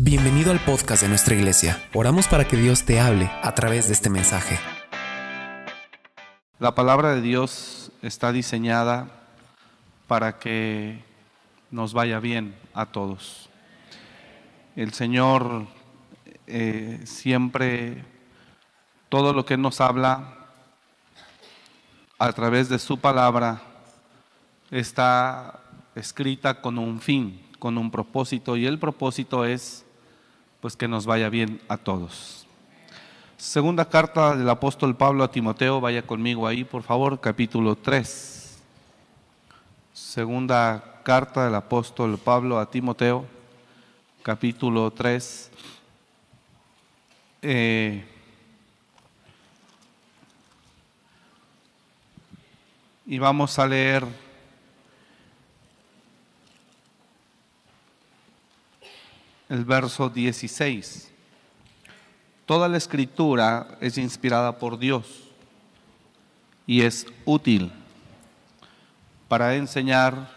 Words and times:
Bienvenido 0.00 0.52
al 0.52 0.60
podcast 0.60 1.02
de 1.02 1.08
nuestra 1.08 1.34
iglesia. 1.34 1.82
Oramos 1.92 2.28
para 2.28 2.46
que 2.46 2.56
Dios 2.56 2.84
te 2.84 3.00
hable 3.00 3.28
a 3.42 3.52
través 3.56 3.88
de 3.88 3.94
este 3.94 4.08
mensaje. 4.08 4.56
La 6.60 6.76
palabra 6.76 7.16
de 7.16 7.20
Dios 7.20 7.90
está 8.00 8.30
diseñada 8.30 9.08
para 10.06 10.38
que 10.38 11.02
nos 11.72 11.94
vaya 11.94 12.20
bien 12.20 12.54
a 12.74 12.86
todos. 12.86 13.50
El 14.76 14.92
Señor 14.92 15.66
eh, 16.46 17.00
siempre, 17.04 18.04
todo 19.08 19.32
lo 19.32 19.44
que 19.44 19.56
nos 19.56 19.80
habla 19.80 20.46
a 22.20 22.32
través 22.34 22.68
de 22.68 22.78
su 22.78 23.00
palabra 23.00 23.62
está 24.70 25.58
escrita 25.96 26.60
con 26.60 26.78
un 26.78 27.00
fin, 27.00 27.44
con 27.58 27.76
un 27.76 27.90
propósito, 27.90 28.56
y 28.56 28.64
el 28.64 28.78
propósito 28.78 29.44
es 29.44 29.86
pues 30.60 30.76
que 30.76 30.88
nos 30.88 31.06
vaya 31.06 31.28
bien 31.28 31.60
a 31.68 31.76
todos. 31.76 32.46
Segunda 33.36 33.88
carta 33.88 34.34
del 34.34 34.48
apóstol 34.48 34.96
Pablo 34.96 35.22
a 35.22 35.30
Timoteo, 35.30 35.80
vaya 35.80 36.02
conmigo 36.02 36.46
ahí, 36.46 36.64
por 36.64 36.82
favor, 36.82 37.20
capítulo 37.20 37.76
3. 37.76 38.58
Segunda 39.92 41.00
carta 41.04 41.44
del 41.44 41.54
apóstol 41.54 42.18
Pablo 42.18 42.58
a 42.58 42.68
Timoteo, 42.68 43.24
capítulo 44.22 44.90
3. 44.90 45.50
Eh, 47.42 48.04
y 53.06 53.18
vamos 53.18 53.56
a 53.60 53.66
leer 53.66 54.04
el 59.48 59.64
verso 59.64 60.08
16. 60.08 61.10
Toda 62.44 62.68
la 62.68 62.76
escritura 62.76 63.78
es 63.80 63.98
inspirada 63.98 64.58
por 64.58 64.78
Dios 64.78 65.30
y 66.66 66.82
es 66.82 67.06
útil 67.24 67.72
para 69.26 69.54
enseñar, 69.54 70.30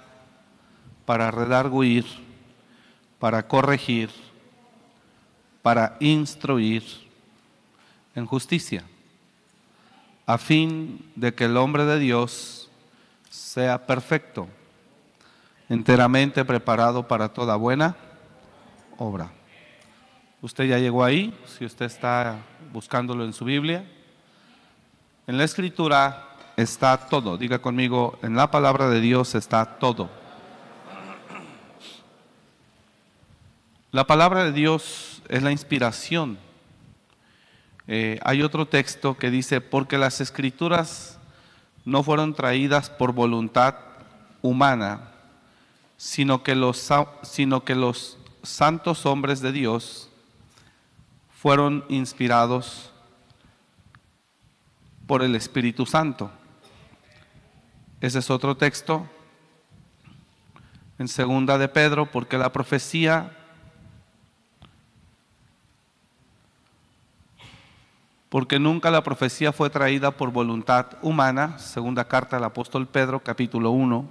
para 1.06 1.32
redarguir, 1.32 2.06
para 3.20 3.48
corregir, 3.48 4.10
para 5.62 5.96
instruir 6.00 6.84
en 8.16 8.26
justicia, 8.26 8.84
a 10.26 10.38
fin 10.38 11.06
de 11.16 11.34
que 11.34 11.46
el 11.46 11.58
hombre 11.58 11.86
de 11.86 12.00
Dios 12.00 12.70
sea 13.30 13.86
perfecto, 13.86 14.48
enteramente 15.70 16.44
preparado 16.44 17.08
para 17.08 17.30
toda 17.30 17.56
buena 17.56 17.96
obra. 19.02 19.32
Usted 20.42 20.66
ya 20.66 20.78
llegó 20.78 21.04
ahí, 21.04 21.34
si 21.46 21.66
usted 21.66 21.86
está 21.86 22.38
buscándolo 22.72 23.26
en 23.26 23.34
su 23.34 23.46
Biblia. 23.46 23.84
En 25.26 25.38
la 25.38 25.44
escritura 25.44 26.30
está 26.56 26.98
todo. 26.98 27.38
Diga 27.38 27.60
conmigo, 27.60 28.20
en 28.22 28.36
la 28.36 28.52
palabra 28.52 28.90
de 28.90 29.02
Dios 29.02 29.34
está 29.34 29.66
todo. 29.80 30.10
La 33.92 34.06
palabra 34.06 34.44
de 34.44 34.52
Dios 34.52 35.22
es 35.30 35.42
la 35.42 35.52
inspiración. 35.52 36.38
Eh, 37.88 38.20
hay 38.24 38.44
otro 38.44 38.68
texto 38.68 39.18
que 39.18 39.32
dice, 39.32 39.62
porque 39.62 39.98
las 39.98 40.22
escrituras 40.22 41.18
no 41.86 42.04
fueron 42.04 42.36
traídas 42.36 42.90
por 42.92 43.14
voluntad 43.14 43.76
humana, 44.44 45.12
sino 45.98 46.44
que 46.44 46.56
los, 46.56 46.90
sino 47.24 47.64
que 47.64 47.76
los 47.76 48.18
santos 48.44 49.06
hombres 49.06 49.42
de 49.42 49.52
Dios 49.52 50.10
fueron 51.30 51.86
inspirados 51.90 52.92
por 55.08 55.24
el 55.24 55.36
Espíritu 55.36 55.86
Santo. 55.86 56.32
Ese 58.00 58.20
es 58.20 58.30
otro 58.30 58.56
texto 58.58 59.08
en 60.98 61.08
segunda 61.08 61.58
de 61.58 61.68
Pedro, 61.68 62.12
porque 62.12 62.38
la 62.38 62.52
profecía 62.52 63.38
porque 68.30 68.60
nunca 68.60 68.90
la 68.92 69.04
profecía 69.04 69.52
fue 69.52 69.70
traída 69.70 70.12
por 70.12 70.32
voluntad 70.32 70.98
humana, 71.02 71.60
segunda 71.60 72.08
carta 72.08 72.38
del 72.38 72.46
apóstol 72.46 72.88
Pedro, 72.88 73.20
capítulo 73.20 73.72
1, 73.72 74.10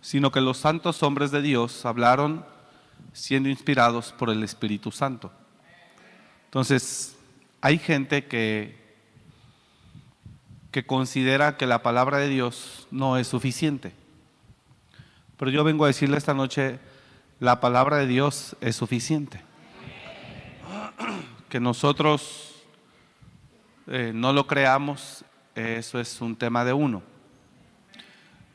sino 0.00 0.30
que 0.30 0.40
los 0.40 0.58
santos 0.58 1.02
hombres 1.02 1.32
de 1.32 1.42
Dios 1.42 1.84
hablaron 1.84 2.44
siendo 3.12 3.48
inspirados 3.48 4.12
por 4.12 4.30
el 4.30 4.42
Espíritu 4.42 4.90
Santo. 4.90 5.32
Entonces, 6.46 7.16
hay 7.60 7.78
gente 7.78 8.26
que, 8.26 8.78
que 10.70 10.84
considera 10.84 11.56
que 11.56 11.66
la 11.66 11.82
palabra 11.82 12.18
de 12.18 12.28
Dios 12.28 12.86
no 12.90 13.16
es 13.16 13.26
suficiente. 13.26 13.92
Pero 15.36 15.50
yo 15.50 15.64
vengo 15.64 15.84
a 15.84 15.88
decirle 15.88 16.18
esta 16.18 16.34
noche, 16.34 16.78
la 17.38 17.60
palabra 17.60 17.96
de 17.96 18.06
Dios 18.06 18.56
es 18.60 18.76
suficiente. 18.76 19.40
Que 21.48 21.60
nosotros 21.60 22.62
eh, 23.86 24.12
no 24.14 24.32
lo 24.32 24.46
creamos, 24.46 25.24
eso 25.54 25.98
es 25.98 26.20
un 26.20 26.36
tema 26.36 26.64
de 26.64 26.72
uno. 26.72 27.02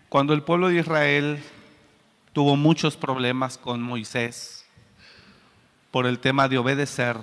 Cuando 0.10 0.34
el 0.34 0.44
pueblo 0.44 0.70
de 0.70 0.80
Israel 0.80 1.44
tuvo 2.36 2.58
muchos 2.58 2.98
problemas 2.98 3.58
con 3.58 3.82
Moisés 3.82 4.66
por 5.90 6.06
el 6.06 6.20
tema 6.20 6.50
de 6.50 6.58
obedecer 6.58 7.16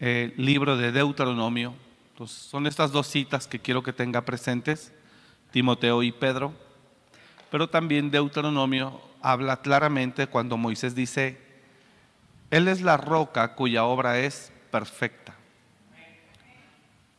el 0.00 0.32
libro 0.38 0.78
de 0.78 0.92
Deuteronomio. 0.92 1.74
Entonces, 2.12 2.38
son 2.38 2.66
estas 2.66 2.90
dos 2.90 3.06
citas 3.06 3.46
que 3.46 3.58
quiero 3.58 3.82
que 3.82 3.92
tenga 3.92 4.22
presentes, 4.22 4.94
Timoteo 5.50 6.02
y 6.02 6.10
Pedro, 6.10 6.54
pero 7.50 7.68
también 7.68 8.10
Deuteronomio 8.10 9.02
habla 9.20 9.58
claramente 9.58 10.26
cuando 10.26 10.56
Moisés 10.56 10.94
dice, 10.94 11.38
Él 12.50 12.66
es 12.66 12.80
la 12.80 12.96
roca 12.96 13.54
cuya 13.56 13.84
obra 13.84 14.20
es 14.20 14.54
perfecta. 14.70 15.34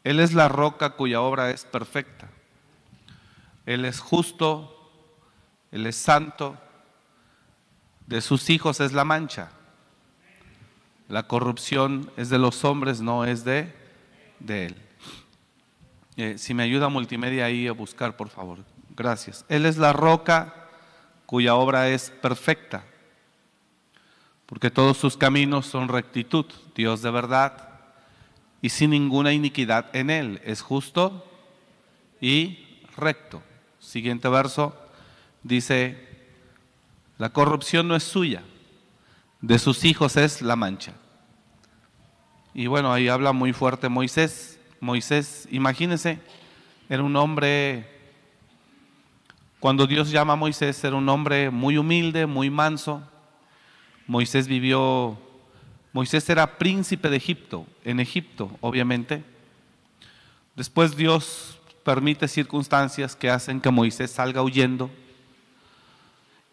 Él 0.04 0.20
es 0.20 0.34
la 0.34 0.48
roca 0.48 0.96
cuya 0.96 1.22
obra 1.22 1.52
es 1.52 1.66
perfecta. 1.66 2.30
Él 3.68 3.86
es 3.86 4.00
justo, 4.00 4.85
él 5.76 5.86
es 5.88 5.98
santo, 5.98 6.56
de 8.08 8.22
sus 8.22 8.50
hijos 8.50 8.80
es 8.80 8.94
la 8.94 9.04
mancha. 9.04 9.52
La 11.10 11.24
corrupción 11.28 12.10
es 12.16 12.30
de 12.30 12.40
los 12.40 12.64
hombres, 12.64 13.02
no 13.02 13.26
es 13.26 13.44
de, 13.44 13.76
de 14.40 14.68
Él. 14.68 14.76
Eh, 16.16 16.38
si 16.38 16.54
me 16.54 16.64
ayuda 16.64 16.88
multimedia 16.88 17.44
ahí 17.44 17.68
a 17.68 17.74
buscar, 17.74 18.16
por 18.16 18.30
favor. 18.30 18.60
Gracias. 18.96 19.44
Él 19.50 19.66
es 19.66 19.76
la 19.76 19.92
roca 19.92 20.70
cuya 21.26 21.56
obra 21.56 21.90
es 21.90 22.10
perfecta, 22.10 22.86
porque 24.46 24.72
todos 24.72 24.96
sus 24.96 25.18
caminos 25.18 25.66
son 25.66 25.90
rectitud, 25.90 26.46
Dios 26.74 27.02
de 27.02 27.12
verdad, 27.12 27.82
y 28.62 28.70
sin 28.70 28.92
ninguna 28.92 29.34
iniquidad 29.34 29.94
en 29.94 30.10
Él. 30.10 30.42
Es 30.46 30.62
justo 30.62 31.30
y 32.22 32.80
recto. 32.96 33.44
Siguiente 33.78 34.30
verso 34.30 34.85
dice, 35.46 35.96
la 37.20 37.30
corrupción 37.30 37.88
no 37.88 37.96
es 37.96 38.04
suya, 38.04 38.44
de 39.42 39.60
sus 39.60 39.86
hijos 39.86 40.18
es 40.18 40.42
la 40.42 40.56
mancha. 40.56 40.94
Y 42.54 42.68
bueno, 42.68 42.92
ahí 42.92 43.08
habla 43.08 43.32
muy 43.32 43.54
fuerte 43.54 43.88
Moisés. 43.88 44.60
Moisés, 44.80 45.48
imagínense, 45.52 46.20
era 46.90 47.04
un 47.04 47.16
hombre, 47.16 47.88
cuando 49.60 49.86
Dios 49.86 50.10
llama 50.10 50.34
a 50.34 50.38
Moisés, 50.38 50.84
era 50.84 50.96
un 50.96 51.08
hombre 51.10 51.52
muy 51.52 51.78
humilde, 51.78 52.26
muy 52.26 52.50
manso. 52.50 53.04
Moisés 54.08 54.48
vivió, 54.48 55.18
Moisés 55.94 56.28
era 56.30 56.58
príncipe 56.58 57.10
de 57.10 57.18
Egipto, 57.18 57.68
en 57.84 58.00
Egipto, 58.00 58.50
obviamente. 58.62 59.24
Después 60.56 60.96
Dios 60.96 61.60
permite 61.84 62.28
circunstancias 62.28 63.16
que 63.16 63.30
hacen 63.30 63.62
que 63.62 63.70
Moisés 63.70 64.10
salga 64.10 64.42
huyendo 64.42 64.90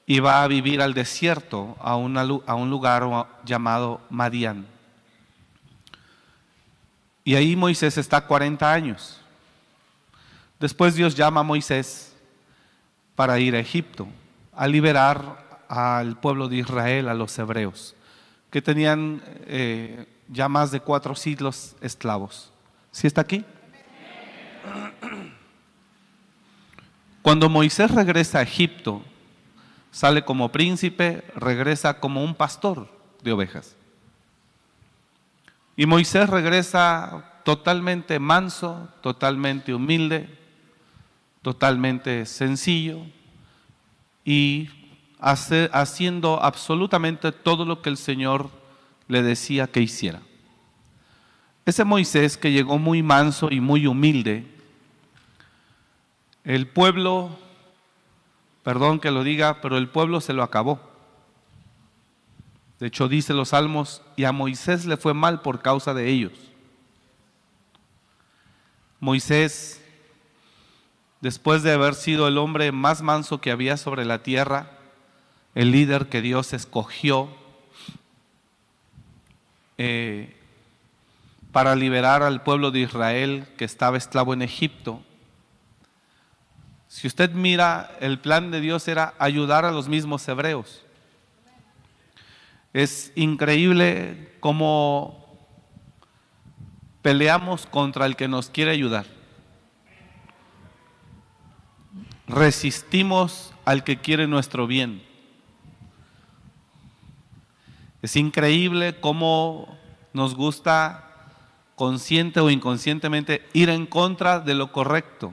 y 0.06 0.20
va 0.20 0.42
a 0.42 0.48
vivir 0.48 0.80
al 0.80 0.94
desierto, 0.94 1.76
a, 1.80 1.92
a 1.92 2.54
un 2.54 2.70
lugar 2.70 3.26
llamado 3.44 4.00
Madián. 4.10 4.66
Y 7.24 7.36
ahí 7.36 7.54
Moisés 7.54 7.98
está 7.98 8.26
40 8.26 8.72
años. 8.72 9.20
Después 10.58 10.94
Dios 10.94 11.14
llama 11.14 11.40
a 11.40 11.44
Moisés 11.44 12.14
para 13.14 13.38
ir 13.38 13.54
a 13.54 13.60
Egipto, 13.60 14.08
a 14.54 14.66
liberar 14.66 15.64
al 15.68 16.18
pueblo 16.18 16.48
de 16.48 16.56
Israel, 16.56 17.08
a 17.08 17.14
los 17.14 17.38
hebreos, 17.38 17.94
que 18.50 18.60
tenían 18.60 19.22
eh, 19.46 20.06
ya 20.28 20.48
más 20.48 20.70
de 20.70 20.80
cuatro 20.80 21.14
siglos 21.14 21.76
esclavos. 21.80 22.52
¿Sí 22.90 23.06
está 23.06 23.20
aquí? 23.20 23.44
Cuando 27.22 27.48
Moisés 27.48 27.90
regresa 27.90 28.40
a 28.40 28.42
Egipto, 28.42 29.02
sale 29.92 30.24
como 30.24 30.50
príncipe, 30.50 31.22
regresa 31.36 32.00
como 32.00 32.24
un 32.24 32.34
pastor, 32.34 32.88
de 33.22 33.30
ovejas. 33.30 33.76
Y 35.76 35.86
Moisés 35.86 36.28
regresa 36.28 37.40
totalmente 37.44 38.18
manso, 38.18 38.88
totalmente 39.00 39.72
humilde, 39.72 40.28
totalmente 41.42 42.26
sencillo 42.26 43.00
y 44.24 44.68
haciendo 45.20 46.42
absolutamente 46.42 47.30
todo 47.30 47.64
lo 47.64 47.80
que 47.80 47.90
el 47.90 47.96
Señor 47.96 48.50
le 49.08 49.22
decía 49.22 49.66
que 49.66 49.80
hiciera. 49.80 50.20
Ese 51.64 51.84
Moisés 51.84 52.36
que 52.36 52.50
llegó 52.50 52.78
muy 52.78 53.02
manso 53.02 53.48
y 53.50 53.60
muy 53.60 53.86
humilde, 53.86 54.46
el 56.44 56.66
pueblo, 56.66 57.38
perdón 58.62 59.00
que 59.00 59.10
lo 59.10 59.24
diga, 59.24 59.60
pero 59.60 59.76
el 59.76 59.88
pueblo 59.88 60.20
se 60.20 60.32
lo 60.32 60.42
acabó. 60.42 60.80
De 62.78 62.88
hecho, 62.88 63.08
dice 63.08 63.32
los 63.32 63.50
salmos, 63.50 64.02
y 64.16 64.24
a 64.24 64.32
Moisés 64.32 64.86
le 64.86 64.96
fue 64.96 65.14
mal 65.14 65.40
por 65.40 65.62
causa 65.62 65.94
de 65.94 66.08
ellos. 66.08 66.32
Moisés, 68.98 69.80
después 71.20 71.62
de 71.62 71.72
haber 71.72 71.94
sido 71.94 72.28
el 72.28 72.38
hombre 72.38 72.72
más 72.72 73.02
manso 73.02 73.40
que 73.40 73.50
había 73.50 73.76
sobre 73.76 74.04
la 74.04 74.22
tierra, 74.22 74.70
el 75.54 75.70
líder 75.70 76.08
que 76.08 76.22
Dios 76.22 76.52
escogió 76.52 77.28
eh, 79.78 80.34
para 81.50 81.74
liberar 81.74 82.22
al 82.22 82.42
pueblo 82.42 82.70
de 82.70 82.80
Israel 82.80 83.46
que 83.58 83.64
estaba 83.64 83.98
esclavo 83.98 84.32
en 84.34 84.42
Egipto. 84.42 85.02
Si 86.92 87.06
usted 87.06 87.30
mira, 87.30 87.96
el 88.00 88.18
plan 88.18 88.50
de 88.50 88.60
Dios 88.60 88.86
era 88.86 89.14
ayudar 89.18 89.64
a 89.64 89.70
los 89.70 89.88
mismos 89.88 90.28
hebreos. 90.28 90.84
Es 92.74 93.12
increíble 93.14 94.36
cómo 94.40 95.26
peleamos 97.00 97.64
contra 97.64 98.04
el 98.04 98.14
que 98.14 98.28
nos 98.28 98.50
quiere 98.50 98.72
ayudar. 98.72 99.06
Resistimos 102.28 103.54
al 103.64 103.84
que 103.84 103.98
quiere 103.98 104.26
nuestro 104.26 104.66
bien. 104.66 105.02
Es 108.02 108.16
increíble 108.16 109.00
cómo 109.00 109.78
nos 110.12 110.34
gusta 110.34 111.08
consciente 111.74 112.40
o 112.40 112.50
inconscientemente 112.50 113.48
ir 113.54 113.70
en 113.70 113.86
contra 113.86 114.40
de 114.40 114.54
lo 114.54 114.72
correcto, 114.72 115.32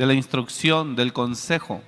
de 0.00 0.06
la 0.06 0.14
instrucción, 0.14 0.96
del 0.96 1.12
consejo. 1.12 1.82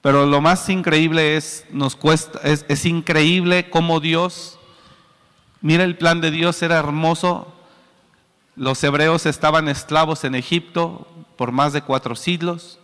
Pero 0.00 0.26
lo 0.26 0.40
más 0.40 0.68
increíble 0.68 1.36
es, 1.36 1.66
nos 1.70 1.94
cuesta, 1.94 2.40
es, 2.42 2.64
es 2.68 2.84
increíble 2.86 3.68
cómo 3.70 4.00
Dios 4.00 4.58
Mira, 5.60 5.82
el 5.82 5.96
plan 5.96 6.20
de 6.20 6.30
Dios 6.30 6.62
era 6.62 6.78
hermoso. 6.78 7.52
Los 8.54 8.82
hebreos 8.84 9.26
estaban 9.26 9.68
esclavos 9.68 10.22
en 10.22 10.36
Egipto 10.36 11.08
por 11.36 11.50
más 11.50 11.72
de 11.72 11.82
cuatro 11.82 12.14
siglos. 12.14 12.78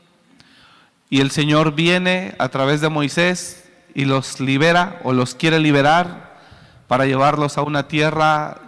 Y 1.08 1.20
el 1.20 1.30
Señor 1.30 1.74
viene 1.74 2.34
a 2.38 2.48
través 2.48 2.80
de 2.80 2.88
Moisés 2.88 3.70
y 3.94 4.06
los 4.06 4.40
libera 4.40 5.00
o 5.04 5.12
los 5.12 5.36
quiere 5.36 5.60
liberar 5.60 6.40
para 6.88 7.06
llevarlos 7.06 7.58
a 7.58 7.62
una 7.62 7.86
tierra 7.86 8.60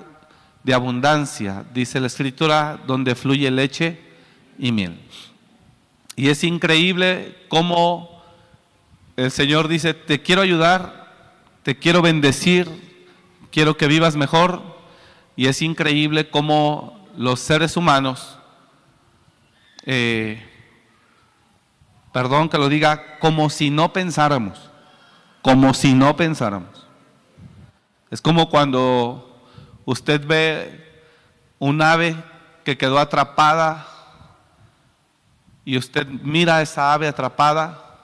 de 0.62 0.74
abundancia, 0.74 1.64
dice 1.74 1.98
la 1.98 2.06
escritura, 2.06 2.78
donde 2.86 3.16
fluye 3.16 3.50
leche 3.50 4.00
y 4.58 4.70
miel. 4.70 5.00
Y 6.16 6.30
es 6.30 6.42
increíble 6.44 7.36
cómo 7.48 8.22
el 9.16 9.30
Señor 9.30 9.68
dice, 9.68 9.92
te 9.92 10.22
quiero 10.22 10.40
ayudar, 10.40 11.12
te 11.62 11.78
quiero 11.78 12.00
bendecir, 12.00 12.68
quiero 13.52 13.76
que 13.76 13.86
vivas 13.86 14.16
mejor. 14.16 14.62
Y 15.36 15.46
es 15.46 15.60
increíble 15.60 16.30
cómo 16.30 17.06
los 17.18 17.40
seres 17.40 17.76
humanos, 17.76 18.38
eh, 19.84 20.42
perdón 22.14 22.48
que 22.48 22.56
lo 22.56 22.70
diga, 22.70 23.18
como 23.18 23.50
si 23.50 23.68
no 23.68 23.92
pensáramos, 23.92 24.70
como 25.42 25.74
si 25.74 25.92
no 25.92 26.16
pensáramos. 26.16 26.86
Es 28.10 28.22
como 28.22 28.48
cuando 28.48 29.38
usted 29.84 30.26
ve 30.26 31.02
un 31.58 31.82
ave 31.82 32.16
que 32.64 32.78
quedó 32.78 32.98
atrapada 32.98 33.86
y 35.66 35.76
usted 35.76 36.06
mira 36.06 36.58
a 36.58 36.62
esa 36.62 36.94
ave 36.94 37.08
atrapada, 37.08 37.98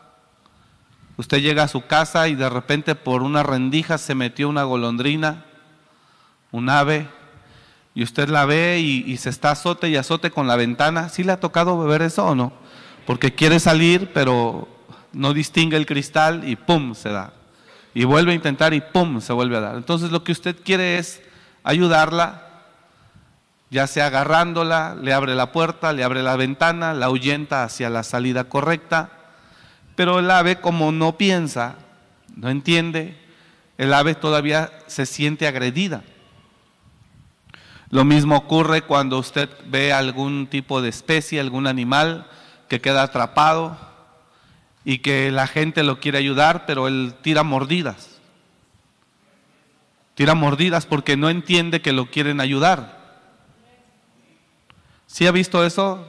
usted 1.17 1.39
llega 1.39 1.63
a 1.63 1.69
su 1.69 1.87
casa 1.87 2.27
y 2.27 2.35
de 2.35 2.51
repente 2.51 2.97
por 2.97 3.23
una 3.23 3.45
rendija 3.45 3.99
se 3.99 4.17
metió 4.17 4.49
una 4.49 4.65
golondrina, 4.65 5.45
un 6.51 6.69
ave, 6.69 7.09
y 7.95 8.03
usted 8.03 8.29
la 8.29 8.47
ve 8.47 8.81
y, 8.81 9.17
se 9.17 9.31
está 9.31 9.53
azote 9.53 9.89
y 9.89 9.97
azote 9.97 10.31
con 10.31 10.49
la 10.49 10.57
ventana. 10.57 11.09
¿Sí 11.09 11.23
le 11.23 11.33
ha 11.33 11.41
tocado 11.41 11.79
beber 11.79 12.03
eso 12.03 12.27
o 12.27 12.35
no? 12.35 12.53
Porque 13.07 13.35
quiere 13.35 13.61
salir, 13.61 14.13
pero 14.13 14.67
no 15.13 15.33
distingue 15.33 15.77
el 15.77 15.87
cristal 15.87 16.49
y 16.49 16.57
¡pum! 16.57 16.95
se 16.95 17.11
da. 17.11 17.33
Y 17.95 18.05
vuelve 18.05 18.33
a 18.33 18.35
intentar 18.35 18.75
y 18.75 18.81
¡pum! 18.81 19.21
se 19.21 19.33
vuelve 19.33 19.59
a 19.59 19.61
dar. 19.61 19.77
Entonces 19.77 20.11
lo 20.11 20.25
que 20.25 20.33
usted 20.33 20.57
quiere 20.65 20.99
es 20.99 21.23
ayudarla, 21.63 22.52
ya 23.73 23.87
sea 23.87 24.09
agarrándola, 24.09 24.95
le 25.01 25.15
abre 25.15 25.35
la 25.35 25.51
puerta, 25.51 25.95
le 25.95 26.05
abre 26.05 26.23
la 26.23 26.37
ventana, 26.37 26.93
la 26.93 27.07
ahuyenta 27.07 27.65
hacia 27.65 27.89
la 27.89 28.03
salida 28.03 28.45
correcta, 28.45 29.11
pero 29.97 30.19
el 30.19 30.31
ave 30.31 30.61
como 30.61 30.93
no 30.93 31.17
piensa, 31.17 31.77
no 32.37 32.51
entiende, 32.51 33.19
el 33.79 33.95
ave 33.95 34.15
todavía 34.15 34.71
se 34.89 35.07
siente 35.07 35.47
agredida. 35.47 36.05
Lo 37.89 38.05
mismo 38.05 38.37
ocurre 38.37 38.83
cuando 38.83 39.19
usted 39.19 39.49
ve 39.65 39.91
algún 39.91 40.49
tipo 40.49 40.83
de 40.83 40.91
especie, 40.91 41.41
algún 41.41 41.67
animal 41.67 42.27
que 42.69 42.83
queda 42.83 43.03
atrapado 43.03 43.79
y 44.85 44.99
que 44.99 45.31
la 45.31 45.47
gente 45.47 45.83
lo 45.83 45.99
quiere 45.99 46.19
ayudar, 46.19 46.67
pero 46.67 46.89
él 46.89 47.15
tira 47.23 47.43
mordidas. 47.43 48.21
Tira 50.15 50.35
mordidas 50.35 50.85
porque 50.85 51.17
no 51.17 51.31
entiende 51.31 51.81
que 51.81 51.93
lo 51.93 52.11
quieren 52.11 52.39
ayudar. 52.39 53.02
¿Sí 55.13 55.27
ha 55.27 55.31
visto 55.31 55.63
eso? 55.63 56.09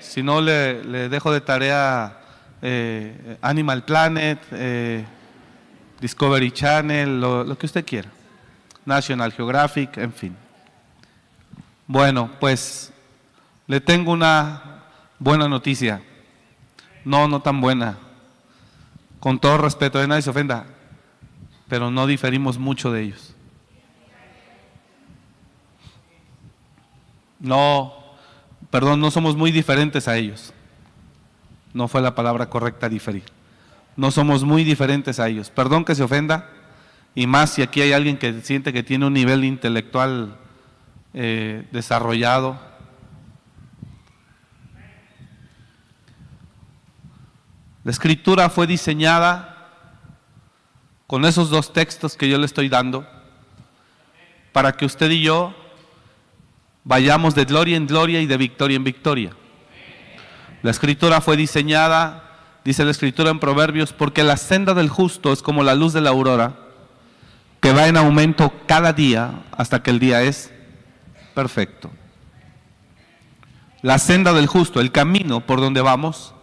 Si 0.00 0.22
no, 0.22 0.40
le, 0.40 1.10
dejo 1.10 1.30
de 1.30 1.42
tarea 1.42 2.18
eh, 2.62 3.36
Animal 3.42 3.84
Planet, 3.84 4.38
eh, 4.52 5.04
Discovery 6.00 6.50
Channel, 6.50 7.20
lo 7.20 7.58
que 7.58 7.66
usted 7.66 7.84
quiera. 7.84 8.08
National 8.86 9.32
Geographic, 9.32 9.98
en 9.98 10.14
fin. 10.14 10.36
Bueno, 11.86 12.30
pues 12.40 12.90
le 13.66 13.82
tengo 13.82 14.12
una 14.12 14.80
buena 15.18 15.46
noticia. 15.46 16.02
No, 17.04 17.28
no 17.28 17.42
tan 17.42 17.60
buena. 17.60 17.98
Con 19.20 19.38
todo 19.40 19.58
respeto, 19.58 19.98
de 19.98 20.08
nadie 20.08 20.22
se 20.22 20.30
ofenda, 20.30 20.64
pero 21.68 21.90
no 21.90 22.06
diferimos 22.06 22.56
mucho 22.56 22.90
de 22.90 23.02
ellos. 23.02 23.34
No, 27.38 28.01
perdón, 28.72 29.00
no 29.00 29.10
somos 29.10 29.36
muy 29.36 29.52
diferentes 29.52 30.08
a 30.08 30.16
ellos. 30.16 30.54
No 31.74 31.88
fue 31.88 32.00
la 32.00 32.14
palabra 32.14 32.48
correcta 32.48 32.88
diferir. 32.88 33.24
No 33.96 34.10
somos 34.10 34.44
muy 34.44 34.64
diferentes 34.64 35.20
a 35.20 35.28
ellos. 35.28 35.50
Perdón 35.50 35.84
que 35.84 35.94
se 35.94 36.02
ofenda, 36.02 36.48
y 37.14 37.26
más 37.26 37.50
si 37.50 37.60
aquí 37.60 37.82
hay 37.82 37.92
alguien 37.92 38.16
que 38.16 38.40
siente 38.40 38.72
que 38.72 38.82
tiene 38.82 39.06
un 39.06 39.12
nivel 39.12 39.44
intelectual 39.44 40.38
eh, 41.12 41.68
desarrollado. 41.70 42.58
La 47.84 47.90
escritura 47.90 48.48
fue 48.48 48.66
diseñada 48.66 49.68
con 51.06 51.26
esos 51.26 51.50
dos 51.50 51.74
textos 51.74 52.16
que 52.16 52.26
yo 52.26 52.38
le 52.38 52.46
estoy 52.46 52.70
dando 52.70 53.06
para 54.52 54.72
que 54.72 54.86
usted 54.86 55.10
y 55.10 55.20
yo 55.20 55.54
vayamos 56.84 57.34
de 57.34 57.44
gloria 57.44 57.76
en 57.76 57.86
gloria 57.86 58.20
y 58.20 58.26
de 58.26 58.36
victoria 58.36 58.76
en 58.76 58.84
victoria. 58.84 59.32
La 60.62 60.70
escritura 60.70 61.20
fue 61.20 61.36
diseñada, 61.36 62.24
dice 62.64 62.84
la 62.84 62.90
escritura 62.90 63.30
en 63.30 63.40
Proverbios, 63.40 63.92
porque 63.92 64.22
la 64.22 64.36
senda 64.36 64.74
del 64.74 64.88
justo 64.88 65.32
es 65.32 65.42
como 65.42 65.62
la 65.62 65.74
luz 65.74 65.92
de 65.92 66.00
la 66.00 66.10
aurora, 66.10 66.56
que 67.60 67.72
va 67.72 67.86
en 67.86 67.96
aumento 67.96 68.52
cada 68.66 68.92
día 68.92 69.42
hasta 69.52 69.82
que 69.82 69.90
el 69.90 69.98
día 69.98 70.22
es 70.22 70.52
perfecto. 71.34 71.90
La 73.82 73.98
senda 73.98 74.32
del 74.32 74.46
justo, 74.46 74.80
el 74.80 74.92
camino 74.92 75.40
por 75.40 75.60
donde 75.60 75.80
vamos, 75.80 76.34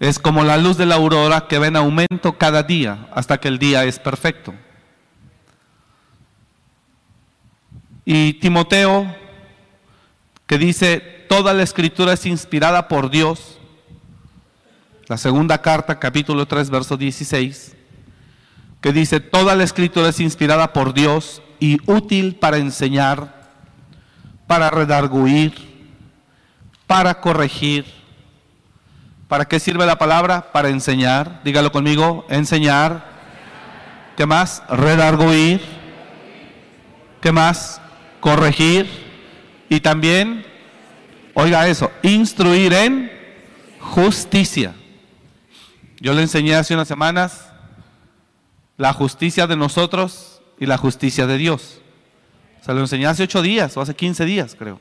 es 0.00 0.18
como 0.18 0.44
la 0.44 0.56
luz 0.56 0.76
de 0.76 0.84
la 0.84 0.96
aurora 0.96 1.46
que 1.48 1.58
va 1.58 1.68
en 1.68 1.76
aumento 1.76 2.36
cada 2.36 2.62
día 2.62 3.08
hasta 3.14 3.38
que 3.38 3.48
el 3.48 3.58
día 3.58 3.84
es 3.84 3.98
perfecto. 3.98 4.52
Y 8.04 8.34
Timoteo, 8.34 9.14
que 10.52 10.58
dice, 10.58 10.98
toda 11.30 11.54
la 11.54 11.62
escritura 11.62 12.12
es 12.12 12.26
inspirada 12.26 12.86
por 12.86 13.08
Dios, 13.08 13.58
la 15.06 15.16
segunda 15.16 15.62
carta, 15.62 15.98
capítulo 15.98 16.44
3, 16.44 16.68
verso 16.68 16.98
16, 16.98 17.74
que 18.82 18.92
dice, 18.92 19.20
toda 19.20 19.54
la 19.56 19.64
escritura 19.64 20.10
es 20.10 20.20
inspirada 20.20 20.74
por 20.74 20.92
Dios 20.92 21.40
y 21.58 21.78
útil 21.90 22.34
para 22.34 22.58
enseñar, 22.58 23.48
para 24.46 24.68
redarguir, 24.68 25.54
para 26.86 27.18
corregir. 27.22 27.86
¿Para 29.28 29.46
qué 29.46 29.58
sirve 29.58 29.86
la 29.86 29.96
palabra? 29.96 30.52
Para 30.52 30.68
enseñar. 30.68 31.40
Dígalo 31.44 31.72
conmigo, 31.72 32.26
enseñar. 32.28 33.06
¿Qué 34.18 34.26
más? 34.26 34.62
Redarguir. 34.68 35.62
¿Qué 37.22 37.32
más? 37.32 37.80
Corregir. 38.20 39.11
Y 39.72 39.80
también, 39.80 40.44
oiga 41.32 41.66
eso, 41.66 41.90
instruir 42.02 42.74
en 42.74 43.10
justicia. 43.80 44.74
Yo 45.98 46.12
le 46.12 46.20
enseñé 46.20 46.54
hace 46.56 46.74
unas 46.74 46.86
semanas 46.86 47.50
la 48.76 48.92
justicia 48.92 49.46
de 49.46 49.56
nosotros 49.56 50.42
y 50.60 50.66
la 50.66 50.76
justicia 50.76 51.26
de 51.26 51.38
Dios. 51.38 51.80
Se 52.60 52.74
lo 52.74 52.80
enseñé 52.80 53.06
hace 53.06 53.22
ocho 53.22 53.40
días 53.40 53.74
o 53.78 53.80
hace 53.80 53.96
15 53.96 54.26
días, 54.26 54.54
creo. 54.58 54.78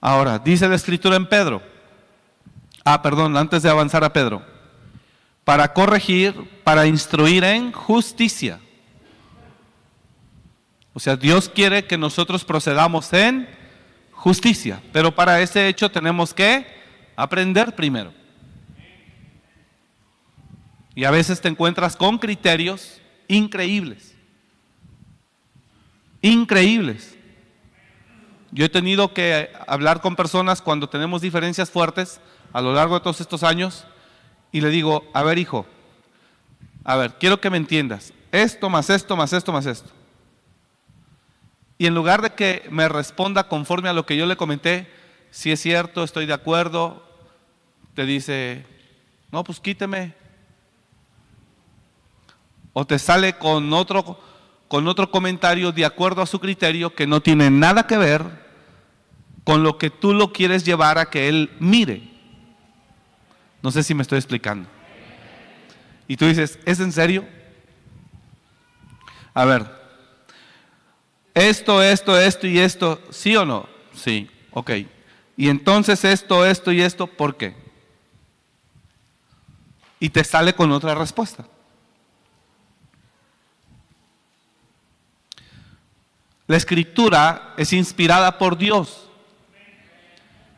Ahora, 0.00 0.38
dice 0.38 0.66
la 0.70 0.76
escritura 0.76 1.16
en 1.16 1.28
Pedro. 1.28 1.60
Ah, 2.82 3.02
perdón, 3.02 3.36
antes 3.36 3.62
de 3.62 3.68
avanzar 3.68 4.02
a 4.04 4.12
Pedro. 4.14 4.40
Para 5.44 5.74
corregir, 5.74 6.62
para 6.64 6.86
instruir 6.86 7.44
en 7.44 7.72
justicia. 7.72 8.58
O 10.96 10.98
sea, 10.98 11.14
Dios 11.14 11.50
quiere 11.50 11.84
que 11.84 11.98
nosotros 11.98 12.42
procedamos 12.42 13.12
en 13.12 13.46
justicia, 14.12 14.82
pero 14.94 15.14
para 15.14 15.42
ese 15.42 15.68
hecho 15.68 15.90
tenemos 15.90 16.32
que 16.32 16.66
aprender 17.14 17.74
primero. 17.74 18.14
Y 20.94 21.04
a 21.04 21.10
veces 21.10 21.42
te 21.42 21.48
encuentras 21.48 21.96
con 21.96 22.16
criterios 22.16 23.02
increíbles. 23.28 24.14
Increíbles. 26.22 27.14
Yo 28.50 28.64
he 28.64 28.70
tenido 28.70 29.12
que 29.12 29.50
hablar 29.66 30.00
con 30.00 30.16
personas 30.16 30.62
cuando 30.62 30.88
tenemos 30.88 31.20
diferencias 31.20 31.70
fuertes 31.70 32.22
a 32.54 32.62
lo 32.62 32.72
largo 32.72 32.94
de 32.94 33.02
todos 33.02 33.20
estos 33.20 33.42
años 33.42 33.86
y 34.50 34.62
le 34.62 34.70
digo, 34.70 35.04
a 35.12 35.22
ver 35.22 35.36
hijo, 35.36 35.66
a 36.84 36.96
ver, 36.96 37.18
quiero 37.20 37.38
que 37.38 37.50
me 37.50 37.58
entiendas, 37.58 38.14
esto 38.32 38.70
más 38.70 38.88
esto 38.88 39.14
más 39.14 39.34
esto 39.34 39.52
más 39.52 39.66
esto. 39.66 39.95
Y 41.78 41.86
en 41.86 41.94
lugar 41.94 42.22
de 42.22 42.30
que 42.30 42.66
me 42.70 42.88
responda 42.88 43.48
conforme 43.48 43.88
a 43.88 43.92
lo 43.92 44.06
que 44.06 44.16
yo 44.16 44.26
le 44.26 44.36
comenté, 44.36 44.90
si 45.30 45.52
es 45.52 45.60
cierto, 45.60 46.02
estoy 46.02 46.26
de 46.26 46.32
acuerdo, 46.32 47.04
te 47.94 48.06
dice, 48.06 48.64
no, 49.30 49.44
pues 49.44 49.60
quíteme, 49.60 50.14
o 52.72 52.86
te 52.86 52.98
sale 52.98 53.34
con 53.34 53.72
otro, 53.72 54.18
con 54.68 54.86
otro 54.88 55.10
comentario 55.10 55.72
de 55.72 55.84
acuerdo 55.84 56.22
a 56.22 56.26
su 56.26 56.40
criterio 56.40 56.94
que 56.94 57.06
no 57.06 57.20
tiene 57.20 57.50
nada 57.50 57.86
que 57.86 57.96
ver 57.96 58.46
con 59.44 59.62
lo 59.62 59.78
que 59.78 59.90
tú 59.90 60.12
lo 60.12 60.32
quieres 60.32 60.64
llevar 60.64 60.98
a 60.98 61.08
que 61.08 61.28
él 61.28 61.50
mire. 61.58 62.02
No 63.62 63.70
sé 63.70 63.82
si 63.82 63.94
me 63.94 64.02
estoy 64.02 64.18
explicando. 64.18 64.68
Y 66.08 66.16
tú 66.16 66.26
dices, 66.26 66.58
¿es 66.64 66.80
en 66.80 66.92
serio? 66.92 67.24
A 69.32 69.44
ver, 69.44 69.70
esto, 71.36 71.82
esto, 71.82 72.18
esto 72.18 72.46
y 72.46 72.58
esto, 72.58 72.98
¿sí 73.10 73.36
o 73.36 73.44
no? 73.44 73.68
Sí, 73.94 74.28
ok. 74.52 74.70
Y 75.36 75.50
entonces 75.50 76.02
esto, 76.02 76.46
esto 76.46 76.72
y 76.72 76.80
esto, 76.80 77.06
¿por 77.06 77.36
qué? 77.36 77.54
Y 80.00 80.08
te 80.08 80.24
sale 80.24 80.54
con 80.54 80.72
otra 80.72 80.94
respuesta. 80.94 81.44
La 86.46 86.56
escritura 86.56 87.52
es 87.58 87.70
inspirada 87.74 88.38
por 88.38 88.56
Dios 88.56 89.10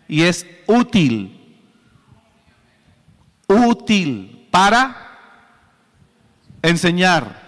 y 0.07 0.23
es 0.23 0.47
útil, 0.67 1.61
útil 3.49 4.47
para 4.53 5.19
enseñar, 6.63 7.48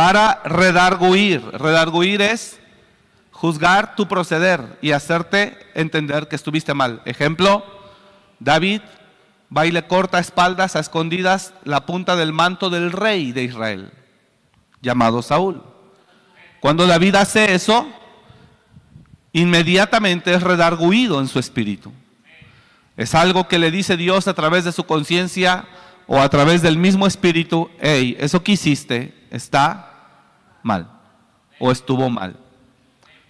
para 0.00 0.40
redarguir. 0.46 1.42
Redarguir 1.52 2.22
es 2.22 2.58
juzgar 3.32 3.96
tu 3.96 4.08
proceder 4.08 4.78
y 4.80 4.92
hacerte 4.92 5.58
entender 5.74 6.26
que 6.26 6.36
estuviste 6.36 6.72
mal. 6.72 7.02
Ejemplo, 7.04 7.62
David 8.38 8.80
va 9.54 9.66
y 9.66 9.70
le 9.70 9.86
corta 9.86 10.18
espaldas, 10.18 10.74
a 10.74 10.80
escondidas, 10.80 11.52
la 11.64 11.84
punta 11.84 12.16
del 12.16 12.32
manto 12.32 12.70
del 12.70 12.92
rey 12.92 13.32
de 13.32 13.44
Israel, 13.44 13.92
llamado 14.80 15.20
Saúl. 15.20 15.62
Cuando 16.60 16.86
David 16.86 17.16
hace 17.16 17.52
eso, 17.52 17.86
inmediatamente 19.34 20.32
es 20.32 20.42
redarguido 20.42 21.20
en 21.20 21.28
su 21.28 21.38
espíritu. 21.38 21.92
Es 22.96 23.14
algo 23.14 23.48
que 23.48 23.58
le 23.58 23.70
dice 23.70 23.98
Dios 23.98 24.28
a 24.28 24.34
través 24.34 24.64
de 24.64 24.72
su 24.72 24.84
conciencia 24.84 25.66
o 26.06 26.20
a 26.20 26.30
través 26.30 26.62
del 26.62 26.78
mismo 26.78 27.06
espíritu, 27.06 27.70
hey, 27.82 28.16
eso 28.18 28.42
que 28.42 28.52
hiciste 28.52 29.26
está 29.30 29.89
mal 30.62 30.90
o 31.58 31.70
estuvo 31.70 32.08
mal. 32.10 32.36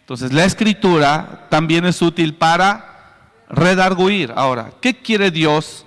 Entonces 0.01 0.33
la 0.33 0.45
escritura 0.45 1.47
también 1.51 1.85
es 1.85 2.03
útil 2.03 2.35
para 2.35 3.19
redarguir. 3.49 4.33
Ahora, 4.37 4.73
¿qué 4.81 4.97
quiere 4.97 5.31
Dios 5.31 5.87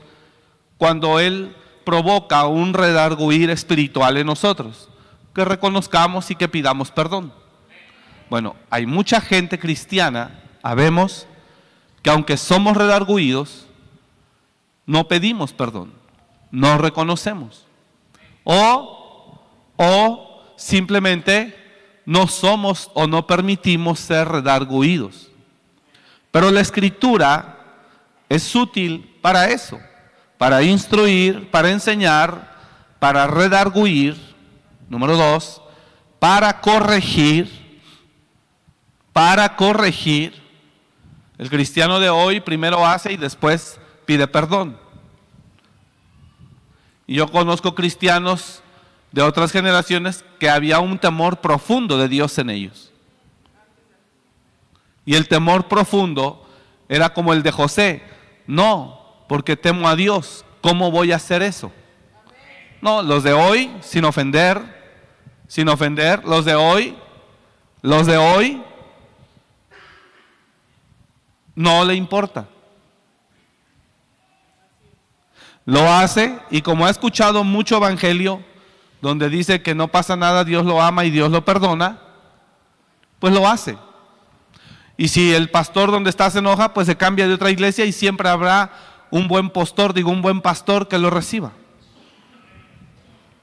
cuando 0.77 1.19
Él 1.19 1.55
provoca 1.85 2.47
un 2.47 2.73
redarguir 2.73 3.49
espiritual 3.49 4.17
en 4.17 4.27
nosotros? 4.27 4.89
que 5.33 5.45
reconozcamos 5.45 6.29
y 6.31 6.35
que 6.35 6.47
pidamos 6.47 6.91
perdón. 6.91 7.33
Bueno, 8.29 8.55
hay 8.69 8.85
mucha 8.85 9.19
gente 9.19 9.59
cristiana, 9.59 10.43
habemos, 10.61 11.27
que 12.01 12.09
aunque 12.09 12.37
somos 12.37 12.77
redarguidos, 12.77 13.67
no 14.85 15.07
pedimos 15.07 15.53
perdón, 15.53 15.93
no 16.51 16.77
reconocemos. 16.77 17.65
O, 18.43 19.41
o 19.77 20.32
simplemente 20.55 21.55
no 22.05 22.27
somos 22.27 22.91
o 22.93 23.07
no 23.07 23.27
permitimos 23.27 23.99
ser 23.99 24.27
redarguidos. 24.27 25.31
Pero 26.31 26.51
la 26.51 26.61
escritura 26.61 27.59
es 28.29 28.55
útil 28.55 29.17
para 29.21 29.49
eso, 29.49 29.79
para 30.37 30.63
instruir, 30.63 31.49
para 31.51 31.69
enseñar, 31.69 32.53
para 32.99 33.27
redarguir 33.27 34.33
Número 34.89 35.17
dos, 35.17 35.61
para 36.19 36.61
corregir, 36.61 37.81
para 39.11 39.55
corregir, 39.55 40.41
el 41.37 41.49
cristiano 41.49 41.99
de 41.99 42.09
hoy 42.09 42.39
primero 42.39 42.85
hace 42.85 43.13
y 43.13 43.17
después 43.17 43.79
pide 44.05 44.27
perdón. 44.27 44.77
Y 47.07 47.15
yo 47.15 47.27
conozco 47.27 47.75
cristianos 47.75 48.62
de 49.13 49.21
otras 49.21 49.51
generaciones 49.51 50.25
que 50.39 50.49
había 50.49 50.79
un 50.79 50.97
temor 50.97 51.37
profundo 51.37 51.99
de 51.99 52.07
Dios 52.07 52.35
en 52.39 52.49
ellos. 52.49 52.91
Y 55.05 55.13
el 55.13 55.27
temor 55.27 55.67
profundo 55.67 56.49
era 56.89 57.13
como 57.13 57.31
el 57.31 57.43
de 57.43 57.51
José. 57.51 58.01
No, 58.47 59.23
porque 59.29 59.55
temo 59.55 59.87
a 59.87 59.95
Dios. 59.95 60.43
¿Cómo 60.61 60.89
voy 60.89 61.11
a 61.11 61.17
hacer 61.17 61.43
eso? 61.43 61.71
No, 62.81 63.03
los 63.03 63.21
de 63.21 63.33
hoy, 63.33 63.71
sin 63.81 64.03
ofender, 64.03 64.59
sin 65.47 65.69
ofender, 65.69 66.25
los 66.25 66.43
de 66.43 66.55
hoy, 66.55 66.97
los 67.83 68.07
de 68.07 68.17
hoy, 68.17 68.63
no 71.53 71.85
le 71.85 71.93
importa. 71.93 72.47
Lo 75.65 75.87
hace 75.87 76.39
y 76.49 76.63
como 76.63 76.87
ha 76.87 76.89
escuchado 76.89 77.43
mucho 77.43 77.77
evangelio 77.77 78.43
donde 79.03 79.27
dice 79.27 79.61
que 79.61 79.75
no 79.75 79.89
pasa 79.89 80.15
nada, 80.15 80.45
Dios 80.45 80.65
lo 80.65 80.81
ama 80.81 81.03
y 81.03 81.11
Dios 81.11 81.29
lo 81.29 81.43
perdona, 81.43 81.99
pues 83.19 83.33
lo 83.33 83.45
hace. 83.49 83.77
Y 84.95 85.09
si 85.09 85.33
el 85.33 85.49
pastor 85.49 85.91
donde 85.91 86.09
está 86.09 86.31
se 86.31 86.39
enoja, 86.39 86.73
pues 86.73 86.87
se 86.87 86.95
cambia 86.95 87.27
de 87.27 87.33
otra 87.33 87.51
iglesia 87.51 87.83
y 87.83 87.91
siempre 87.91 88.29
habrá 88.29 88.71
un 89.11 89.27
buen 89.27 89.49
pastor, 89.49 89.93
digo, 89.93 90.09
un 90.09 90.21
buen 90.21 90.39
pastor 90.39 90.87
que 90.87 90.97
lo 90.97 91.09
reciba. 91.09 91.51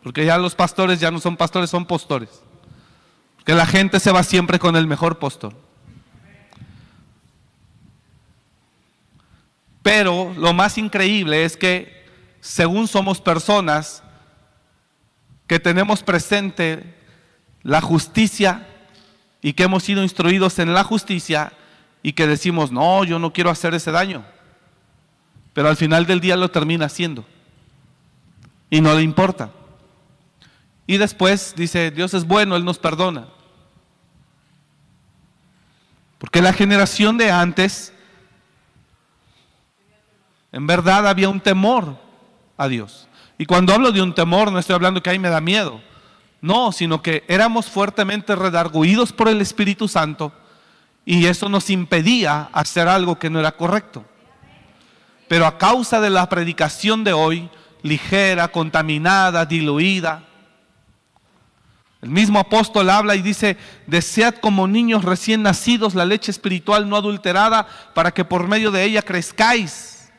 Porque 0.02 0.24
ya 0.24 0.38
los 0.38 0.54
pastores 0.54 0.98
ya 0.98 1.10
no 1.10 1.20
son 1.20 1.36
pastores, 1.36 1.68
son 1.68 1.84
postores. 1.84 2.42
Que 3.44 3.52
la 3.52 3.66
gente 3.66 4.00
se 4.00 4.12
va 4.12 4.22
siempre 4.22 4.58
con 4.58 4.76
el 4.76 4.86
mejor 4.86 5.18
pastor. 5.18 5.54
Pero 9.82 10.32
lo 10.38 10.54
más 10.54 10.78
increíble 10.78 11.44
es 11.44 11.58
que 11.58 12.08
según 12.40 12.88
somos 12.88 13.20
personas 13.20 14.02
que 15.50 15.58
tenemos 15.58 16.04
presente 16.04 16.94
la 17.64 17.80
justicia 17.80 18.68
y 19.42 19.54
que 19.54 19.64
hemos 19.64 19.82
sido 19.82 20.04
instruidos 20.04 20.60
en 20.60 20.72
la 20.72 20.84
justicia 20.84 21.52
y 22.04 22.12
que 22.12 22.28
decimos, 22.28 22.70
no, 22.70 23.02
yo 23.02 23.18
no 23.18 23.32
quiero 23.32 23.50
hacer 23.50 23.74
ese 23.74 23.90
daño. 23.90 24.24
Pero 25.52 25.68
al 25.68 25.76
final 25.76 26.06
del 26.06 26.20
día 26.20 26.36
lo 26.36 26.52
termina 26.52 26.86
haciendo. 26.86 27.26
y 28.70 28.80
no 28.80 28.94
le 28.94 29.02
importa. 29.02 29.50
Y 30.86 30.98
después 30.98 31.54
dice, 31.56 31.90
Dios 31.90 32.14
es 32.14 32.28
bueno, 32.28 32.54
Él 32.54 32.64
nos 32.64 32.78
perdona. 32.78 33.26
Porque 36.18 36.40
la 36.40 36.52
generación 36.52 37.18
de 37.18 37.32
antes, 37.32 37.92
en 40.52 40.68
verdad 40.68 41.08
había 41.08 41.28
un 41.28 41.40
temor 41.40 41.98
a 42.56 42.68
Dios. 42.68 43.08
Y 43.40 43.46
cuando 43.46 43.72
hablo 43.72 43.90
de 43.90 44.02
un 44.02 44.14
temor, 44.14 44.52
no 44.52 44.58
estoy 44.58 44.74
hablando 44.74 45.02
que 45.02 45.08
ahí 45.08 45.18
me 45.18 45.30
da 45.30 45.40
miedo. 45.40 45.80
No, 46.42 46.72
sino 46.72 47.00
que 47.00 47.24
éramos 47.26 47.70
fuertemente 47.70 48.36
redarguidos 48.36 49.14
por 49.14 49.28
el 49.28 49.40
Espíritu 49.40 49.88
Santo 49.88 50.30
y 51.06 51.24
eso 51.24 51.48
nos 51.48 51.70
impedía 51.70 52.50
hacer 52.52 52.86
algo 52.86 53.18
que 53.18 53.30
no 53.30 53.40
era 53.40 53.52
correcto. 53.52 54.04
Pero 55.26 55.46
a 55.46 55.56
causa 55.56 56.02
de 56.02 56.10
la 56.10 56.28
predicación 56.28 57.02
de 57.02 57.14
hoy, 57.14 57.48
ligera, 57.80 58.48
contaminada, 58.48 59.46
diluida, 59.46 60.22
el 62.02 62.10
mismo 62.10 62.40
apóstol 62.40 62.90
habla 62.90 63.14
y 63.16 63.22
dice, 63.22 63.56
desead 63.86 64.34
como 64.34 64.68
niños 64.68 65.02
recién 65.02 65.42
nacidos 65.42 65.94
la 65.94 66.04
leche 66.04 66.30
espiritual 66.30 66.90
no 66.90 66.94
adulterada 66.94 67.66
para 67.94 68.10
que 68.10 68.26
por 68.26 68.46
medio 68.48 68.70
de 68.70 68.84
ella 68.84 69.00
crezcáis 69.00 70.12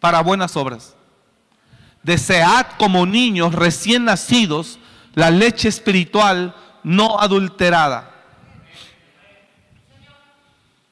para 0.00 0.20
buenas 0.20 0.54
obras. 0.54 0.93
Desead 2.04 2.66
como 2.78 3.06
niños 3.06 3.54
recién 3.54 4.04
nacidos 4.04 4.78
la 5.14 5.30
leche 5.30 5.68
espiritual 5.68 6.54
no 6.82 7.18
adulterada. 7.18 8.10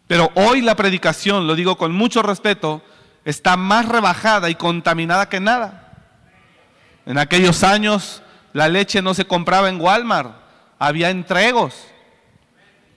Pero 0.07 0.31
hoy 0.35 0.62
la 0.62 0.75
predicación, 0.75 1.47
lo 1.47 1.54
digo 1.54 1.76
con 1.76 1.92
mucho 1.92 2.23
respeto, 2.23 2.83
está 3.25 3.57
más 3.57 3.88
rebajada 3.88 4.50
y 4.50 4.54
contaminada 4.54 5.28
que 5.28 5.40
nada. 5.40 5.92
En 7.07 7.19
aquellos 7.19 7.62
años 7.62 8.23
la 8.52 8.69
leche 8.69 9.02
no 9.02 9.14
se 9.14 9.26
compraba 9.26 9.69
en 9.69 9.81
Walmart, 9.81 10.35
había 10.78 11.11
entregos. 11.11 11.75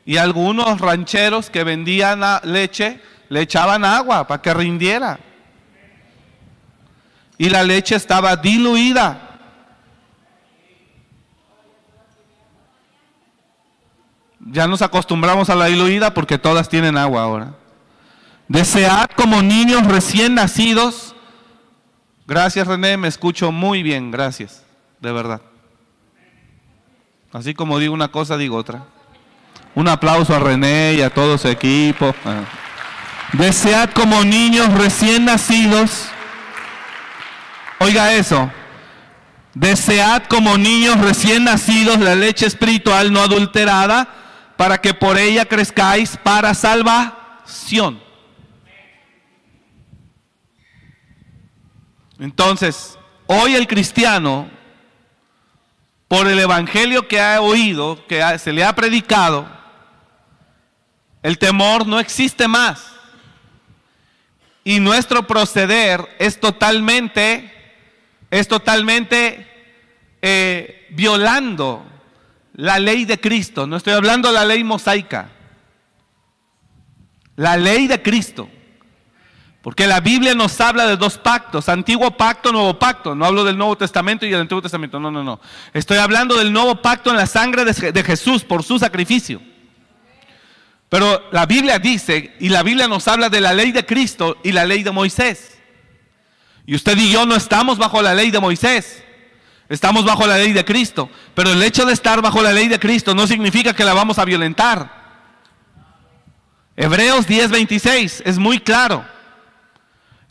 Y 0.06 0.18
algunos 0.18 0.80
rancheros 0.82 1.50
que 1.50 1.64
vendían 1.64 2.22
leche 2.44 3.02
le 3.30 3.42
echaban 3.42 3.84
agua 3.84 4.28
para 4.28 4.42
que 4.42 4.54
rindiera. 4.54 5.20
Y 7.38 7.50
la 7.50 7.64
leche 7.64 7.96
estaba 7.96 8.36
diluida. 8.36 9.26
Ya 14.40 14.68
nos 14.68 14.82
acostumbramos 14.82 15.50
a 15.50 15.56
la 15.56 15.66
diluida 15.66 16.14
porque 16.14 16.38
todas 16.38 16.70
tienen 16.70 16.98
agua 16.98 17.24
ahora. 17.24 17.56
Desead 18.48 19.10
como 19.16 19.42
niños 19.42 19.86
recién 19.88 20.36
nacidos. 20.36 21.16
Gracias 22.28 22.68
René, 22.68 22.96
me 22.98 23.08
escucho 23.08 23.52
muy 23.52 23.84
bien, 23.84 24.12
gracias, 24.12 24.64
de 25.00 25.12
verdad. 25.12 25.42
Así 27.34 27.54
como 27.54 27.80
digo 27.80 27.94
una 27.94 28.08
cosa, 28.10 28.38
digo 28.38 28.56
otra. 28.56 28.86
Un 29.74 29.88
aplauso 29.88 30.34
a 30.34 30.40
René 30.40 30.94
y 30.98 31.02
a 31.02 31.10
todo 31.10 31.38
su 31.38 31.48
equipo. 31.50 32.16
Ah. 32.24 32.44
Desead 33.34 33.90
como 33.92 34.24
niños 34.24 34.72
recién 34.74 35.26
nacidos. 35.26 36.08
Oiga 37.86 38.16
eso. 38.16 38.52
Desead 39.54 40.24
como 40.24 40.58
niños 40.58 41.00
recién 41.02 41.44
nacidos 41.44 42.00
la 42.00 42.16
leche 42.16 42.48
espiritual 42.48 43.14
no 43.14 43.22
adulterada 43.22 44.08
para 44.58 44.82
que 44.82 44.96
por 44.96 45.20
ella 45.20 45.46
crezcáis 45.46 46.18
para 46.18 46.56
salvación. 46.56 48.02
Entonces, 52.18 52.98
hoy 53.28 53.54
el 53.54 53.68
cristiano, 53.68 54.50
por 56.08 56.28
el 56.28 56.40
evangelio 56.40 57.08
que 57.08 57.22
ha 57.22 57.40
oído, 57.40 58.04
que 58.08 58.40
se 58.40 58.52
le 58.52 58.64
ha 58.64 58.74
predicado, 58.74 59.48
el 61.22 61.38
temor 61.38 61.86
no 61.86 62.00
existe 62.00 62.48
más. 62.48 62.94
Y 64.64 64.80
nuestro 64.80 65.28
proceder 65.28 66.04
es 66.18 66.40
totalmente, 66.40 67.55
es 68.40 68.50
totalmente 68.50 69.48
eh, 70.22 70.88
violando 70.90 71.86
la 72.54 72.80
ley 72.80 73.06
de 73.06 73.18
Cristo. 73.18 73.66
No 73.66 73.78
estoy 73.78 73.94
hablando 73.94 74.28
de 74.28 74.34
la 74.34 74.44
ley 74.44 74.62
mosaica. 74.62 75.30
La 77.38 77.56
ley 77.56 77.88
de 77.88 78.02
Cristo. 78.02 78.50
Porque 79.62 79.88
la 79.88 80.02
Biblia 80.02 80.36
nos 80.36 80.60
habla 80.60 80.86
de 80.86 80.98
dos 80.98 81.18
pactos, 81.18 81.70
antiguo 81.70 82.12
pacto, 82.12 82.52
nuevo 82.52 82.78
pacto. 82.78 83.16
No 83.16 83.26
hablo 83.26 83.46
del 83.46 83.58
Nuevo 83.58 83.78
Testamento 83.78 84.26
y 84.26 84.30
del 84.30 84.42
Antiguo 84.42 84.62
Testamento, 84.62 85.00
no, 85.00 85.10
no, 85.10 85.24
no. 85.24 85.40
Estoy 85.74 85.98
hablando 85.98 86.38
del 86.38 86.52
nuevo 86.52 86.82
pacto 86.82 87.12
en 87.12 87.16
la 87.16 87.28
sangre 87.28 87.64
de, 87.64 88.04
Jesús 88.04 88.44
por 88.44 88.64
su 88.64 88.78
sacrificio. 88.78 89.42
Pero 90.90 91.24
la 91.32 91.46
Biblia 91.46 91.80
dice, 91.80 92.36
y 92.42 92.50
la 92.50 92.64
Biblia 92.64 92.90
nos 92.90 93.08
habla 93.08 93.30
de 93.30 93.40
la 93.40 93.54
ley 93.54 93.72
de 93.72 93.86
Cristo 93.86 94.38
y 94.44 94.52
la 94.52 94.66
ley 94.66 94.84
de 94.84 94.92
Moisés. 94.92 95.55
Y 96.66 96.76
usted 96.76 96.98
y 96.98 97.12
yo 97.12 97.26
no 97.26 97.36
estamos 97.36 97.78
bajo 97.78 98.02
la 98.02 98.14
ley 98.14 98.32
de 98.32 98.40
Moisés, 98.40 99.04
estamos 99.70 100.04
bajo 100.04 100.26
la 100.26 100.38
ley 100.38 100.52
de 100.52 100.66
Cristo. 100.66 101.10
Pero 101.34 101.52
el 101.52 101.62
hecho 101.62 101.86
de 101.86 101.94
estar 101.94 102.22
bajo 102.22 102.42
la 102.42 102.52
ley 102.52 102.68
de 102.68 102.80
Cristo 102.80 103.14
no 103.14 103.28
significa 103.28 103.74
que 103.74 103.84
la 103.84 103.94
vamos 103.94 104.18
a 104.18 104.26
violentar. 104.26 105.06
Hebreos 106.76 107.28
10:26 107.28 108.24
es 108.26 108.38
muy 108.38 108.60
claro. 108.60 109.06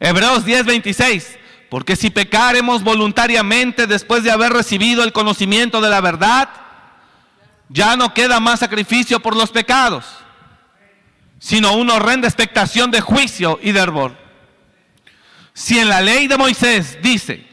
Hebreos 0.00 0.44
10:26. 0.44 1.38
Porque 1.70 1.96
si 1.96 2.10
pecaremos 2.10 2.84
voluntariamente 2.84 3.86
después 3.86 4.22
de 4.22 4.30
haber 4.30 4.52
recibido 4.52 5.02
el 5.02 5.12
conocimiento 5.12 5.80
de 5.80 5.88
la 5.88 6.00
verdad, 6.00 6.48
ya 7.68 7.96
no 7.96 8.14
queda 8.14 8.38
más 8.40 8.60
sacrificio 8.60 9.20
por 9.20 9.34
los 9.34 9.50
pecados, 9.50 10.04
sino 11.38 11.74
una 11.74 11.94
horrenda 11.94 12.28
expectación 12.28 12.90
de 12.90 13.00
juicio 13.00 13.58
y 13.62 13.72
de 13.72 13.80
hervor. 13.80 14.23
Si 15.54 15.78
en 15.78 15.88
la 15.88 16.00
ley 16.00 16.26
de 16.26 16.36
Moisés 16.36 16.98
dice 17.00 17.46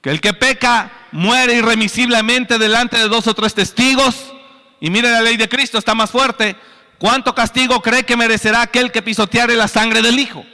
que 0.00 0.10
el 0.10 0.20
que 0.20 0.32
peca 0.32 1.08
muere 1.10 1.54
irremisiblemente 1.54 2.56
delante 2.58 2.96
de 2.96 3.08
dos 3.08 3.26
o 3.26 3.34
tres 3.34 3.52
testigos, 3.52 4.32
y 4.80 4.90
mire 4.90 5.10
la 5.10 5.20
ley 5.20 5.36
de 5.36 5.48
Cristo 5.48 5.76
está 5.76 5.94
más 5.94 6.10
fuerte, 6.10 6.56
¿cuánto 6.98 7.34
castigo 7.34 7.82
cree 7.82 8.04
que 8.04 8.16
merecerá 8.16 8.62
aquel 8.62 8.92
que 8.92 9.02
pisoteare 9.02 9.56
la 9.56 9.66
sangre 9.66 10.02
del 10.02 10.20
Hijo? 10.20 10.44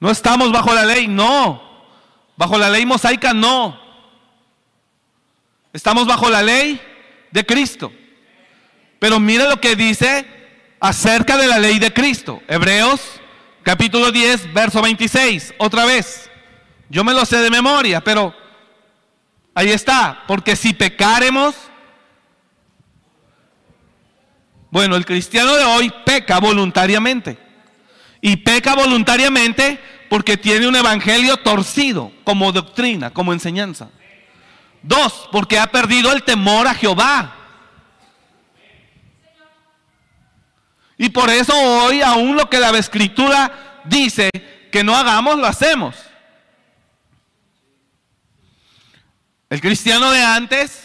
No 0.00 0.10
estamos 0.10 0.50
bajo 0.50 0.74
la 0.74 0.84
ley, 0.84 1.06
no. 1.06 1.62
Bajo 2.36 2.58
la 2.58 2.70
ley 2.70 2.86
mosaica, 2.86 3.34
no. 3.34 3.78
Estamos 5.72 6.06
bajo 6.06 6.30
la 6.30 6.42
ley 6.42 6.80
de 7.30 7.46
Cristo. 7.46 7.92
Pero 9.02 9.18
mire 9.18 9.48
lo 9.48 9.60
que 9.60 9.74
dice 9.74 10.24
acerca 10.78 11.36
de 11.36 11.48
la 11.48 11.58
ley 11.58 11.80
de 11.80 11.92
Cristo. 11.92 12.40
Hebreos 12.46 13.00
capítulo 13.64 14.12
10, 14.12 14.52
verso 14.52 14.80
26. 14.80 15.54
Otra 15.58 15.84
vez. 15.84 16.30
Yo 16.88 17.02
me 17.02 17.12
lo 17.12 17.26
sé 17.26 17.38
de 17.38 17.50
memoria, 17.50 18.00
pero 18.00 18.32
ahí 19.56 19.70
está. 19.72 20.22
Porque 20.28 20.54
si 20.54 20.72
pecaremos, 20.72 21.56
bueno, 24.70 24.94
el 24.94 25.04
cristiano 25.04 25.52
de 25.56 25.64
hoy 25.64 25.92
peca 26.06 26.38
voluntariamente. 26.38 27.36
Y 28.20 28.36
peca 28.36 28.76
voluntariamente 28.76 29.80
porque 30.08 30.36
tiene 30.36 30.68
un 30.68 30.76
evangelio 30.76 31.38
torcido 31.38 32.12
como 32.22 32.52
doctrina, 32.52 33.10
como 33.10 33.32
enseñanza. 33.32 33.88
Dos, 34.80 35.28
porque 35.32 35.58
ha 35.58 35.66
perdido 35.66 36.12
el 36.12 36.22
temor 36.22 36.68
a 36.68 36.74
Jehová. 36.74 37.41
Y 41.02 41.08
por 41.08 41.28
eso 41.30 41.52
hoy 41.52 42.00
aún 42.00 42.36
lo 42.36 42.48
que 42.48 42.60
la 42.60 42.70
escritura 42.78 43.80
dice 43.82 44.30
que 44.70 44.84
no 44.84 44.96
hagamos, 44.96 45.36
lo 45.36 45.48
hacemos. 45.48 45.96
El 49.50 49.60
cristiano 49.60 50.12
de 50.12 50.22
antes 50.22 50.84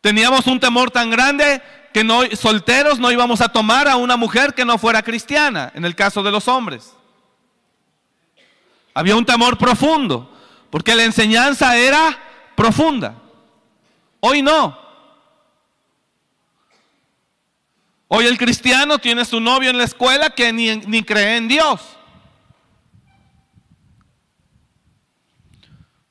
teníamos 0.00 0.48
un 0.48 0.58
temor 0.58 0.90
tan 0.90 1.10
grande 1.10 1.62
que 1.94 2.02
no, 2.02 2.22
solteros 2.34 2.98
no 2.98 3.12
íbamos 3.12 3.40
a 3.40 3.50
tomar 3.50 3.86
a 3.86 3.94
una 3.94 4.16
mujer 4.16 4.52
que 4.52 4.64
no 4.64 4.78
fuera 4.78 5.04
cristiana, 5.04 5.70
en 5.72 5.84
el 5.84 5.94
caso 5.94 6.24
de 6.24 6.32
los 6.32 6.48
hombres. 6.48 6.96
Había 8.94 9.14
un 9.14 9.24
temor 9.24 9.56
profundo, 9.56 10.28
porque 10.70 10.96
la 10.96 11.04
enseñanza 11.04 11.76
era 11.76 12.18
profunda. 12.56 13.14
Hoy 14.18 14.42
no. 14.42 14.81
Hoy 18.14 18.26
el 18.26 18.36
cristiano 18.36 18.98
tiene 18.98 19.24
su 19.24 19.40
novio 19.40 19.70
en 19.70 19.78
la 19.78 19.84
escuela 19.84 20.28
que 20.28 20.52
ni, 20.52 20.76
ni 20.76 21.02
cree 21.02 21.38
en 21.38 21.48
Dios. 21.48 21.80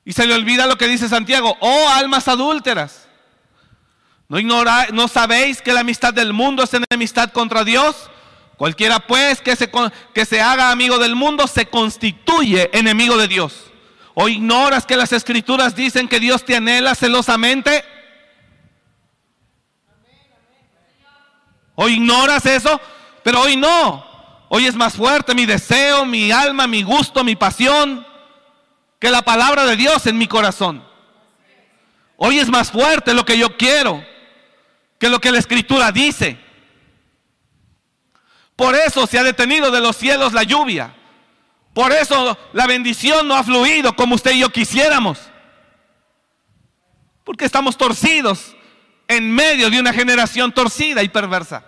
Y 0.04 0.12
se 0.12 0.26
le 0.26 0.34
olvida 0.34 0.66
lo 0.66 0.76
que 0.76 0.88
dice 0.88 1.08
Santiago, 1.08 1.56
oh 1.60 1.88
almas 1.90 2.26
adúlteras. 2.26 3.06
¿No, 4.28 4.40
ignora, 4.40 4.88
¿No 4.92 5.06
sabéis 5.06 5.62
que 5.62 5.72
la 5.72 5.82
amistad 5.82 6.12
del 6.12 6.32
mundo 6.32 6.64
es 6.64 6.74
enemistad 6.74 7.30
contra 7.30 7.62
Dios? 7.62 8.10
Cualquiera 8.56 8.98
pues 9.06 9.40
que 9.40 9.54
se, 9.54 9.70
que 10.12 10.24
se 10.24 10.40
haga 10.40 10.72
amigo 10.72 10.98
del 10.98 11.14
mundo 11.14 11.46
se 11.46 11.66
constituye 11.66 12.68
enemigo 12.76 13.16
de 13.16 13.28
Dios. 13.28 13.70
¿O 14.14 14.28
ignoras 14.28 14.86
que 14.86 14.96
las 14.96 15.12
escrituras 15.12 15.76
dicen 15.76 16.08
que 16.08 16.18
Dios 16.18 16.44
te 16.44 16.56
anhela 16.56 16.96
celosamente? 16.96 17.84
¿O 21.74 21.88
ignoras 21.88 22.46
eso? 22.46 22.80
Pero 23.22 23.40
hoy 23.40 23.56
no. 23.56 24.04
Hoy 24.48 24.66
es 24.66 24.74
más 24.74 24.94
fuerte 24.94 25.34
mi 25.34 25.46
deseo, 25.46 26.04
mi 26.04 26.30
alma, 26.30 26.66
mi 26.66 26.82
gusto, 26.82 27.24
mi 27.24 27.36
pasión 27.36 28.06
que 28.98 29.10
la 29.10 29.22
palabra 29.22 29.64
de 29.64 29.76
Dios 29.76 30.06
en 30.06 30.16
mi 30.16 30.28
corazón. 30.28 30.84
Hoy 32.16 32.38
es 32.38 32.48
más 32.48 32.70
fuerte 32.70 33.14
lo 33.14 33.24
que 33.24 33.36
yo 33.36 33.56
quiero 33.56 34.04
que 35.02 35.08
lo 35.08 35.20
que 35.20 35.32
la 35.32 35.40
escritura 35.40 35.90
dice. 35.90 36.38
Por 38.54 38.76
eso 38.76 39.08
se 39.08 39.18
ha 39.18 39.24
detenido 39.24 39.72
de 39.72 39.80
los 39.80 39.96
cielos 39.96 40.32
la 40.32 40.44
lluvia. 40.44 40.94
Por 41.74 41.90
eso 41.90 42.38
la 42.52 42.68
bendición 42.68 43.26
no 43.26 43.34
ha 43.34 43.42
fluido 43.42 43.96
como 43.96 44.14
usted 44.14 44.30
y 44.30 44.38
yo 44.38 44.50
quisiéramos. 44.50 45.18
Porque 47.24 47.44
estamos 47.44 47.76
torcidos 47.76 48.54
en 49.16 49.30
medio 49.30 49.70
de 49.70 49.78
una 49.78 49.92
generación 49.92 50.52
torcida 50.52 51.02
y 51.02 51.08
perversa. 51.08 51.64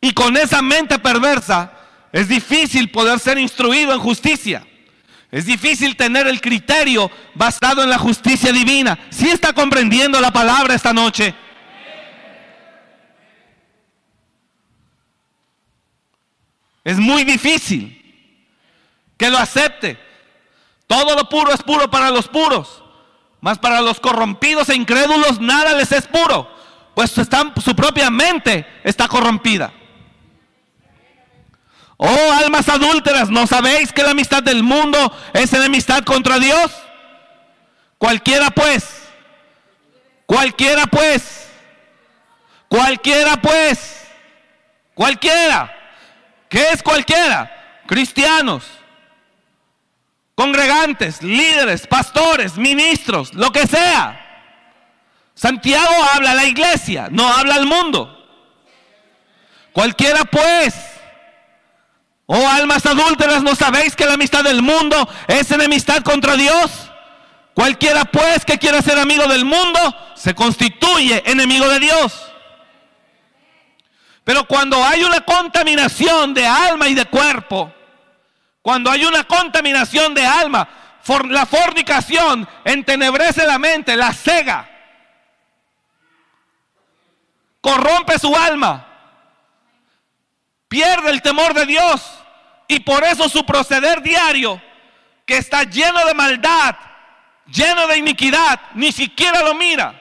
Y 0.00 0.12
con 0.12 0.36
esa 0.36 0.62
mente 0.62 0.98
perversa 0.98 1.72
es 2.12 2.28
difícil 2.28 2.90
poder 2.90 3.18
ser 3.18 3.38
instruido 3.38 3.92
en 3.92 4.00
justicia. 4.00 4.66
Es 5.30 5.46
difícil 5.46 5.96
tener 5.96 6.26
el 6.26 6.40
criterio 6.40 7.10
basado 7.34 7.82
en 7.82 7.90
la 7.90 7.98
justicia 7.98 8.52
divina. 8.52 8.98
Si 9.10 9.28
está 9.28 9.52
comprendiendo 9.52 10.20
la 10.20 10.32
palabra 10.32 10.74
esta 10.74 10.92
noche? 10.92 11.34
Es 16.84 16.98
muy 16.98 17.24
difícil 17.24 18.00
que 19.16 19.28
lo 19.28 19.38
acepte. 19.38 19.98
Todo 20.86 21.16
lo 21.16 21.28
puro 21.28 21.52
es 21.52 21.62
puro 21.62 21.90
para 21.90 22.12
los 22.12 22.28
puros, 22.28 22.84
mas 23.46 23.60
para 23.60 23.80
los 23.80 24.00
corrompidos 24.00 24.68
e 24.70 24.74
incrédulos 24.74 25.38
nada 25.40 25.72
les 25.74 25.92
es 25.92 26.08
puro, 26.08 26.50
pues 26.96 27.12
su 27.12 27.76
propia 27.76 28.10
mente 28.10 28.66
está 28.82 29.06
corrompida. 29.06 29.72
Oh 31.96 32.32
almas 32.40 32.68
adúlteras, 32.68 33.30
¿no 33.30 33.46
sabéis 33.46 33.92
que 33.92 34.02
la 34.02 34.10
amistad 34.10 34.42
del 34.42 34.64
mundo 34.64 34.98
es 35.32 35.52
enemistad 35.52 36.02
contra 36.02 36.40
Dios? 36.40 36.72
Cualquiera 37.98 38.50
pues, 38.50 38.84
cualquiera 40.26 40.88
pues, 40.88 41.48
cualquiera 42.66 43.36
pues, 43.36 44.08
cualquiera. 44.92 45.72
¿Qué 46.48 46.66
es 46.72 46.82
cualquiera? 46.82 47.82
Cristianos, 47.86 48.64
congregantes, 50.36 51.20
líderes, 51.22 51.88
pastores, 51.88 52.56
ministros, 52.56 53.34
lo 53.34 53.50
que 53.50 53.66
sea. 53.66 54.22
Santiago 55.34 55.92
habla 56.14 56.30
a 56.30 56.34
la 56.34 56.44
iglesia, 56.44 57.08
no 57.10 57.26
habla 57.26 57.56
al 57.56 57.66
mundo. 57.66 58.12
Cualquiera 59.72 60.24
pues 60.24 60.74
Oh 62.26 62.48
almas 62.48 62.84
adúlteras, 62.84 63.42
¿no 63.42 63.54
sabéis 63.54 63.94
que 63.94 64.04
la 64.04 64.14
amistad 64.14 64.42
del 64.42 64.60
mundo 64.60 65.08
es 65.28 65.50
enemistad 65.52 66.02
contra 66.02 66.34
Dios? 66.36 66.90
Cualquiera 67.54 68.04
pues 68.04 68.44
que 68.44 68.58
quiera 68.58 68.82
ser 68.82 68.98
amigo 68.98 69.26
del 69.28 69.44
mundo 69.44 69.78
se 70.16 70.34
constituye 70.34 71.22
enemigo 71.24 71.68
de 71.68 71.78
Dios. 71.78 72.32
Pero 74.24 74.44
cuando 74.44 74.84
hay 74.84 75.04
una 75.04 75.20
contaminación 75.20 76.34
de 76.34 76.44
alma 76.44 76.88
y 76.88 76.94
de 76.94 77.04
cuerpo, 77.04 77.72
cuando 78.66 78.90
hay 78.90 79.04
una 79.04 79.22
contaminación 79.22 80.12
de 80.12 80.26
alma, 80.26 80.68
la 81.28 81.46
fornicación 81.46 82.48
entenebrece 82.64 83.46
la 83.46 83.60
mente, 83.60 83.94
la 83.94 84.12
cega, 84.12 84.68
corrompe 87.60 88.18
su 88.18 88.34
alma, 88.34 88.84
pierde 90.66 91.12
el 91.12 91.22
temor 91.22 91.54
de 91.54 91.64
Dios 91.64 92.02
y 92.66 92.80
por 92.80 93.04
eso 93.04 93.28
su 93.28 93.46
proceder 93.46 94.02
diario, 94.02 94.60
que 95.24 95.36
está 95.36 95.62
lleno 95.62 96.04
de 96.04 96.14
maldad, 96.14 96.74
lleno 97.46 97.86
de 97.86 97.98
iniquidad, 97.98 98.60
ni 98.74 98.90
siquiera 98.90 99.42
lo 99.42 99.54
mira. 99.54 99.94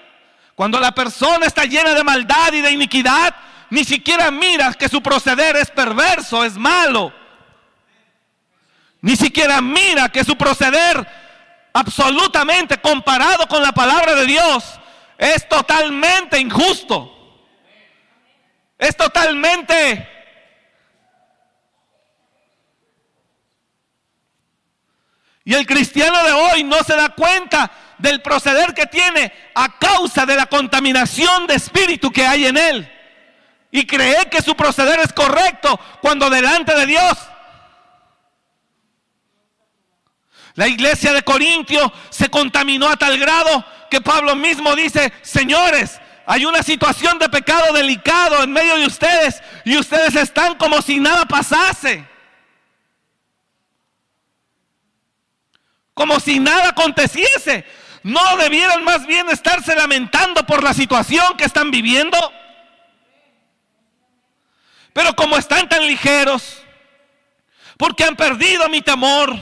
Cuando 0.56 0.80
la 0.80 0.92
persona 0.92 1.46
está 1.46 1.66
llena 1.66 1.94
de 1.94 2.04
maldad 2.04 2.52
y 2.52 2.62
de 2.62 2.72
iniquidad, 2.72 3.36
ni 3.70 3.86
siquiera 3.86 4.32
mira 4.32 4.74
que 4.74 4.90
su 4.90 5.04
proceder 5.04 5.56
es 5.56 5.70
perverso, 5.70 6.44
es 6.44 6.58
malo. 6.58 7.14
Ni 9.06 9.16
siquiera 9.16 9.62
mira 9.62 10.10
que 10.10 10.24
su 10.24 10.36
proceder 10.36 11.08
absolutamente 11.72 12.80
comparado 12.80 13.48
con 13.48 13.62
la 13.62 13.72
palabra 13.72 14.16
de 14.16 14.26
Dios 14.26 14.64
es 15.20 15.48
totalmente 15.48 16.40
injusto. 16.40 17.12
Es 18.80 18.98
totalmente 18.98 20.10
Y 25.44 25.54
el 25.54 25.68
cristiano 25.68 26.24
de 26.24 26.32
hoy 26.32 26.64
no 26.64 26.84
se 26.84 26.96
da 26.96 27.10
cuenta 27.10 27.70
del 28.00 28.24
proceder 28.24 28.74
que 28.74 28.88
tiene 28.88 29.32
a 29.54 29.78
causa 29.78 30.26
de 30.26 30.36
la 30.36 30.48
contaminación 30.48 31.46
de 31.46 31.54
espíritu 31.54 32.12
que 32.12 32.26
hay 32.26 32.48
en 32.48 32.58
él. 32.58 32.92
Y 33.70 33.86
cree 33.86 34.26
que 34.32 34.42
su 34.42 34.56
proceder 34.56 35.00
es 35.02 35.14
correcto 35.14 35.80
cuando 36.02 36.28
delante 36.32 36.74
de 36.74 36.88
Dios. 36.88 37.16
La 40.56 40.68
iglesia 40.68 41.14
de 41.14 41.24
Corintio 41.24 41.92
se 42.10 42.30
contaminó 42.30 42.88
a 42.88 42.98
tal 42.98 43.18
grado 43.18 43.66
que 43.90 44.02
Pablo 44.02 44.36
mismo 44.36 44.76
dice, 44.76 45.14
señores, 45.22 46.00
hay 46.26 46.46
una 46.46 46.64
situación 46.64 47.20
de 47.20 47.30
pecado 47.30 47.74
delicado 47.74 48.44
en 48.44 48.52
medio 48.52 48.78
de 48.78 48.88
ustedes 48.88 49.42
y 49.64 49.78
ustedes 49.78 50.16
están 50.16 50.56
como 50.56 50.82
si 50.82 51.00
nada 51.00 51.26
pasase. 51.26 52.16
como 55.96 56.20
si 56.20 56.40
nada 56.40 56.70
aconteciese. 56.70 57.66
¿No 58.04 58.38
debieran 58.38 58.84
más 58.84 59.08
bien 59.08 59.28
estarse 59.30 59.74
lamentando 59.76 60.46
por 60.46 60.62
la 60.62 60.76
situación 60.76 61.36
que 61.38 61.46
están 61.46 61.72
viviendo? 61.72 62.18
Pero 64.94 65.16
como 65.16 65.38
están 65.38 65.68
tan 65.68 65.88
ligeros, 65.88 66.62
porque 67.78 68.04
han 68.04 68.16
perdido 68.16 68.70
mi 68.70 68.82
temor, 68.82 69.36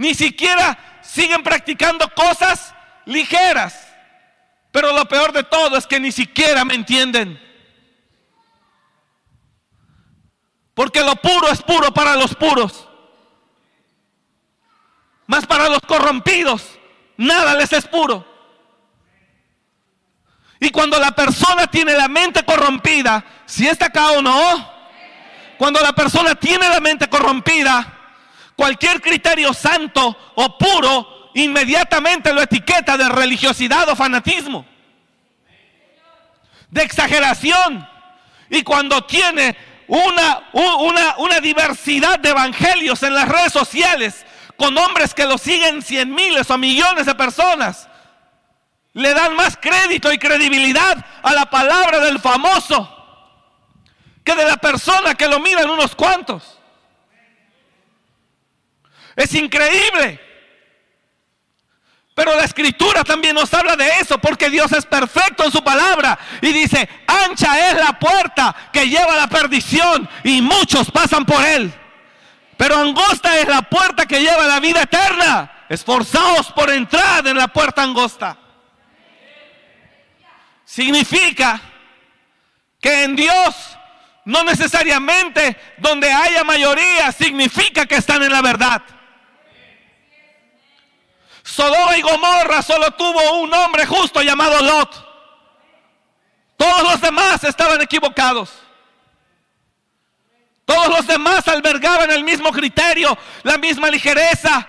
ni 0.00 0.14
siquiera 0.14 0.78
siguen 1.02 1.42
practicando 1.42 2.08
cosas 2.14 2.74
ligeras. 3.04 3.86
Pero 4.72 4.94
lo 4.94 5.04
peor 5.04 5.30
de 5.30 5.42
todo 5.42 5.76
es 5.76 5.86
que 5.86 6.00
ni 6.00 6.10
siquiera 6.10 6.64
me 6.64 6.74
entienden. 6.74 7.38
Porque 10.72 11.02
lo 11.02 11.16
puro 11.16 11.48
es 11.48 11.60
puro 11.60 11.92
para 11.92 12.16
los 12.16 12.34
puros. 12.34 12.88
Más 15.26 15.46
para 15.46 15.68
los 15.68 15.80
corrompidos, 15.80 16.78
nada 17.18 17.54
les 17.54 17.70
es 17.74 17.86
puro. 17.86 18.26
Y 20.60 20.70
cuando 20.70 20.98
la 20.98 21.10
persona 21.10 21.66
tiene 21.66 21.92
la 21.92 22.08
mente 22.08 22.42
corrompida, 22.42 23.22
si 23.44 23.68
está 23.68 23.86
acá 23.86 24.12
o 24.12 24.22
no, 24.22 24.72
cuando 25.58 25.78
la 25.80 25.92
persona 25.92 26.34
tiene 26.36 26.70
la 26.70 26.80
mente 26.80 27.06
corrompida, 27.10 27.99
cualquier 28.60 29.00
criterio 29.00 29.54
santo 29.54 30.14
o 30.34 30.58
puro 30.58 31.30
inmediatamente 31.32 32.30
lo 32.30 32.42
etiqueta 32.42 32.98
de 32.98 33.08
religiosidad 33.08 33.88
o 33.88 33.96
fanatismo, 33.96 34.66
de 36.68 36.82
exageración. 36.82 37.88
Y 38.50 38.62
cuando 38.62 39.02
tiene 39.06 39.56
una, 39.86 40.50
una, 41.16 41.40
diversidad 41.40 42.18
de 42.18 42.28
evangelios 42.28 43.02
en 43.02 43.14
las 43.14 43.30
redes 43.30 43.50
sociales, 43.50 44.26
con 44.58 44.76
hombres 44.76 45.14
que 45.14 45.24
lo 45.24 45.38
siguen 45.38 45.80
cien 45.80 46.14
miles 46.14 46.50
o 46.50 46.58
millones 46.58 47.06
de 47.06 47.14
personas. 47.14 47.88
Le 48.92 49.14
dan 49.14 49.36
más 49.36 49.56
crédito 49.56 50.12
y 50.12 50.18
credibilidad 50.18 51.02
a 51.22 51.32
la 51.32 51.46
palabra 51.48 52.00
del 52.00 52.18
famoso 52.18 52.94
que 54.22 54.34
de 54.34 54.44
la 54.44 54.58
persona 54.58 55.14
que 55.14 55.28
lo 55.28 55.40
miran 55.40 55.70
unos 55.70 55.94
cuantos. 55.94 56.59
Es 59.20 59.34
increíble. 59.34 60.18
Pero 62.14 62.34
la 62.36 62.44
escritura 62.44 63.04
también 63.04 63.34
nos 63.34 63.52
habla 63.54 63.76
de 63.76 63.88
eso 64.00 64.18
porque 64.18 64.50
Dios 64.50 64.72
es 64.72 64.84
perfecto 64.84 65.44
en 65.44 65.52
su 65.52 65.62
palabra 65.62 66.18
y 66.40 66.52
dice, 66.52 66.88
ancha 67.06 67.70
es 67.70 67.76
la 67.76 67.98
puerta 67.98 68.54
que 68.72 68.88
lleva 68.88 69.12
a 69.14 69.16
la 69.16 69.28
perdición 69.28 70.08
y 70.24 70.40
muchos 70.40 70.90
pasan 70.90 71.24
por 71.24 71.44
él. 71.44 71.72
Pero 72.56 72.76
angosta 72.76 73.38
es 73.38 73.48
la 73.48 73.62
puerta 73.62 74.06
que 74.06 74.20
lleva 74.20 74.44
a 74.44 74.48
la 74.48 74.60
vida 74.60 74.82
eterna 74.82 75.64
esforzaos 75.68 76.50
por 76.52 76.68
entrar 76.70 77.26
en 77.26 77.36
la 77.36 77.48
puerta 77.48 77.82
angosta. 77.82 78.36
Significa 80.64 81.60
que 82.80 83.04
en 83.04 83.16
Dios 83.16 83.54
no 84.24 84.44
necesariamente 84.44 85.56
donde 85.78 86.10
haya 86.10 86.42
mayoría 86.44 87.12
significa 87.12 87.86
que 87.86 87.96
están 87.96 88.22
en 88.22 88.32
la 88.32 88.42
verdad. 88.42 88.82
Sodoma 91.50 91.96
y 91.96 92.02
Gomorra 92.02 92.62
solo 92.62 92.92
tuvo 92.92 93.40
un 93.40 93.52
hombre 93.52 93.84
justo 93.84 94.22
llamado 94.22 94.62
Lot. 94.62 95.10
Todos 96.56 96.82
los 96.84 97.00
demás 97.00 97.42
estaban 97.42 97.80
equivocados. 97.80 98.50
Todos 100.64 100.88
los 100.88 101.06
demás 101.08 101.48
albergaban 101.48 102.10
el 102.12 102.22
mismo 102.22 102.52
criterio, 102.52 103.18
la 103.42 103.58
misma 103.58 103.90
ligereza. 103.90 104.68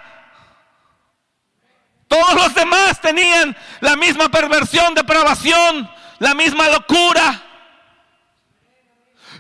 Todos 2.08 2.34
los 2.34 2.56
demás 2.56 3.00
tenían 3.00 3.56
la 3.82 3.96
misma 3.96 4.30
perversión, 4.30 4.96
depravación, 4.96 5.90
la 6.18 6.34
misma 6.34 6.68
locura. 6.70 7.44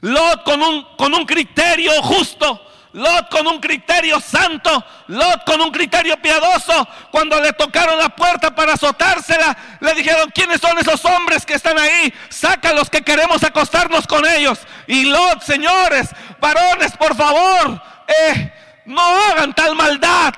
Lot 0.01 0.43
con 0.43 0.62
un, 0.62 0.95
con 0.95 1.13
un 1.15 1.25
criterio 1.25 2.01
justo, 2.04 2.70
Lot 2.93 3.30
con 3.30 3.47
un 3.47 3.60
criterio 3.60 4.19
santo, 4.19 4.84
Lot 5.08 5.45
con 5.45 5.62
un 5.62 5.71
criterio 5.71 6.17
piadoso. 6.21 6.88
Cuando 7.10 7.39
le 7.39 7.54
tocaron 7.54 7.97
la 7.97 8.10
puerta 8.10 8.54
para 8.54 8.73
azotársela, 8.73 9.58
le 9.80 9.93
dijeron, 9.93 10.30
¿quiénes 10.34 10.60
son 10.60 10.77
esos 10.77 11.04
hombres 11.06 11.45
que 11.45 11.54
están 11.54 11.77
ahí? 11.80 12.13
Sácalos 12.30 12.89
que 12.89 13.01
queremos 13.01 13.43
acostarnos 13.43 14.06
con 14.08 14.25
ellos. 14.25 14.60
Y 14.88 15.06
Lot, 15.06 15.41
señores, 15.41 16.10
varones, 16.39 16.91
por 16.97 17.15
favor, 17.15 17.82
eh, 18.08 18.54
no 18.86 19.01
hagan 19.01 19.54
tal 19.54 19.75
maldad. 19.75 20.34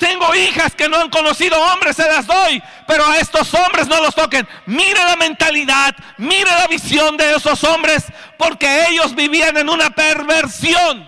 Tengo 0.00 0.34
hijas 0.34 0.74
que 0.74 0.88
no 0.88 0.96
han 0.96 1.10
conocido 1.10 1.60
hombres, 1.60 1.94
se 1.94 2.06
las 2.06 2.26
doy, 2.26 2.62
pero 2.88 3.06
a 3.06 3.18
estos 3.18 3.52
hombres 3.52 3.86
no 3.86 4.00
los 4.00 4.14
toquen. 4.14 4.48
Mire 4.64 5.04
la 5.04 5.14
mentalidad, 5.14 5.94
mire 6.16 6.50
la 6.50 6.66
visión 6.68 7.18
de 7.18 7.34
esos 7.34 7.62
hombres, 7.64 8.04
porque 8.38 8.86
ellos 8.88 9.14
vivían 9.14 9.58
en 9.58 9.68
una 9.68 9.90
perversión. 9.90 11.06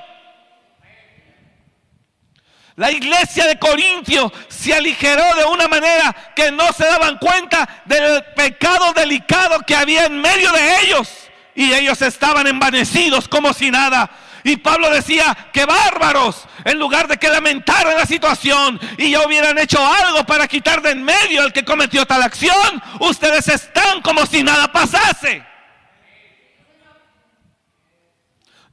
La 2.76 2.90
iglesia 2.90 3.46
de 3.46 3.59
Corintio 3.59 4.31
se 4.48 4.74
aligeró 4.74 5.37
de 5.37 5.46
una 5.46 5.68
manera 5.68 6.14
que 6.37 6.52
no 6.52 6.70
se 6.74 6.85
daban 6.85 7.16
cuenta 7.16 7.66
del 7.87 8.22
pecado 8.37 8.92
delicado 8.92 9.61
que 9.61 9.74
había 9.74 10.05
en 10.05 10.20
medio 10.20 10.52
de 10.52 10.81
ellos. 10.83 11.09
Y 11.55 11.72
ellos 11.72 12.02
estaban 12.02 12.46
envanecidos 12.46 13.26
como 13.26 13.55
si 13.55 13.70
nada. 13.70 14.11
Y 14.44 14.57
Pablo 14.57 14.90
decía, 14.90 15.37
que 15.52 15.64
bárbaros, 15.64 16.44
en 16.64 16.78
lugar 16.78 17.07
de 17.07 17.16
que 17.16 17.28
lamentaran 17.28 17.96
la 17.96 18.07
situación 18.07 18.81
y 18.98 19.11
ya 19.11 19.24
hubieran 19.26 19.57
hecho 19.59 19.85
algo 19.85 20.24
para 20.24 20.48
quitar 20.48 20.83
de 20.83 20.90
en 20.90 21.02
medio 21.02 21.42
al 21.42 21.52
que 21.52 21.64
cometió 21.64 22.05
tal 22.07 22.22
acción, 22.22 22.83
ustedes 23.00 23.48
están 23.48 24.02
como 24.02 24.26
si 24.26 24.42
nada 24.42 24.70
pasase. 24.72 25.44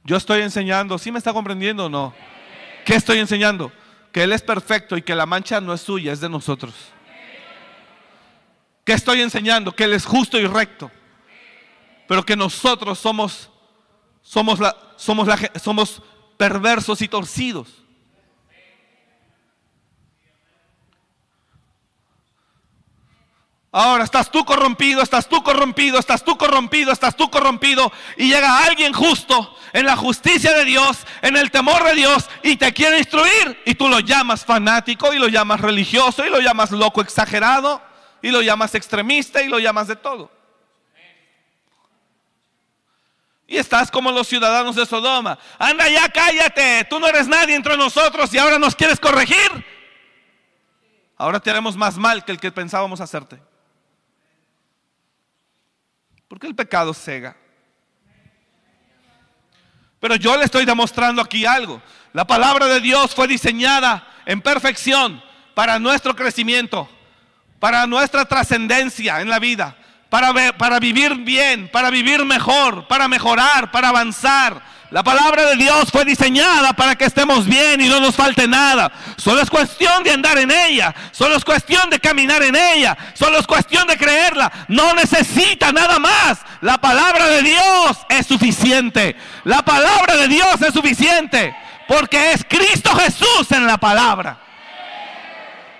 Yo 0.04 0.16
estoy 0.16 0.42
enseñando, 0.42 0.98
¿sí 0.98 1.12
me 1.12 1.18
está 1.18 1.32
comprendiendo 1.32 1.86
o 1.86 1.88
no? 1.88 2.14
¿Qué 2.84 2.94
estoy 2.94 3.18
enseñando? 3.18 3.70
Que 4.12 4.24
Él 4.24 4.32
es 4.32 4.42
perfecto 4.42 4.96
y 4.96 5.02
que 5.02 5.14
la 5.14 5.26
mancha 5.26 5.60
no 5.60 5.72
es 5.72 5.82
suya, 5.82 6.12
es 6.12 6.20
de 6.20 6.28
nosotros. 6.28 6.74
¿Qué 8.84 8.92
estoy 8.92 9.20
enseñando? 9.20 9.72
Que 9.72 9.84
Él 9.84 9.92
es 9.92 10.04
justo 10.04 10.38
y 10.38 10.46
recto. 10.46 10.90
Pero 12.08 12.24
que 12.24 12.34
nosotros 12.34 12.98
somos, 12.98 13.50
somos, 14.22 14.58
la, 14.58 14.74
somos, 15.00 15.26
la, 15.26 15.38
somos 15.62 16.02
perversos 16.36 17.00
y 17.00 17.08
torcidos. 17.08 17.68
Ahora 23.72 24.04
estás 24.04 24.30
tú 24.30 24.44
corrompido, 24.44 25.00
estás 25.00 25.28
tú 25.28 25.42
corrompido, 25.42 25.98
estás 25.98 26.24
tú 26.24 26.36
corrompido, 26.36 26.92
estás 26.92 27.16
tú 27.16 27.30
corrompido. 27.30 27.90
Y 28.16 28.28
llega 28.28 28.64
alguien 28.64 28.92
justo 28.92 29.56
en 29.72 29.86
la 29.86 29.96
justicia 29.96 30.52
de 30.52 30.64
Dios, 30.64 30.98
en 31.22 31.36
el 31.36 31.50
temor 31.50 31.82
de 31.84 31.94
Dios, 31.94 32.28
y 32.42 32.56
te 32.56 32.72
quiere 32.74 32.98
instruir. 32.98 33.62
Y 33.64 33.76
tú 33.76 33.88
lo 33.88 34.00
llamas 34.00 34.44
fanático, 34.44 35.14
y 35.14 35.18
lo 35.18 35.28
llamas 35.28 35.60
religioso, 35.60 36.26
y 36.26 36.30
lo 36.30 36.40
llamas 36.40 36.72
loco 36.72 37.00
exagerado, 37.00 37.80
y 38.20 38.30
lo 38.32 38.42
llamas 38.42 38.74
extremista, 38.74 39.40
y 39.40 39.48
lo 39.48 39.60
llamas 39.60 39.86
de 39.86 39.96
todo. 39.96 40.39
Y 43.50 43.56
estás 43.56 43.90
como 43.90 44.12
los 44.12 44.28
ciudadanos 44.28 44.76
de 44.76 44.86
Sodoma. 44.86 45.36
Anda 45.58 45.88
ya, 45.88 46.08
cállate. 46.08 46.86
Tú 46.88 47.00
no 47.00 47.08
eres 47.08 47.26
nadie 47.26 47.56
entre 47.56 47.76
nosotros 47.76 48.32
y 48.32 48.38
ahora 48.38 48.60
nos 48.60 48.76
quieres 48.76 49.00
corregir. 49.00 49.66
Ahora 51.16 51.40
te 51.40 51.50
haremos 51.50 51.76
más 51.76 51.96
mal 51.96 52.24
que 52.24 52.30
el 52.30 52.38
que 52.38 52.52
pensábamos 52.52 53.00
hacerte. 53.00 53.42
Porque 56.28 56.46
el 56.46 56.54
pecado 56.54 56.94
cega. 56.94 57.36
Pero 59.98 60.14
yo 60.14 60.36
le 60.36 60.44
estoy 60.44 60.64
demostrando 60.64 61.20
aquí 61.20 61.44
algo. 61.44 61.82
La 62.12 62.24
palabra 62.24 62.66
de 62.66 62.78
Dios 62.78 63.16
fue 63.16 63.26
diseñada 63.26 64.06
en 64.26 64.40
perfección 64.42 65.20
para 65.56 65.80
nuestro 65.80 66.14
crecimiento, 66.14 66.88
para 67.58 67.84
nuestra 67.88 68.24
trascendencia 68.26 69.20
en 69.20 69.28
la 69.28 69.40
vida, 69.40 69.76
para, 70.10 70.34
para 70.58 70.78
vivir 70.80 71.14
bien, 71.14 71.68
para 71.68 71.88
vivir 71.88 72.24
mejor, 72.24 72.86
para 72.88 73.08
mejorar, 73.08 73.70
para 73.70 73.88
avanzar. 73.88 74.60
La 74.90 75.04
palabra 75.04 75.46
de 75.46 75.56
Dios 75.56 75.88
fue 75.92 76.04
diseñada 76.04 76.72
para 76.72 76.96
que 76.96 77.04
estemos 77.04 77.46
bien 77.46 77.80
y 77.80 77.88
no 77.88 78.00
nos 78.00 78.16
falte 78.16 78.48
nada. 78.48 78.90
Solo 79.16 79.40
es 79.40 79.48
cuestión 79.48 80.02
de 80.02 80.10
andar 80.10 80.36
en 80.36 80.50
ella. 80.50 80.92
Solo 81.12 81.36
es 81.36 81.44
cuestión 81.44 81.88
de 81.90 82.00
caminar 82.00 82.42
en 82.42 82.56
ella. 82.56 82.98
Solo 83.14 83.38
es 83.38 83.46
cuestión 83.46 83.86
de 83.86 83.96
creerla. 83.96 84.50
No 84.66 84.92
necesita 84.94 85.70
nada 85.70 86.00
más. 86.00 86.40
La 86.60 86.76
palabra 86.78 87.28
de 87.28 87.42
Dios 87.42 87.98
es 88.08 88.26
suficiente. 88.26 89.14
La 89.44 89.62
palabra 89.62 90.16
de 90.16 90.26
Dios 90.26 90.60
es 90.60 90.74
suficiente. 90.74 91.54
Porque 91.86 92.32
es 92.32 92.44
Cristo 92.48 92.92
Jesús 92.96 93.52
en 93.52 93.68
la 93.68 93.78
palabra. 93.78 94.38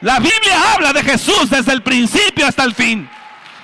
La 0.02 0.20
Biblia 0.20 0.72
habla 0.72 0.92
de 0.92 1.02
Jesús 1.02 1.50
desde 1.50 1.72
el 1.72 1.82
principio 1.82 2.46
hasta 2.46 2.62
el 2.62 2.74
fin. 2.74 3.10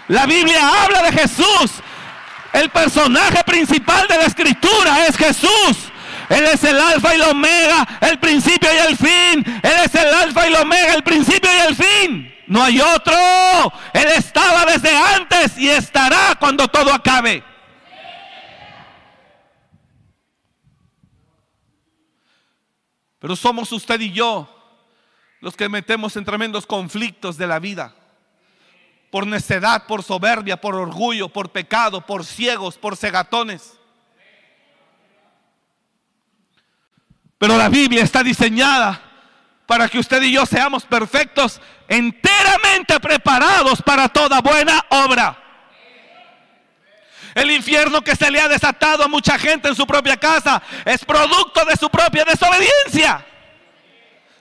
La 0.09 0.27
Biblia 0.27 0.85
habla 0.85 1.03
de 1.03 1.13
Jesús 1.13 1.83
el 2.57 2.71
personaje 2.71 3.45
principal 3.45 4.09
de 4.09 4.17
la 4.17 4.25
escritura 4.25 5.07
es 5.07 5.17
Jesús. 5.17 5.93
Él 6.31 6.45
es 6.47 6.65
el 6.65 6.81
alfa 6.81 7.15
y 7.15 7.21
el 7.21 7.29
omega, 7.29 7.87
el 8.01 8.19
principio 8.19 8.71
y 8.73 8.79
el 8.79 8.97
fin. 8.97 9.61
Él 9.63 9.75
es 9.85 9.95
el 9.95 10.09
alfa 10.09 10.47
y 10.47 10.55
el 10.55 10.57
omega, 10.57 10.95
el 10.95 11.03
principio 11.03 11.51
y 11.53 11.69
el 11.69 11.77
fin. 11.77 12.35
No 12.47 12.63
hay 12.63 12.81
otro. 12.81 13.15
Él 13.93 14.07
estaba 14.17 14.65
desde 14.65 14.97
antes 14.97 15.59
y 15.59 15.69
estará 15.69 16.35
cuando 16.41 16.67
todo 16.67 16.95
acabe. 16.95 17.45
Pero 23.19 23.37
somos 23.37 23.71
usted 23.71 24.01
y 24.01 24.13
yo 24.13 24.49
los 25.41 25.55
que 25.57 25.69
metemos 25.69 26.17
en 26.17 26.25
tremendos 26.25 26.65
conflictos 26.65 27.37
de 27.37 27.47
la 27.47 27.59
vida 27.59 27.95
por 29.17 29.27
necedad, 29.27 29.87
por 29.87 30.03
soberbia, 30.03 30.59
por 30.59 30.75
orgullo, 30.75 31.31
por 31.31 31.49
pecado, 31.49 32.03
por 32.03 32.23
ciegos, 32.23 32.77
por 32.77 32.99
cegatones. 32.99 33.73
Pero 37.39 37.57
la 37.57 37.71
Biblia 37.71 38.05
está 38.05 38.23
diseñada 38.23 39.01
para 39.65 39.89
que 39.89 39.99
usted 39.99 40.21
y 40.21 40.33
yo 40.33 40.45
seamos 40.45 40.85
perfectos, 40.85 41.63
enteramente 41.89 43.01
preparados 43.01 43.81
para 43.81 44.07
toda 44.11 44.43
buena 44.43 44.85
obra. 44.91 45.43
El 47.35 47.51
infierno 47.53 48.03
que 48.03 48.17
se 48.17 48.31
le 48.31 48.39
ha 48.39 48.49
desatado 48.49 49.03
a 49.03 49.09
mucha 49.09 49.39
gente 49.39 49.69
en 49.69 49.77
su 49.77 49.87
propia 49.87 50.19
casa 50.19 50.63
es 50.85 51.03
producto 51.03 51.65
de 51.65 51.77
su 51.79 51.89
propia 51.89 52.27
desobediencia. 52.27 53.25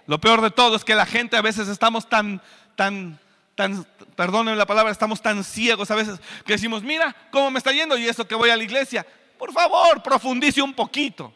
Lo 0.05 0.19
peor 0.19 0.41
de 0.41 0.51
todo 0.51 0.75
es 0.75 0.83
que 0.83 0.95
la 0.95 1.05
gente 1.05 1.37
a 1.37 1.41
veces 1.41 1.69
estamos 1.69 2.09
tan, 2.09 2.41
tan 2.75 3.17
tan, 3.55 3.85
perdónenme 4.15 4.57
la 4.57 4.65
palabra, 4.65 4.91
estamos 4.91 5.21
tan 5.21 5.43
ciegos 5.43 5.89
a 5.89 5.95
veces 5.95 6.19
que 6.45 6.53
decimos, 6.53 6.83
mira 6.83 7.15
cómo 7.31 7.49
me 7.49 7.57
está 7.57 7.71
yendo 7.71 7.97
y 7.97 8.07
eso 8.07 8.27
que 8.27 8.35
voy 8.35 8.49
a 8.49 8.57
la 8.57 8.63
iglesia. 8.63 9.05
Por 9.39 9.51
favor, 9.51 10.03
profundice 10.03 10.61
un 10.61 10.73
poquito. 10.73 11.33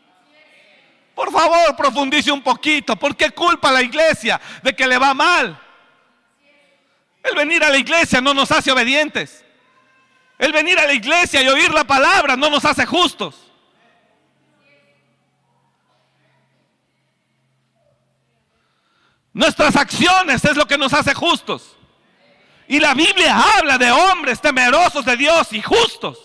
Por 1.16 1.32
favor, 1.32 1.76
profundice 1.76 2.32
un 2.32 2.42
poquito. 2.42 2.96
¿Por 2.96 3.16
qué 3.16 3.32
culpa 3.32 3.70
a 3.70 3.74
la 3.74 3.82
iglesia 3.82 4.40
de 4.62 4.76
que 4.76 4.88
le 4.88 4.98
va 4.98 5.14
mal? 5.14 5.60
El 7.24 7.36
venir 7.36 7.64
a 7.64 7.70
la 7.70 7.78
iglesia 7.78 8.22
no 8.22 8.34
nos 8.34 8.52
hace 8.52 8.72
obedientes. 8.72 9.44
El 10.38 10.54
venir 10.54 10.80
a 10.80 10.86
la 10.86 10.94
iglesia 10.94 11.42
y 11.42 11.48
oír 11.50 11.74
la 11.74 11.84
palabra 11.84 12.38
no 12.38 12.50
nos 12.50 12.64
hace 12.64 12.86
justos. 12.86 13.36
Nuestras 19.34 19.76
acciones 19.76 20.44
es 20.44 20.56
lo 20.56 20.66
que 20.66 20.78
nos 20.78 20.94
hace 20.94 21.14
justos. 21.14 21.79
Y 22.70 22.80
la 22.80 22.94
Biblia 22.94 23.36
habla 23.58 23.80
de 23.80 23.92
hombres 23.92 24.40
temerosos 24.40 25.04
de 25.04 25.18
Dios 25.18 25.52
y 25.54 25.62
justos. 25.62 26.20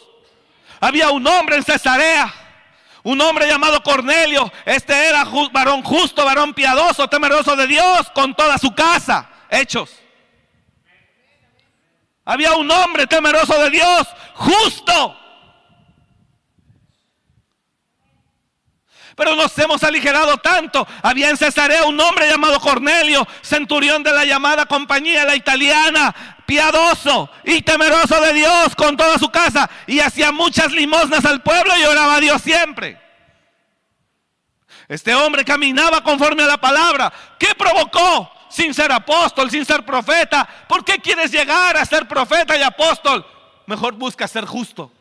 Había 0.79 1.09
un 1.09 1.27
hombre 1.27 1.57
en 1.57 1.65
Cesarea, 1.65 2.33
Un 3.03 3.21
hombre 3.21 3.47
llamado 3.47 3.83
Cornelio, 3.83 4.51
este 4.65 5.09
era 5.09 5.25
varón 5.53 5.83
justo, 5.83 6.25
varón 6.25 6.55
piadoso, 6.55 7.07
temeroso 7.09 7.55
de 7.55 7.67
Dios, 7.67 8.11
con 8.15 8.35
toda 8.35 8.57
su 8.59 8.75
casa. 8.75 9.29
Hechos. 9.51 9.91
Había 12.25 12.53
un 12.53 12.71
hombre 12.71 13.07
temeroso 13.07 13.59
de 13.63 13.71
Dios, 13.71 14.07
justo. 14.35 15.19
Pero 19.17 19.37
nos 19.37 19.57
hemos 19.59 19.83
aligerado 19.85 20.37
tanto. 20.39 20.87
Había 21.03 21.31
en 21.31 21.37
Cesarea 21.37 21.85
un 21.85 22.01
hombre 22.01 22.29
llamado 22.29 22.59
Cornelio, 22.61 23.27
centurión 23.43 24.03
de 24.03 24.13
la 24.13 24.25
llamada 24.25 24.67
compañía, 24.67 25.25
la 25.25 25.37
italiana, 25.37 26.15
piadoso 26.47 27.31
y 27.45 27.63
temeroso 27.63 28.21
de 28.21 28.33
Dios 28.33 28.75
con 28.77 28.97
toda 28.97 29.19
su 29.19 29.31
casa. 29.31 29.71
Y 29.87 30.01
hacía 30.01 30.33
muchas 30.33 30.73
limosnas 30.73 31.25
al 31.25 31.43
pueblo 31.43 31.73
y 31.79 31.85
oraba 31.85 32.17
a 32.17 32.21
Dios 32.21 32.43
siempre. 32.43 33.01
Este 34.89 35.15
hombre 35.15 35.45
caminaba 35.45 36.03
conforme 36.03 36.43
a 36.43 36.47
la 36.47 36.59
palabra. 36.59 37.13
¿Qué 37.39 37.55
provocó? 37.55 38.31
Sin 38.51 38.75
ser 38.75 38.93
apóstol, 38.93 39.51
sin 39.51 39.65
ser 39.65 39.85
profeta. 39.85 40.49
¿Por 40.69 40.85
qué 40.85 40.99
quieres 40.99 41.31
llegar 41.31 41.77
a 41.77 41.85
ser 41.87 42.07
profeta 42.07 42.57
y 42.57 42.63
apóstol? 42.63 43.27
Mejor 43.67 43.95
busca 43.95 44.29
ser 44.29 44.45
justo. 44.45 44.93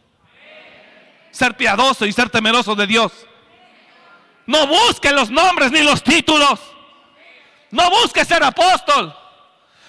Ser 1.31 1.57
piadoso 1.57 2.05
y 2.05 2.13
ser 2.13 2.29
temeroso 2.29 2.75
de 2.75 2.87
Dios. 2.87 3.11
No 4.45 4.67
busque 4.67 5.11
los 5.11 5.29
nombres 5.29 5.71
ni 5.71 5.81
los 5.81 6.03
títulos. 6.03 6.59
No 7.71 7.89
busque 7.89 8.25
ser 8.25 8.43
apóstol. 8.43 9.15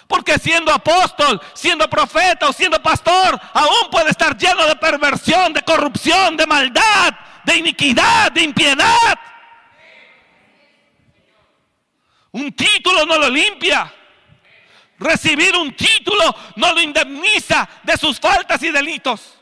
Porque 0.06 0.38
siendo 0.38 0.72
apóstol, 0.72 1.40
siendo 1.54 1.88
profeta 1.88 2.48
o 2.48 2.52
siendo 2.52 2.82
pastor, 2.82 3.40
aún 3.52 3.90
puede 3.90 4.10
estar 4.10 4.36
lleno 4.36 4.66
de 4.66 4.76
perversión, 4.76 5.52
de 5.52 5.62
corrupción, 5.62 6.36
de 6.36 6.46
maldad, 6.46 7.14
de 7.44 7.56
iniquidad, 7.56 8.30
de 8.32 8.42
impiedad. 8.42 9.18
Un 12.32 12.52
título 12.52 13.06
no 13.06 13.18
lo 13.18 13.30
limpia. 13.30 13.92
Recibir 14.98 15.56
un 15.56 15.74
título 15.74 16.34
no 16.56 16.72
lo 16.72 16.80
indemniza 16.80 17.68
de 17.82 17.96
sus 17.96 18.20
faltas 18.20 18.62
y 18.62 18.70
delitos. 18.70 19.38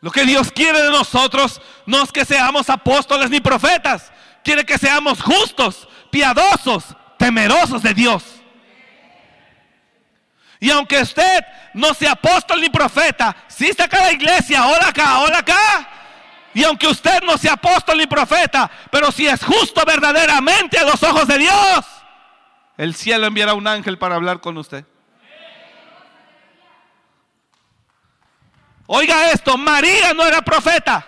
Lo 0.00 0.10
que 0.10 0.24
Dios 0.24 0.52
quiere 0.52 0.82
de 0.82 0.90
nosotros 0.90 1.60
no 1.86 2.02
es 2.02 2.12
que 2.12 2.24
seamos 2.24 2.68
apóstoles 2.68 3.30
ni 3.30 3.40
profetas. 3.40 4.12
Quiere 4.44 4.64
que 4.64 4.78
seamos 4.78 5.22
justos, 5.22 5.88
piadosos, 6.10 6.84
temerosos 7.18 7.82
de 7.82 7.94
Dios. 7.94 8.22
Y 10.60 10.70
aunque 10.70 11.00
usted 11.00 11.44
no 11.74 11.92
sea 11.94 12.12
apóstol 12.12 12.60
ni 12.60 12.68
profeta, 12.68 13.36
si 13.48 13.66
está 13.66 13.84
acá 13.84 14.04
la 14.04 14.12
iglesia, 14.12 14.66
hola 14.66 14.88
acá, 14.88 15.18
hola 15.20 15.38
acá. 15.38 15.88
Y 16.54 16.64
aunque 16.64 16.86
usted 16.86 17.20
no 17.22 17.36
sea 17.36 17.52
apóstol 17.52 17.98
ni 17.98 18.06
profeta, 18.06 18.70
pero 18.90 19.12
si 19.12 19.26
es 19.26 19.44
justo 19.44 19.84
verdaderamente 19.84 20.78
a 20.78 20.84
los 20.84 21.02
ojos 21.02 21.28
de 21.28 21.38
Dios, 21.38 21.84
el 22.78 22.94
cielo 22.94 23.26
enviará 23.26 23.54
un 23.54 23.66
ángel 23.66 23.98
para 23.98 24.14
hablar 24.14 24.40
con 24.40 24.56
usted. 24.56 24.84
Oiga 28.86 29.30
esto, 29.30 29.56
María 29.56 30.14
no 30.14 30.24
era 30.24 30.42
profeta. 30.42 31.06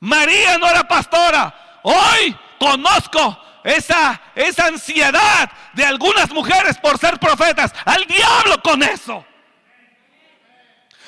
María 0.00 0.58
no 0.58 0.68
era 0.68 0.86
pastora. 0.86 1.80
Hoy 1.82 2.36
conozco 2.58 3.38
esa, 3.64 4.20
esa 4.34 4.66
ansiedad 4.66 5.50
de 5.74 5.84
algunas 5.84 6.30
mujeres 6.32 6.78
por 6.78 6.98
ser 6.98 7.18
profetas. 7.18 7.72
Al 7.84 8.04
diablo 8.06 8.60
con 8.62 8.82
eso. 8.82 9.24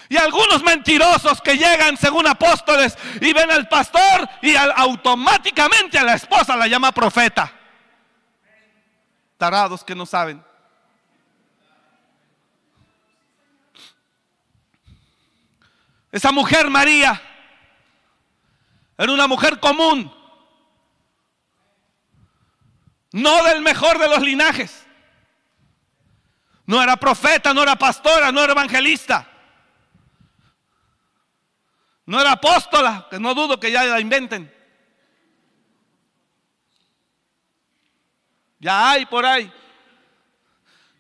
Y 0.09 0.17
algunos 0.17 0.63
mentirosos 0.63 1.41
que 1.41 1.57
llegan 1.57 1.97
según 1.97 2.27
apóstoles 2.27 2.97
y 3.21 3.33
ven 3.33 3.51
al 3.51 3.69
pastor 3.69 4.29
y 4.43 4.55
automáticamente 4.55 5.99
a 5.99 6.05
la 6.05 6.15
esposa 6.15 6.57
la 6.57 6.69
llama 6.69 6.93
profeta. 6.93 7.53
Tarados 9.39 9.83
que 9.83 9.95
no 9.95 10.07
saben. 10.07 10.45
Esa 16.15 16.31
mujer 16.31 16.71
María 16.71 17.21
era 18.97 19.11
una 19.11 19.27
mujer 19.27 19.59
común, 19.59 20.15
no 23.11 23.43
del 23.43 23.61
mejor 23.63 23.99
de 23.99 24.07
los 24.07 24.21
linajes. 24.21 24.87
No 26.67 26.81
era 26.81 26.97
profeta, 26.97 27.53
no 27.53 27.65
era 27.65 27.75
pastora, 27.75 28.31
no 28.31 28.45
era 28.45 28.53
evangelista. 28.53 29.29
No 32.07 32.21
era 32.21 32.31
apóstola, 32.31 33.09
que 33.11 33.19
no 33.19 33.35
dudo 33.35 33.59
que 33.59 33.73
ya 33.73 33.83
la 33.83 33.99
inventen. 33.99 34.55
Ya 38.61 38.93
hay 38.93 39.05
por 39.05 39.27
ahí. 39.27 39.53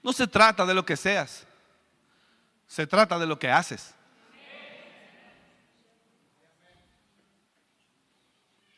No 0.03 0.13
se 0.13 0.27
trata 0.27 0.67
de 0.67 0.75
lo 0.75 0.85
que 0.85 0.97
seas, 0.97 1.47
se 2.67 2.85
trata 2.85 3.17
de 3.17 3.27
lo 3.27 3.39
que 3.39 3.49
haces. 3.49 3.94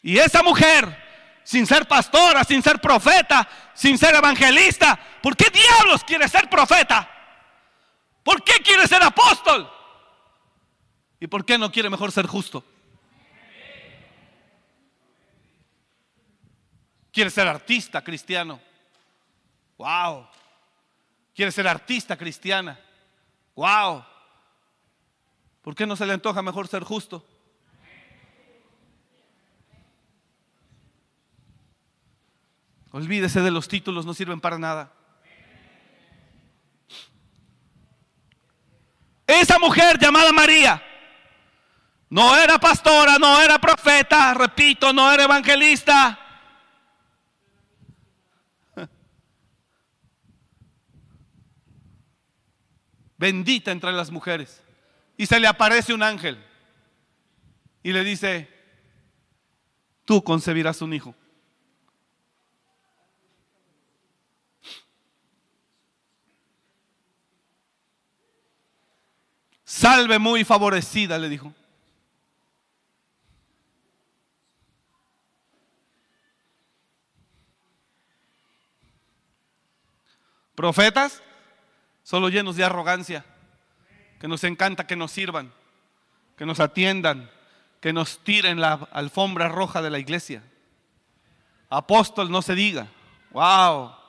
Y 0.06 0.18
esa 0.20 0.40
mujer, 0.40 0.96
sin 1.42 1.66
ser 1.66 1.88
pastora, 1.88 2.44
sin 2.44 2.62
ser 2.62 2.80
profeta, 2.80 3.48
sin 3.74 3.98
ser 3.98 4.14
evangelista, 4.14 4.96
¿por 5.20 5.36
qué 5.36 5.46
diablos 5.50 6.04
quiere 6.04 6.28
ser 6.28 6.48
profeta? 6.48 7.10
¿Por 8.22 8.44
qué 8.44 8.52
quiere 8.62 8.86
ser 8.86 9.02
apóstol? 9.02 9.68
¿Y 11.18 11.26
por 11.26 11.44
qué 11.44 11.58
no 11.58 11.72
quiere 11.72 11.90
mejor 11.90 12.12
ser 12.12 12.28
justo? 12.28 12.64
Quiere 17.10 17.28
ser 17.28 17.48
artista 17.48 18.04
cristiano. 18.04 18.60
Wow. 19.76 20.28
Quiere 21.34 21.50
ser 21.50 21.66
artista 21.66 22.16
cristiana. 22.16 22.78
Wow. 23.56 24.04
¿Por 25.62 25.74
qué 25.74 25.84
no 25.84 25.96
se 25.96 26.06
le 26.06 26.12
antoja 26.12 26.42
mejor 26.42 26.68
ser 26.68 26.84
justo? 26.84 27.26
Olvídese 32.96 33.42
de 33.42 33.50
los 33.50 33.68
títulos, 33.68 34.06
no 34.06 34.14
sirven 34.14 34.40
para 34.40 34.58
nada. 34.58 34.90
Esa 39.26 39.58
mujer 39.58 39.98
llamada 39.98 40.32
María 40.32 40.82
no 42.08 42.34
era 42.34 42.58
pastora, 42.58 43.18
no 43.18 43.38
era 43.42 43.58
profeta, 43.58 44.32
repito, 44.32 44.94
no 44.94 45.12
era 45.12 45.24
evangelista. 45.24 46.18
Bendita 53.18 53.72
entre 53.72 53.92
las 53.92 54.10
mujeres. 54.10 54.62
Y 55.18 55.26
se 55.26 55.38
le 55.38 55.46
aparece 55.46 55.92
un 55.92 56.02
ángel 56.02 56.42
y 57.82 57.92
le 57.92 58.02
dice, 58.02 58.48
tú 60.06 60.24
concebirás 60.24 60.80
un 60.80 60.94
hijo. 60.94 61.14
Salve 69.76 70.18
muy 70.18 70.42
favorecida, 70.42 71.18
le 71.18 71.28
dijo. 71.28 71.52
Profetas, 80.54 81.22
solo 82.02 82.30
llenos 82.30 82.56
de 82.56 82.64
arrogancia, 82.64 83.26
que 84.18 84.28
nos 84.28 84.44
encanta 84.44 84.86
que 84.86 84.96
nos 84.96 85.12
sirvan, 85.12 85.52
que 86.38 86.46
nos 86.46 86.58
atiendan, 86.58 87.30
que 87.82 87.92
nos 87.92 88.24
tiren 88.24 88.62
la 88.62 88.88
alfombra 88.92 89.50
roja 89.50 89.82
de 89.82 89.90
la 89.90 89.98
iglesia. 89.98 90.42
Apóstol, 91.68 92.30
no 92.30 92.40
se 92.40 92.54
diga. 92.54 92.86
Wow. 93.30 94.05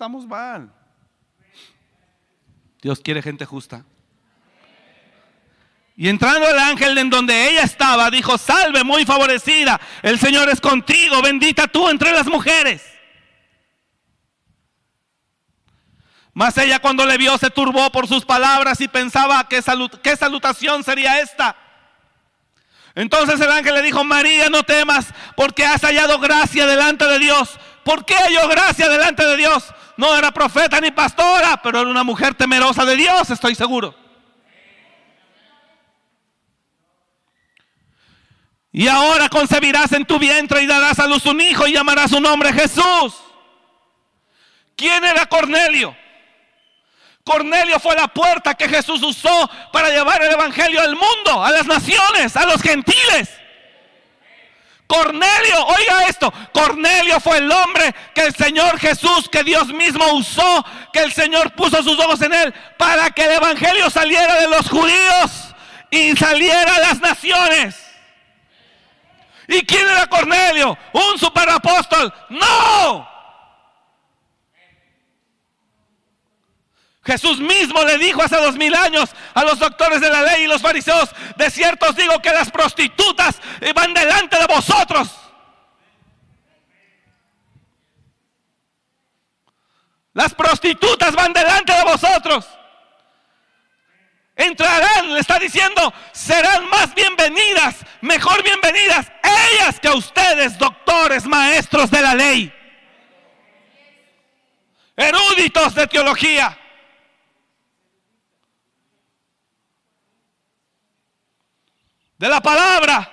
Estamos 0.00 0.26
mal. 0.26 0.72
Dios 2.80 3.00
quiere 3.00 3.20
gente 3.20 3.44
justa. 3.44 3.84
Y 5.94 6.08
entrando 6.08 6.48
el 6.48 6.58
ángel 6.58 6.96
en 6.96 7.10
donde 7.10 7.50
ella 7.50 7.64
estaba, 7.64 8.10
dijo, 8.10 8.38
salve 8.38 8.82
muy 8.82 9.04
favorecida, 9.04 9.78
el 10.00 10.18
Señor 10.18 10.48
es 10.48 10.58
contigo, 10.58 11.20
bendita 11.20 11.68
tú 11.68 11.90
entre 11.90 12.12
las 12.12 12.26
mujeres. 12.28 12.82
Mas 16.32 16.56
ella 16.56 16.78
cuando 16.78 17.04
le 17.04 17.18
vio 17.18 17.36
se 17.36 17.50
turbó 17.50 17.92
por 17.92 18.08
sus 18.08 18.24
palabras 18.24 18.80
y 18.80 18.88
pensaba 18.88 19.46
qué, 19.50 19.62
qué 20.02 20.16
salutación 20.16 20.82
sería 20.82 21.20
esta. 21.20 21.54
Entonces 22.94 23.38
el 23.38 23.50
ángel 23.50 23.74
le 23.74 23.82
dijo, 23.82 24.02
María, 24.02 24.48
no 24.48 24.62
temas, 24.62 25.12
porque 25.36 25.66
has 25.66 25.82
hallado 25.82 26.18
gracia 26.20 26.66
delante 26.66 27.06
de 27.06 27.18
Dios. 27.18 27.60
¿Por 27.84 28.04
qué 28.04 28.14
halló 28.14 28.48
gracia 28.48 28.88
delante 28.88 29.24
de 29.24 29.36
Dios? 29.36 29.64
No 29.96 30.14
era 30.16 30.30
profeta 30.30 30.80
ni 30.80 30.90
pastora, 30.90 31.60
pero 31.62 31.80
era 31.80 31.90
una 31.90 32.04
mujer 32.04 32.34
temerosa 32.34 32.84
de 32.84 32.96
Dios, 32.96 33.30
estoy 33.30 33.54
seguro. 33.54 33.94
Y 38.72 38.86
ahora 38.86 39.28
concebirás 39.28 39.92
en 39.92 40.04
tu 40.04 40.18
vientre 40.18 40.62
y 40.62 40.66
darás 40.66 40.98
a 41.00 41.06
luz 41.06 41.26
un 41.26 41.40
hijo 41.40 41.66
y 41.66 41.72
llamarás 41.72 42.10
su 42.10 42.20
nombre 42.20 42.52
Jesús. 42.52 43.14
¿Quién 44.76 45.04
era 45.04 45.26
Cornelio? 45.26 45.96
Cornelio 47.24 47.78
fue 47.80 47.96
la 47.96 48.08
puerta 48.08 48.54
que 48.54 48.68
Jesús 48.68 49.02
usó 49.02 49.50
para 49.72 49.90
llevar 49.90 50.22
el 50.22 50.32
Evangelio 50.32 50.80
al 50.80 50.96
mundo, 50.96 51.44
a 51.44 51.50
las 51.50 51.66
naciones, 51.66 52.36
a 52.36 52.46
los 52.46 52.62
gentiles. 52.62 53.39
Cornelio, 54.90 55.66
oiga 55.66 56.08
esto, 56.08 56.32
Cornelio 56.52 57.20
fue 57.20 57.38
el 57.38 57.52
hombre 57.52 57.94
que 58.12 58.22
el 58.22 58.34
Señor 58.34 58.76
Jesús, 58.80 59.28
que 59.30 59.44
Dios 59.44 59.68
mismo 59.68 60.04
usó, 60.14 60.66
que 60.92 60.98
el 60.98 61.12
Señor 61.12 61.52
puso 61.52 61.80
sus 61.84 61.96
ojos 62.00 62.20
en 62.22 62.34
él 62.34 62.52
para 62.76 63.08
que 63.10 63.22
el 63.22 63.30
Evangelio 63.30 63.88
saliera 63.88 64.40
de 64.40 64.48
los 64.48 64.68
judíos 64.68 65.54
y 65.92 66.16
saliera 66.16 66.74
a 66.74 66.80
las 66.80 67.00
naciones. 67.00 67.76
¿Y 69.46 69.64
quién 69.64 69.88
era 69.88 70.08
Cornelio? 70.08 70.76
¿Un 70.92 71.16
superapóstol? 71.20 72.12
No. 72.28 73.09
Jesús 77.02 77.40
mismo 77.40 77.82
le 77.84 77.96
dijo 77.98 78.22
hace 78.22 78.36
dos 78.36 78.56
mil 78.56 78.74
años 78.74 79.10
a 79.34 79.42
los 79.42 79.58
doctores 79.58 80.00
de 80.00 80.10
la 80.10 80.22
ley 80.22 80.44
y 80.44 80.46
los 80.46 80.60
fariseos, 80.60 81.10
de 81.36 81.50
cierto 81.50 81.88
os 81.88 81.96
digo 81.96 82.20
que 82.20 82.30
las 82.30 82.50
prostitutas 82.50 83.40
van 83.74 83.94
delante 83.94 84.38
de 84.38 84.46
vosotros. 84.46 85.08
Las 90.12 90.34
prostitutas 90.34 91.14
van 91.14 91.32
delante 91.32 91.72
de 91.72 91.84
vosotros. 91.84 92.46
Entrarán, 94.36 95.12
le 95.14 95.20
está 95.20 95.38
diciendo, 95.38 95.92
serán 96.12 96.68
más 96.68 96.94
bienvenidas, 96.94 97.76
mejor 98.00 98.42
bienvenidas 98.42 99.10
ellas 99.22 99.78
que 99.80 99.88
a 99.88 99.94
ustedes, 99.94 100.58
doctores, 100.58 101.26
maestros 101.26 101.90
de 101.90 102.02
la 102.02 102.14
ley, 102.14 102.52
eruditos 104.96 105.74
de 105.74 105.86
teología. 105.86 106.59
De 112.20 112.28
la 112.28 112.42
palabra. 112.42 113.10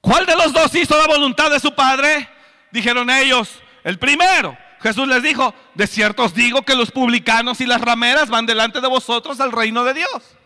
¿Cuál 0.00 0.24
de 0.24 0.34
los 0.34 0.54
dos 0.54 0.74
hizo 0.74 0.96
la 0.96 1.06
voluntad 1.08 1.50
de 1.50 1.60
su 1.60 1.74
padre? 1.74 2.26
Dijeron 2.72 3.10
ellos, 3.10 3.60
el 3.84 3.98
primero. 3.98 4.56
Jesús 4.80 5.06
les 5.06 5.22
dijo, 5.22 5.54
de 5.74 5.86
cierto 5.86 6.24
os 6.24 6.32
digo 6.32 6.62
que 6.62 6.74
los 6.74 6.90
publicanos 6.90 7.60
y 7.60 7.66
las 7.66 7.82
rameras 7.82 8.30
van 8.30 8.46
delante 8.46 8.80
de 8.80 8.88
vosotros 8.88 9.38
al 9.40 9.52
reino 9.52 9.84
de 9.84 9.92
Dios. 9.92 10.36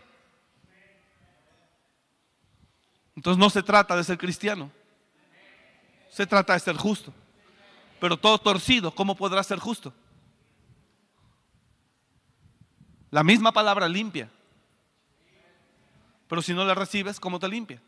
Entonces 3.15 3.39
no 3.39 3.49
se 3.49 3.63
trata 3.63 3.95
de 3.95 4.03
ser 4.03 4.17
cristiano, 4.17 4.71
se 6.09 6.27
trata 6.27 6.51
de 6.51 6.59
ser 6.59 6.75
justo. 6.75 7.13
Pero 8.01 8.17
todo 8.17 8.39
torcido, 8.39 8.93
¿cómo 8.93 9.15
podrá 9.15 9.41
ser 9.43 9.59
justo? 9.59 9.93
La 13.11 13.23
misma 13.23 13.51
palabra 13.51 13.87
limpia. 13.87 14.29
Pero 16.27 16.41
si 16.41 16.53
no 16.53 16.63
la 16.63 16.73
recibes, 16.73 17.19
¿cómo 17.19 17.39
te 17.39 17.47
limpia? 17.47 17.81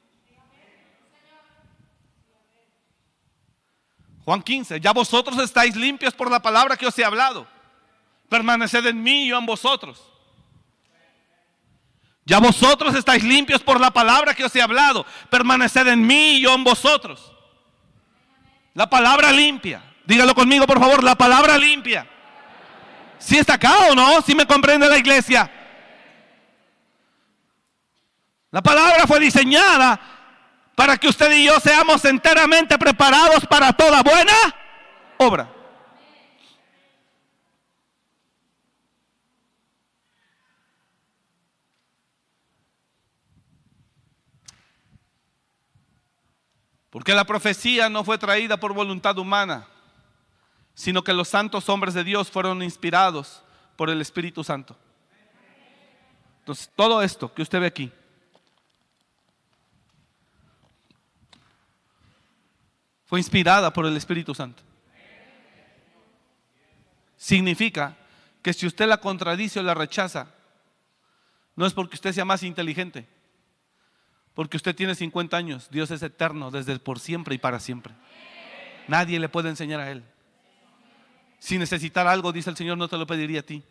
Juan 4.25 4.41
15, 4.41 4.79
ya 4.79 4.91
vosotros 4.91 5.37
estáis 5.39 5.75
limpios 5.75 6.13
por 6.13 6.29
la 6.29 6.41
palabra 6.41 6.77
que 6.77 6.87
os 6.87 6.97
he 6.99 7.03
hablado. 7.03 7.47
Permaneced 8.29 8.85
en 8.85 9.01
mí 9.01 9.25
y 9.25 9.27
yo 9.29 9.37
en 9.37 9.45
vosotros. 9.45 10.01
Ya 12.25 12.39
vosotros 12.39 12.95
estáis 12.95 13.23
limpios 13.23 13.61
por 13.61 13.81
la 13.81 13.91
palabra 13.91 14.33
que 14.33 14.45
os 14.45 14.55
he 14.55 14.61
hablado. 14.61 15.05
Permaneced 15.29 15.87
en 15.87 16.05
mí 16.05 16.37
y 16.37 16.41
yo 16.41 16.53
en 16.53 16.63
vosotros. 16.63 17.33
La 18.73 18.89
palabra 18.89 19.31
limpia. 19.31 19.83
Dígalo 20.05 20.33
conmigo, 20.33 20.65
por 20.65 20.79
favor, 20.79 21.03
la 21.03 21.15
palabra 21.15 21.57
limpia. 21.57 22.09
¿Si 23.23 23.37
está 23.37 23.53
acá 23.53 23.87
o 23.89 23.95
no? 23.95 24.21
¿Si 24.21 24.35
me 24.35 24.45
comprende 24.45 24.89
la 24.89 24.97
iglesia? 24.97 25.49
La 28.51 28.61
palabra 28.61 29.07
fue 29.07 29.19
diseñada 29.19 29.99
para 30.75 30.97
que 30.97 31.07
usted 31.07 31.31
y 31.31 31.45
yo 31.45 31.57
seamos 31.61 32.03
enteramente 32.03 32.77
preparados 32.77 33.45
para 33.47 33.71
toda 33.71 34.03
buena 34.03 34.33
obra. 35.17 35.49
Porque 46.89 47.13
la 47.13 47.23
profecía 47.23 47.89
no 47.89 48.03
fue 48.03 48.17
traída 48.17 48.57
por 48.57 48.73
voluntad 48.73 49.17
humana, 49.17 49.65
sino 50.73 51.03
que 51.03 51.13
los 51.13 51.27
santos 51.27 51.69
hombres 51.69 51.93
de 51.93 52.03
Dios 52.03 52.31
fueron 52.31 52.63
inspirados 52.63 53.43
por 53.75 53.89
el 53.89 54.01
Espíritu 54.01 54.43
Santo. 54.43 54.77
Entonces, 56.39 56.69
todo 56.75 57.01
esto 57.01 57.33
que 57.33 57.41
usted 57.41 57.59
ve 57.59 57.67
aquí, 57.67 57.91
fue 63.05 63.19
inspirada 63.19 63.71
por 63.71 63.85
el 63.85 63.95
Espíritu 63.95 64.33
Santo. 64.33 64.63
Significa 67.15 67.95
que 68.41 68.53
si 68.53 68.65
usted 68.65 68.87
la 68.87 68.97
contradice 68.97 69.59
o 69.59 69.63
la 69.63 69.73
rechaza, 69.73 70.33
no 71.55 71.65
es 71.65 71.73
porque 71.73 71.95
usted 71.95 72.11
sea 72.11 72.25
más 72.25 72.43
inteligente, 72.43 73.07
porque 74.33 74.57
usted 74.57 74.75
tiene 74.75 74.95
50 74.95 75.37
años, 75.37 75.69
Dios 75.69 75.91
es 75.91 76.01
eterno 76.01 76.51
desde 76.51 76.77
por 76.79 76.99
siempre 76.99 77.35
y 77.35 77.37
para 77.37 77.59
siempre. 77.59 77.93
Nadie 78.87 79.19
le 79.19 79.29
puede 79.29 79.49
enseñar 79.49 79.79
a 79.79 79.91
Él. 79.91 80.03
Si 81.43 81.57
necesitar 81.57 82.07
algo, 82.07 82.31
dice 82.31 82.49
el 82.49 82.55
Señor, 82.55 82.77
no 82.77 82.87
te 82.87 82.95
lo 82.95 83.05
pediría 83.05 83.41
a 83.41 83.43
ti. 83.43 83.61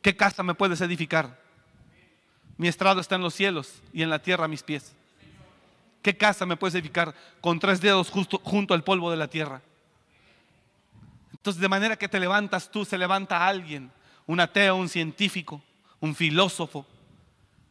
¿Qué 0.00 0.16
casa 0.16 0.42
me 0.42 0.54
puedes 0.54 0.80
edificar? 0.80 1.38
Mi 2.56 2.66
estrado 2.66 2.98
está 2.98 3.16
en 3.16 3.20
los 3.20 3.34
cielos 3.34 3.82
y 3.92 4.00
en 4.00 4.08
la 4.08 4.22
tierra 4.22 4.48
mis 4.48 4.62
pies. 4.62 4.94
¿Qué 6.00 6.16
casa 6.16 6.46
me 6.46 6.56
puedes 6.56 6.74
edificar 6.74 7.14
con 7.42 7.58
tres 7.58 7.82
dedos 7.82 8.08
justo, 8.08 8.40
junto 8.42 8.72
al 8.72 8.84
polvo 8.84 9.10
de 9.10 9.18
la 9.18 9.28
tierra? 9.28 9.60
Entonces, 11.32 11.60
de 11.60 11.68
manera 11.68 11.96
que 11.96 12.08
te 12.08 12.18
levantas 12.18 12.70
tú, 12.70 12.86
se 12.86 12.96
levanta 12.96 13.46
alguien, 13.46 13.92
un 14.26 14.40
ateo, 14.40 14.74
un 14.76 14.88
científico, 14.88 15.62
un 16.00 16.14
filósofo, 16.14 16.86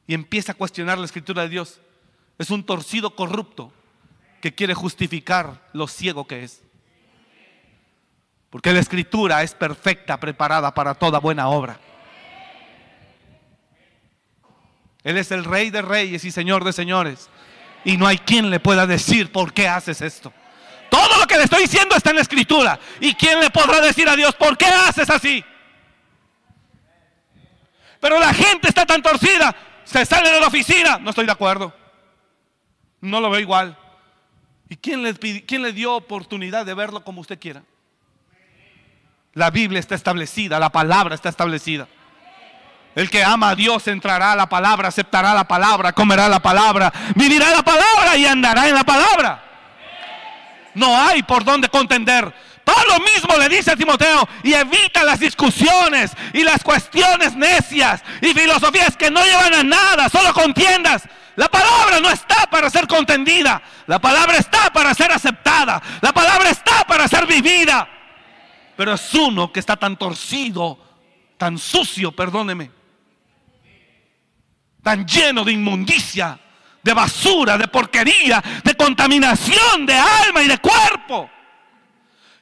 y 0.06 0.14
empieza 0.14 0.52
a 0.52 0.56
cuestionar 0.56 1.00
la 1.00 1.06
escritura 1.06 1.42
de 1.42 1.50
Dios. 1.50 1.82
Es 2.38 2.52
un 2.52 2.64
torcido 2.64 3.16
corrupto 3.16 3.74
que 4.42 4.54
quiere 4.54 4.76
justificar 4.76 5.68
lo 5.74 5.88
ciego 5.88 6.28
que 6.28 6.44
es. 6.44 6.62
Porque 8.52 8.74
la 8.74 8.82
escritura 8.82 9.42
es 9.44 9.56
perfecta, 9.56 10.20
preparada 10.20 10.74
para 10.74 10.94
toda 10.94 11.20
buena 11.20 11.48
obra. 11.48 11.80
Él 15.04 15.18
es 15.18 15.32
el 15.32 15.46
rey 15.46 15.72
de 15.72 15.82
reyes 15.82 16.26
y 16.26 16.32
señor 16.32 16.66
de 16.66 16.74
señores. 16.74 17.30
Y 17.86 17.98
no 17.98 18.06
hay 18.06 18.20
quien 18.20 18.52
le 18.52 18.60
pueda 18.60 18.86
decir 18.86 19.32
por 19.32 19.54
qué 19.54 19.68
haces 19.68 20.02
esto. 20.02 20.34
Todo 20.90 21.18
lo 21.18 21.26
que 21.26 21.38
le 21.38 21.46
estoy 21.46 21.62
diciendo 21.62 21.96
está 21.96 22.10
en 22.10 22.18
la 22.18 22.22
escritura. 22.24 22.78
¿Y 23.00 23.16
quién 23.16 23.40
le 23.40 23.50
podrá 23.50 23.80
decir 23.80 24.08
a 24.10 24.18
Dios 24.18 24.36
por 24.36 24.58
qué 24.58 24.66
haces 24.66 25.10
así? 25.10 25.44
Pero 28.02 28.20
la 28.20 28.34
gente 28.34 28.68
está 28.68 28.86
tan 28.86 29.02
torcida. 29.02 29.56
Se 29.86 30.06
sale 30.06 30.30
de 30.30 30.42
la 30.42 30.48
oficina. 30.48 31.00
No 31.00 31.12
estoy 31.12 31.26
de 31.26 31.32
acuerdo. 31.32 31.74
No 33.00 33.22
lo 33.22 33.30
veo 33.30 33.40
igual. 33.40 33.78
¿Y 34.68 34.76
quién 34.76 35.02
le, 35.04 35.14
quién 35.16 35.62
le 35.62 35.72
dio 35.72 35.96
oportunidad 35.96 36.66
de 36.66 36.74
verlo 36.74 37.04
como 37.06 37.22
usted 37.22 37.40
quiera? 37.40 37.64
La 39.34 39.50
Biblia 39.50 39.80
está 39.80 39.96
establecida, 39.96 40.60
la 40.60 40.70
palabra 40.70 41.16
está 41.16 41.30
establecida. 41.30 41.88
El 42.96 43.10
que 43.10 43.24
ama 43.24 43.52
a 43.52 43.56
Dios 43.56 43.88
entrará 43.88 44.34
a 44.34 44.36
la 44.36 44.50
palabra, 44.50 44.90
aceptará 44.90 45.34
la 45.34 45.46
palabra, 45.46 45.94
comerá 45.94 46.28
la 46.28 46.42
palabra, 46.42 46.92
vivirá 47.16 47.50
la 47.52 47.64
palabra 47.64 48.18
y 48.18 48.26
andará 48.26 48.68
en 48.68 48.76
la 48.76 48.84
palabra. 48.84 49.42
No 50.74 51.00
hay 51.00 51.24
por 51.24 51.46
dónde 51.46 51.70
contender. 51.70 52.34
Pablo 52.66 53.00
mismo 53.00 53.38
le 53.38 53.48
dice 53.48 53.72
a 53.72 53.78
Timoteo, 53.78 54.28
y 54.44 54.54
evita 54.54 55.06
las 55.06 55.20
discusiones 55.20 56.12
y 56.34 56.44
las 56.44 56.62
cuestiones 56.62 57.34
necias 57.34 58.04
y 58.22 58.34
filosofías 58.34 58.98
que 58.98 59.10
no 59.10 59.24
llevan 59.24 59.54
a 59.54 59.64
nada, 59.64 60.10
solo 60.10 60.34
contiendas. 60.34 61.04
La 61.38 61.48
palabra 61.48 62.02
no 62.02 62.10
está 62.10 62.48
para 62.52 62.70
ser 62.70 62.86
contendida, 62.86 63.62
la 63.88 64.00
palabra 64.00 64.38
está 64.38 64.72
para 64.74 64.94
ser 64.94 65.14
aceptada, 65.14 65.82
la 66.02 66.12
palabra 66.12 66.50
está 66.50 66.84
para 66.86 67.08
ser 67.08 67.26
vivida 67.26 67.88
pero 68.76 68.94
es 68.94 69.14
uno 69.14 69.52
que 69.52 69.60
está 69.60 69.76
tan 69.76 69.98
torcido, 69.98 70.78
tan 71.38 71.58
sucio, 71.58 72.12
perdóneme. 72.12 72.72
tan 74.84 75.06
lleno 75.06 75.44
de 75.44 75.52
inmundicia, 75.52 76.40
de 76.82 76.94
basura, 76.94 77.58
de 77.58 77.68
porquería, 77.68 78.44
de 78.64 78.76
contaminación 78.76 79.86
de 79.86 79.94
alma 79.94 80.42
y 80.42 80.48
de 80.48 80.58
cuerpo, 80.58 81.30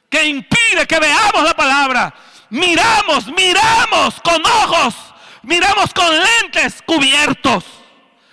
que 0.08 0.24
impide 0.24 0.86
que 0.88 0.98
veamos 0.98 1.44
la 1.44 1.54
palabra. 1.54 2.14
Miramos, 2.48 3.26
miramos 3.28 4.20
con 4.22 4.44
ojos, 4.44 4.94
miramos 5.42 5.92
con 5.92 6.08
lentes 6.08 6.82
cubiertos, 6.82 7.64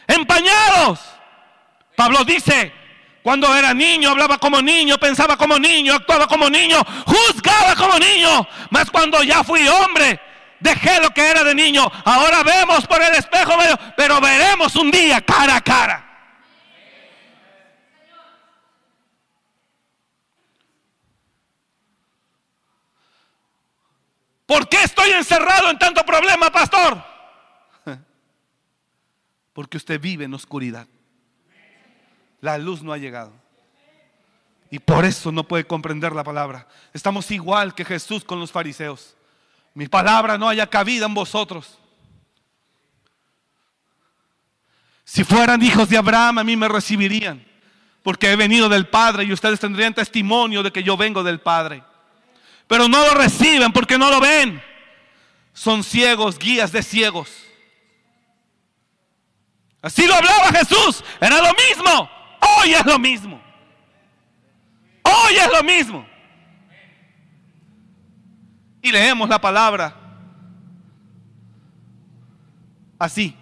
empañados. 0.08 1.00
Pablo 1.96 2.24
dice, 2.24 2.74
cuando 3.28 3.54
era 3.54 3.74
niño, 3.74 4.12
hablaba 4.12 4.38
como 4.38 4.62
niño, 4.62 4.98
pensaba 4.98 5.36
como 5.36 5.60
niño, 5.60 5.96
actuaba 5.96 6.28
como 6.30 6.50
niño, 6.50 6.82
juzgaba 7.06 7.76
como 7.76 8.00
niño. 8.00 8.48
Mas 8.70 8.90
cuando 8.90 9.22
ya 9.22 9.44
fui 9.44 9.68
hombre, 9.68 10.18
dejé 10.62 11.02
lo 11.02 11.10
que 11.10 11.30
era 11.30 11.44
de 11.44 11.54
niño. 11.54 11.92
Ahora 12.06 12.42
vemos 12.44 12.88
por 12.88 13.04
el 13.04 13.14
espejo, 13.16 13.52
pero 13.98 14.22
veremos 14.22 14.78
un 14.78 14.90
día 14.90 15.20
cara 15.20 15.58
a 15.58 15.62
cara. 15.62 16.06
¿Por 24.46 24.70
qué 24.70 24.84
estoy 24.84 25.10
encerrado 25.10 25.70
en 25.70 25.78
tanto 25.78 26.06
problema, 26.06 26.50
pastor? 26.50 27.04
Porque 29.52 29.76
usted 29.76 30.00
vive 30.00 30.24
en 30.24 30.34
oscuridad. 30.34 30.88
La 32.42 32.58
luz 32.58 32.82
no 32.82 32.94
ha 32.94 32.98
llegado. 32.98 33.34
Y 34.70 34.80
por 34.80 35.06
eso 35.06 35.32
no 35.32 35.48
puede 35.48 35.66
comprender 35.66 36.14
la 36.14 36.24
palabra. 36.24 36.68
Estamos 36.94 37.32
igual 37.32 37.74
que 37.74 37.86
Jesús 37.86 38.24
con 38.24 38.40
los 38.40 38.52
fariseos. 38.52 39.16
Mi 39.74 39.88
palabra 39.88 40.38
no 40.38 40.50
haya 40.50 40.68
cabida 40.68 41.06
en 41.06 41.14
vosotros. 41.14 41.78
Si 45.06 45.24
fueran 45.24 45.62
hijos 45.62 45.88
de 45.88 45.98
Abraham, 45.98 46.40
a 46.40 46.44
mí 46.44 46.58
me 46.58 46.68
recibirían. 46.68 47.46
Porque 48.04 48.32
he 48.32 48.36
venido 48.36 48.68
del 48.68 48.88
Padre 48.88 49.24
y 49.24 49.32
ustedes 49.32 49.60
tendrían 49.60 49.94
testimonio 49.94 50.64
de 50.64 50.72
que 50.72 50.84
yo 50.84 50.98
vengo 50.98 51.24
del 51.24 51.40
Padre. 51.40 51.84
Pero 52.68 52.90
no 52.90 53.06
lo 53.06 53.14
reciben 53.14 53.72
porque 53.72 53.98
no 53.98 54.12
lo 54.12 54.20
ven. 54.20 54.62
Son 55.54 55.84
ciegos, 55.84 56.38
guías 56.38 56.72
de 56.72 56.84
ciegos. 56.84 57.32
Así 59.82 60.06
lo 60.06 60.14
hablaba 60.14 60.52
Jesús. 60.52 61.04
Era 61.22 61.38
lo 61.38 61.54
mismo. 61.54 62.17
Hoy 62.48 62.74
es 62.74 62.86
lo 62.86 63.00
mismo. 63.00 63.42
Hoy 65.04 65.36
es 65.36 65.50
lo 65.52 65.64
mismo. 65.64 66.06
Y 68.82 68.92
leemos 68.92 69.28
la 69.28 69.40
palabra 69.40 69.96
así. 73.00 73.36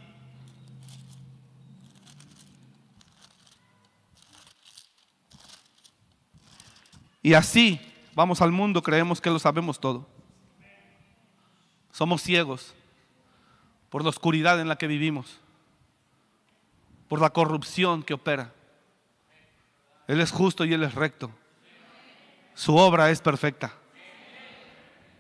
Y 7.22 7.34
así 7.34 7.80
vamos 8.14 8.42
al 8.42 8.52
mundo, 8.52 8.84
creemos 8.84 9.20
que 9.20 9.30
lo 9.30 9.40
sabemos 9.40 9.80
todo. 9.80 10.08
Somos 11.92 12.22
ciegos 12.22 12.76
por 13.90 14.04
la 14.04 14.10
oscuridad 14.10 14.60
en 14.60 14.68
la 14.68 14.76
que 14.76 14.88
vivimos, 14.88 15.40
por 17.08 17.22
la 17.22 17.32
corrupción 17.32 18.04
que 18.04 18.14
opera. 18.14 18.54
Él 20.08 20.22
es 20.22 20.32
justo 20.32 20.66
y 20.66 20.74
Él 20.74 20.84
es 20.84 20.94
recto. 20.94 21.32
Su 22.54 22.76
obra 22.76 23.10
es 23.10 23.22
perfecta. 23.22 23.74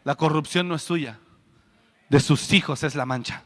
La 0.04 0.16
corrupción 0.16 0.68
no 0.68 0.76
es 0.76 0.84
suya. 0.84 1.20
De 2.10 2.20
sus 2.20 2.54
hijos 2.54 2.84
es 2.84 2.96
la 2.96 3.06
mancha. 3.06 3.44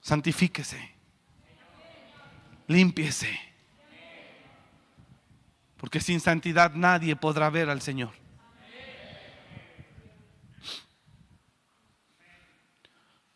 Santifíquese. 0.00 0.94
Límpiese. 2.68 3.38
Porque 5.76 6.00
sin 6.00 6.20
santidad 6.20 6.72
nadie 6.74 7.16
podrá 7.16 7.50
ver 7.50 7.68
al 7.68 7.82
Señor. 7.82 8.12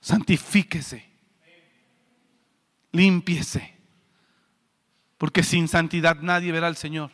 Santifíquese 0.00 1.12
límpiese. 2.93 3.74
Porque 5.18 5.43
sin 5.43 5.68
santidad 5.68 6.16
nadie 6.20 6.53
verá 6.53 6.66
al 6.66 6.76
Señor. 6.76 7.11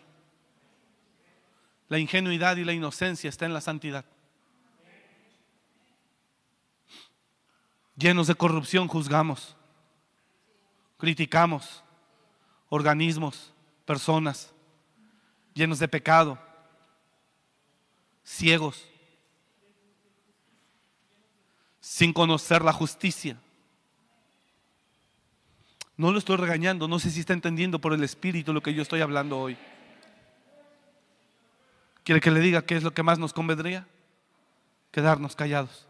La 1.88 1.98
ingenuidad 1.98 2.56
y 2.56 2.64
la 2.64 2.72
inocencia 2.72 3.30
está 3.30 3.46
en 3.46 3.54
la 3.54 3.60
santidad. 3.60 4.04
Llenos 7.96 8.28
de 8.28 8.34
corrupción 8.34 8.86
juzgamos, 8.86 9.56
criticamos 10.98 11.82
organismos, 12.68 13.52
personas, 13.84 14.52
llenos 15.54 15.78
de 15.78 15.88
pecado, 15.88 16.38
ciegos, 18.22 18.86
sin 21.80 22.12
conocer 22.12 22.62
la 22.62 22.72
justicia. 22.72 23.40
No 25.98 26.12
lo 26.12 26.18
estoy 26.18 26.36
regañando, 26.36 26.86
no 26.86 27.00
sé 27.00 27.10
si 27.10 27.18
está 27.18 27.32
entendiendo 27.32 27.80
por 27.80 27.92
el 27.92 28.04
Espíritu 28.04 28.52
lo 28.52 28.62
que 28.62 28.72
yo 28.72 28.82
estoy 28.82 29.00
hablando 29.00 29.36
hoy. 29.36 29.58
¿Quiere 32.04 32.20
que 32.20 32.30
le 32.30 32.38
diga 32.38 32.62
qué 32.62 32.76
es 32.76 32.84
lo 32.84 32.94
que 32.94 33.02
más 33.02 33.18
nos 33.18 33.32
convendría? 33.32 33.84
Quedarnos 34.92 35.34
callados. 35.34 35.88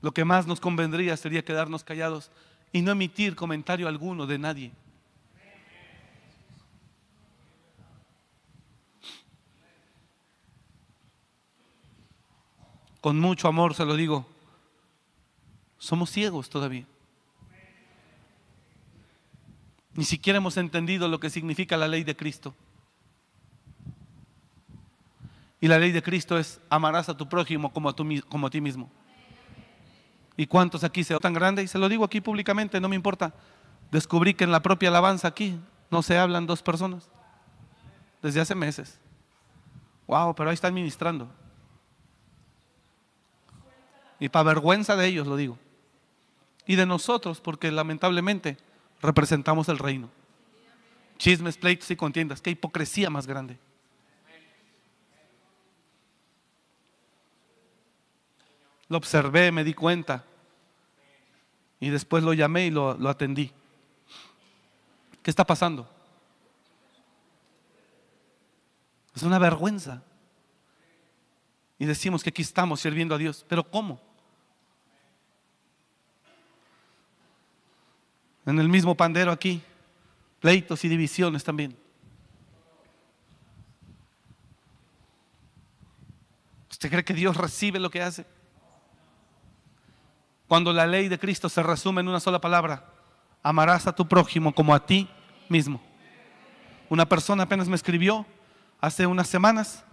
Lo 0.00 0.12
que 0.12 0.24
más 0.24 0.46
nos 0.46 0.60
convendría 0.60 1.16
sería 1.16 1.44
quedarnos 1.44 1.82
callados 1.82 2.30
y 2.70 2.82
no 2.82 2.92
emitir 2.92 3.34
comentario 3.34 3.88
alguno 3.88 4.28
de 4.28 4.38
nadie. 4.38 4.72
Con 13.00 13.18
mucho 13.18 13.48
amor 13.48 13.74
se 13.74 13.84
lo 13.84 13.96
digo, 13.96 14.37
somos 15.78 16.10
ciegos 16.10 16.50
todavía. 16.50 16.86
Ni 19.94 20.04
siquiera 20.04 20.36
hemos 20.36 20.56
entendido 20.56 21.08
lo 21.08 21.18
que 21.18 21.30
significa 21.30 21.76
la 21.76 21.88
ley 21.88 22.04
de 22.04 22.16
Cristo. 22.16 22.54
Y 25.60 25.66
la 25.66 25.78
ley 25.78 25.90
de 25.90 26.02
Cristo 26.02 26.38
es 26.38 26.60
amarás 26.68 27.08
a 27.08 27.16
tu 27.16 27.28
prójimo 27.28 27.72
como 27.72 27.88
a, 27.88 27.96
como 28.28 28.46
a 28.46 28.50
ti 28.50 28.60
mismo. 28.60 28.90
¿Y 30.36 30.46
cuántos 30.46 30.84
aquí 30.84 31.02
se 31.02 31.18
tan 31.18 31.32
grande? 31.32 31.64
Y 31.64 31.68
se 31.68 31.78
lo 31.78 31.88
digo 31.88 32.04
aquí 32.04 32.20
públicamente, 32.20 32.80
no 32.80 32.88
me 32.88 32.94
importa. 32.94 33.34
Descubrí 33.90 34.34
que 34.34 34.44
en 34.44 34.52
la 34.52 34.62
propia 34.62 34.88
alabanza 34.88 35.26
aquí 35.26 35.58
no 35.90 36.02
se 36.02 36.16
hablan 36.16 36.46
dos 36.46 36.62
personas. 36.62 37.10
Desde 38.22 38.40
hace 38.40 38.54
meses. 38.54 39.00
Wow, 40.06 40.34
pero 40.36 40.50
ahí 40.50 40.54
están 40.54 40.74
ministrando. 40.74 41.28
Y 44.20 44.28
para 44.28 44.44
vergüenza 44.44 44.94
de 44.94 45.06
ellos 45.06 45.26
lo 45.26 45.36
digo 45.36 45.58
y 46.68 46.76
de 46.76 46.84
nosotros, 46.84 47.40
porque 47.40 47.72
lamentablemente 47.72 48.58
representamos 49.00 49.70
el 49.70 49.78
reino. 49.78 50.10
Chismes, 51.16 51.56
pleitos 51.56 51.90
y 51.90 51.96
contiendas. 51.96 52.42
Qué 52.42 52.50
hipocresía 52.50 53.08
más 53.08 53.26
grande. 53.26 53.58
Lo 58.88 58.98
observé, 58.98 59.50
me 59.50 59.64
di 59.64 59.72
cuenta. 59.72 60.26
Y 61.80 61.88
después 61.88 62.22
lo 62.22 62.34
llamé 62.34 62.66
y 62.66 62.70
lo, 62.70 62.94
lo 62.98 63.08
atendí. 63.08 63.50
¿Qué 65.22 65.30
está 65.30 65.46
pasando? 65.46 65.88
Es 69.14 69.22
una 69.22 69.38
vergüenza. 69.38 70.02
Y 71.78 71.86
decimos 71.86 72.22
que 72.22 72.28
aquí 72.28 72.42
estamos 72.42 72.80
sirviendo 72.80 73.14
a 73.14 73.18
Dios. 73.18 73.46
Pero 73.48 73.64
¿cómo? 73.64 74.07
En 78.48 78.58
el 78.58 78.70
mismo 78.70 78.94
pandero 78.94 79.30
aquí, 79.30 79.60
pleitos 80.40 80.82
y 80.82 80.88
divisiones 80.88 81.44
también. 81.44 81.76
¿Usted 86.70 86.88
cree 86.88 87.04
que 87.04 87.12
Dios 87.12 87.36
recibe 87.36 87.78
lo 87.78 87.90
que 87.90 88.00
hace? 88.00 88.24
Cuando 90.46 90.72
la 90.72 90.86
ley 90.86 91.08
de 91.08 91.18
Cristo 91.18 91.50
se 91.50 91.62
resume 91.62 92.00
en 92.00 92.08
una 92.08 92.20
sola 92.20 92.40
palabra, 92.40 92.90
amarás 93.42 93.86
a 93.86 93.94
tu 93.94 94.08
prójimo 94.08 94.54
como 94.54 94.74
a 94.74 94.86
ti 94.86 95.10
mismo. 95.50 95.78
Una 96.88 97.06
persona 97.06 97.42
apenas 97.42 97.68
me 97.68 97.76
escribió 97.76 98.24
hace 98.80 99.04
unas 99.04 99.28
semanas, 99.28 99.84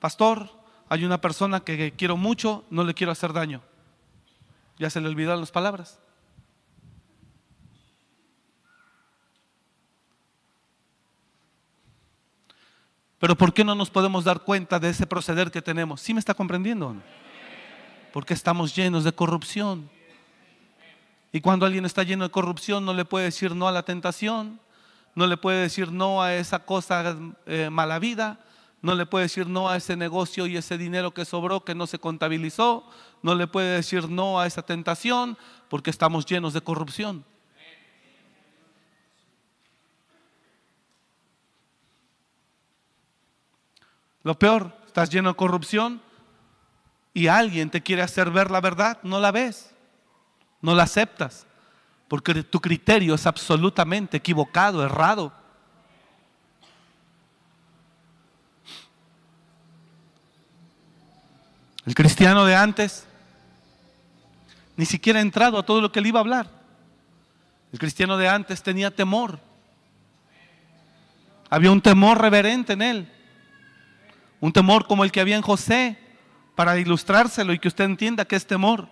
pastor, 0.00 0.50
hay 0.88 1.04
una 1.04 1.20
persona 1.20 1.60
que 1.60 1.92
quiero 1.92 2.16
mucho, 2.16 2.64
no 2.70 2.82
le 2.82 2.92
quiero 2.92 3.12
hacer 3.12 3.32
daño. 3.32 3.62
Ya 4.78 4.90
se 4.90 5.00
le 5.00 5.06
olvidaron 5.06 5.38
las 5.38 5.52
palabras. 5.52 6.00
Pero 13.20 13.36
¿por 13.36 13.52
qué 13.52 13.64
no 13.64 13.74
nos 13.74 13.90
podemos 13.90 14.24
dar 14.24 14.40
cuenta 14.40 14.80
de 14.80 14.88
ese 14.88 15.06
proceder 15.06 15.50
que 15.50 15.60
tenemos? 15.60 16.00
¿Sí 16.00 16.14
me 16.14 16.20
está 16.20 16.32
comprendiendo? 16.32 16.96
Porque 18.14 18.32
estamos 18.32 18.74
llenos 18.74 19.04
de 19.04 19.12
corrupción. 19.12 19.90
Y 21.30 21.42
cuando 21.42 21.66
alguien 21.66 21.84
está 21.84 22.02
lleno 22.02 22.24
de 22.24 22.30
corrupción 22.30 22.84
no 22.86 22.94
le 22.94 23.04
puede 23.04 23.26
decir 23.26 23.54
no 23.54 23.68
a 23.68 23.72
la 23.72 23.82
tentación, 23.82 24.58
no 25.14 25.26
le 25.26 25.36
puede 25.36 25.60
decir 25.60 25.92
no 25.92 26.22
a 26.22 26.34
esa 26.34 26.60
cosa 26.60 27.14
eh, 27.44 27.68
mala 27.70 27.98
vida, 27.98 28.40
no 28.80 28.94
le 28.94 29.04
puede 29.04 29.26
decir 29.26 29.46
no 29.46 29.68
a 29.68 29.76
ese 29.76 29.96
negocio 29.96 30.46
y 30.46 30.56
ese 30.56 30.78
dinero 30.78 31.12
que 31.12 31.26
sobró 31.26 31.62
que 31.62 31.74
no 31.74 31.86
se 31.86 31.98
contabilizó, 31.98 32.88
no 33.22 33.34
le 33.34 33.46
puede 33.46 33.76
decir 33.76 34.08
no 34.08 34.40
a 34.40 34.46
esa 34.46 34.62
tentación 34.62 35.36
porque 35.68 35.90
estamos 35.90 36.24
llenos 36.24 36.54
de 36.54 36.62
corrupción. 36.62 37.26
Lo 44.22 44.38
peor, 44.38 44.76
estás 44.86 45.10
lleno 45.10 45.30
de 45.30 45.36
corrupción 45.36 46.02
y 47.14 47.26
alguien 47.26 47.70
te 47.70 47.82
quiere 47.82 48.02
hacer 48.02 48.30
ver 48.30 48.50
la 48.50 48.60
verdad, 48.60 48.98
no 49.02 49.18
la 49.20 49.30
ves, 49.30 49.74
no 50.60 50.74
la 50.74 50.84
aceptas, 50.84 51.46
porque 52.08 52.42
tu 52.42 52.60
criterio 52.60 53.14
es 53.14 53.26
absolutamente 53.26 54.18
equivocado, 54.18 54.84
errado. 54.84 55.32
El 61.86 61.94
cristiano 61.94 62.44
de 62.44 62.54
antes 62.54 63.06
ni 64.76 64.86
siquiera 64.86 65.18
ha 65.18 65.22
entrado 65.22 65.58
a 65.58 65.62
todo 65.62 65.80
lo 65.80 65.92
que 65.92 65.98
él 65.98 66.06
iba 66.06 66.20
a 66.20 66.22
hablar. 66.22 66.50
El 67.72 67.78
cristiano 67.78 68.16
de 68.16 68.28
antes 68.28 68.62
tenía 68.62 68.90
temor. 68.90 69.38
Había 71.50 71.70
un 71.70 71.80
temor 71.80 72.20
reverente 72.20 72.72
en 72.72 72.82
él. 72.82 73.12
Un 74.40 74.52
temor 74.52 74.86
como 74.86 75.04
el 75.04 75.12
que 75.12 75.20
había 75.20 75.36
en 75.36 75.42
José, 75.42 75.98
para 76.54 76.78
ilustrárselo 76.78 77.52
y 77.52 77.58
que 77.58 77.68
usted 77.68 77.84
entienda 77.84 78.24
que 78.24 78.36
es 78.36 78.46
temor. 78.46 78.88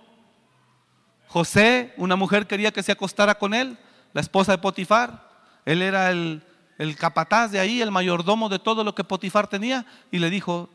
José, 1.26 1.92
una 1.96 2.16
mujer 2.16 2.46
quería 2.46 2.72
que 2.72 2.82
se 2.82 2.92
acostara 2.92 3.38
con 3.38 3.52
él, 3.52 3.78
la 4.12 4.20
esposa 4.20 4.52
de 4.52 4.58
Potifar. 4.58 5.28
Él 5.64 5.82
era 5.82 6.10
el, 6.10 6.42
el 6.78 6.96
capataz 6.96 7.50
de 7.50 7.60
ahí, 7.60 7.82
el 7.82 7.90
mayordomo 7.90 8.48
de 8.48 8.58
todo 8.58 8.84
lo 8.84 8.94
que 8.94 9.04
Potifar 9.04 9.48
tenía, 9.48 9.84
y 10.10 10.18
le 10.18 10.30
dijo, 10.30 10.70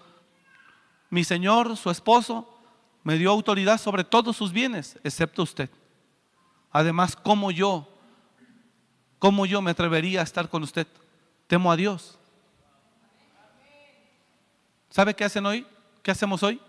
mi 1.10 1.24
señor, 1.24 1.78
su 1.78 1.90
esposo, 1.90 2.50
me 3.04 3.18
dio 3.18 3.32
autoridad 3.32 3.80
sobre 3.80 4.04
todos 4.04 4.38
sus 4.38 4.52
bienes, 4.52 5.00
excepto 5.04 5.44
usted. 5.44 5.70
Además, 6.72 7.16
¿cómo 7.16 7.52
yo, 7.52 7.88
cómo 9.20 9.46
yo 9.46 9.62
me 9.62 9.72
atrevería 9.72 10.22
a 10.22 10.24
estar 10.24 10.50
con 10.50 10.64
usted? 10.64 10.88
Temo 11.48 11.72
a 11.72 11.76
Dios. 11.76 12.20
¿Sabe 14.94 15.16
qué 15.16 15.24
hacen 15.24 15.44
hoy? 15.44 15.66
¿Qué 16.04 16.12
hacemos 16.12 16.44
hoy? 16.44 16.62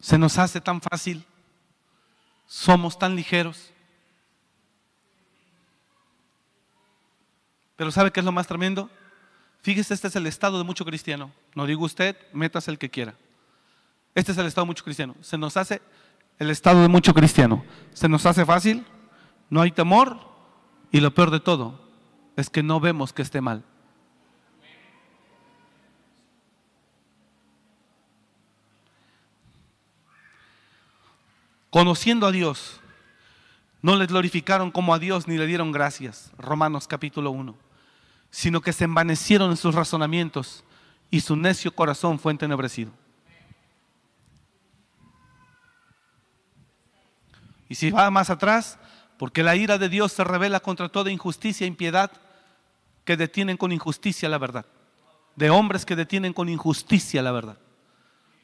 Se 0.00 0.16
nos 0.16 0.38
hace 0.38 0.58
tan 0.62 0.80
fácil, 0.80 1.26
somos 2.46 2.98
tan 2.98 3.14
ligeros. 3.14 3.74
Pero 7.76 7.90
¿sabe 7.90 8.10
qué 8.10 8.20
es 8.20 8.24
lo 8.24 8.32
más 8.32 8.46
tremendo? 8.46 8.88
Fíjese, 9.60 9.94
este 9.94 10.08
es 10.08 10.16
el 10.16 10.26
estado 10.26 10.58
de 10.58 10.64
mucho 10.64 10.84
cristiano. 10.84 11.32
No 11.54 11.66
digo 11.66 11.84
usted, 11.84 12.16
metas 12.32 12.68
el 12.68 12.78
que 12.78 12.90
quiera. 12.90 13.14
Este 14.14 14.32
es 14.32 14.38
el 14.38 14.46
estado 14.46 14.64
de 14.64 14.68
mucho 14.68 14.84
cristiano. 14.84 15.14
Se 15.20 15.36
nos 15.36 15.56
hace 15.56 15.82
el 16.38 16.50
estado 16.50 16.82
de 16.82 16.88
mucho 16.88 17.12
cristiano. 17.12 17.64
Se 17.92 18.08
nos 18.08 18.24
hace 18.26 18.44
fácil, 18.46 18.86
no 19.50 19.60
hay 19.60 19.72
temor 19.72 20.18
y 20.92 21.00
lo 21.00 21.12
peor 21.12 21.30
de 21.30 21.40
todo 21.40 21.80
es 22.36 22.50
que 22.50 22.62
no 22.62 22.80
vemos 22.80 23.12
que 23.12 23.22
esté 23.22 23.40
mal. 23.40 23.64
Conociendo 31.70 32.26
a 32.26 32.32
Dios, 32.32 32.80
no 33.82 33.96
le 33.96 34.06
glorificaron 34.06 34.70
como 34.70 34.94
a 34.94 34.98
Dios 34.98 35.28
ni 35.28 35.36
le 35.36 35.46
dieron 35.46 35.72
gracias. 35.72 36.32
Romanos 36.38 36.88
capítulo 36.88 37.30
1 37.30 37.67
sino 38.30 38.60
que 38.60 38.72
se 38.72 38.84
envanecieron 38.84 39.50
en 39.50 39.56
sus 39.56 39.74
razonamientos 39.74 40.64
y 41.10 41.20
su 41.20 41.36
necio 41.36 41.74
corazón 41.74 42.18
fue 42.18 42.32
entenebrecido. 42.32 42.92
Y 47.68 47.74
si 47.74 47.90
va 47.90 48.10
más 48.10 48.30
atrás, 48.30 48.78
porque 49.18 49.42
la 49.42 49.56
ira 49.56 49.78
de 49.78 49.88
Dios 49.88 50.12
se 50.12 50.24
revela 50.24 50.60
contra 50.60 50.88
toda 50.88 51.10
injusticia 51.10 51.64
e 51.64 51.68
impiedad 51.68 52.10
que 53.04 53.16
detienen 53.16 53.56
con 53.56 53.72
injusticia 53.72 54.28
la 54.28 54.38
verdad. 54.38 54.64
De 55.36 55.50
hombres 55.50 55.84
que 55.84 55.96
detienen 55.96 56.32
con 56.32 56.48
injusticia 56.48 57.22
la 57.22 57.32
verdad. 57.32 57.58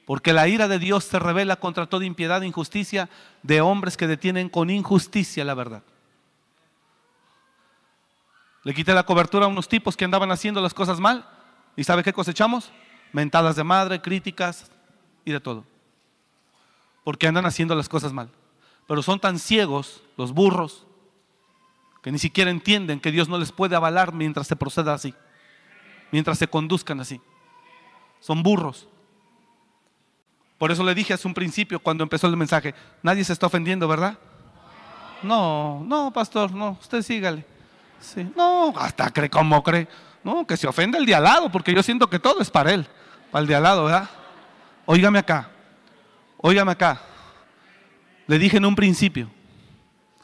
Porque 0.07 0.33
la 0.33 0.49
ira 0.49 0.69
de 0.69 0.79
Dios 0.79 1.05
se 1.05 1.19
revela 1.19 1.57
contra 1.57 1.87
toda 1.87 2.05
impiedad 2.05 2.43
e 2.43 2.47
injusticia 2.47 3.09
de 3.43 3.61
hombres 3.61 3.97
que 3.97 4.07
detienen 4.07 4.49
con 4.49 4.69
injusticia 4.69 5.45
la 5.45 5.55
verdad. 5.55 5.83
Le 8.65 8.73
quité 8.73 8.95
la 8.95 9.05
cobertura 9.05 9.45
a 9.45 9.49
unos 9.49 9.69
tipos 9.69 9.97
que 9.97 10.07
andaban 10.07 10.31
haciendo 10.33 10.61
las 10.61 10.75
cosas 10.75 10.99
mal. 10.99 11.29
¿Y 11.77 11.85
sabe 11.85 12.03
qué 12.03 12.13
cosechamos? 12.13 12.73
Mentadas 13.13 13.57
de 13.57 13.65
madre, 13.65 14.01
críticas 14.01 14.71
y 15.25 15.33
de 15.33 15.41
todo. 15.41 15.65
Porque 17.05 17.29
andan 17.29 17.45
haciendo 17.45 17.75
las 17.75 17.89
cosas 17.89 18.13
mal. 18.13 18.31
Pero 18.89 19.03
son 19.03 19.21
tan 19.21 19.39
ciegos 19.39 20.03
los 20.17 20.33
burros 20.33 20.87
que 22.03 22.11
ni 22.11 22.19
siquiera 22.19 22.51
entienden 22.51 23.01
que 23.01 23.11
Dios 23.11 23.29
no 23.29 23.39
les 23.39 23.53
puede 23.53 23.77
avalar 23.77 24.13
mientras 24.15 24.47
se 24.47 24.57
proceda 24.57 24.95
así. 24.95 25.15
Mientras 26.11 26.39
se 26.39 26.49
conduzcan 26.49 27.01
así. 27.01 27.21
Son 28.21 28.43
burros. 28.43 28.89
Por 30.59 30.71
eso 30.71 30.83
le 30.85 30.95
dije 30.95 31.13
hace 31.13 31.29
un 31.29 31.35
principio 31.35 31.81
cuando 31.81 32.03
empezó 32.03 32.27
el 32.27 32.37
mensaje, 32.37 32.75
nadie 33.03 33.25
se 33.25 33.33
está 33.35 33.47
ofendiendo, 33.47 33.87
¿verdad? 33.89 34.19
No, 35.23 35.83
no, 35.87 36.11
pastor, 36.13 36.53
no, 36.53 36.79
usted 36.81 37.03
sígale. 37.03 37.45
No, 38.37 38.73
hasta 38.77 39.11
cree 39.11 39.31
como 39.31 39.63
cree. 39.63 39.89
No, 40.23 40.47
que 40.47 40.57
se 40.57 40.67
ofenda 40.67 40.99
el 40.99 41.07
de 41.07 41.15
al 41.15 41.25
lado, 41.25 41.51
porque 41.51 41.75
yo 41.75 41.83
siento 41.83 42.09
que 42.09 42.19
todo 42.19 42.41
es 42.41 42.51
para 42.51 42.73
él, 42.73 42.87
para 43.31 43.43
el 43.43 43.47
de 43.47 43.55
al 43.55 43.63
lado, 43.63 43.85
¿verdad? 43.85 44.09
Óigame 44.87 45.19
acá, 45.19 45.51
óigame 46.39 46.73
acá. 46.73 47.01
Le 48.27 48.39
dije 48.39 48.57
en 48.57 48.65
un 48.65 48.75
principio, 48.75 49.31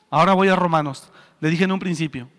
ahora 0.08 0.32
voy 0.32 0.48
a 0.48 0.56
Romanos, 0.56 1.10
le 1.40 1.50
dije 1.50 1.64
en 1.64 1.72
un 1.72 1.78
principio, 1.78 2.30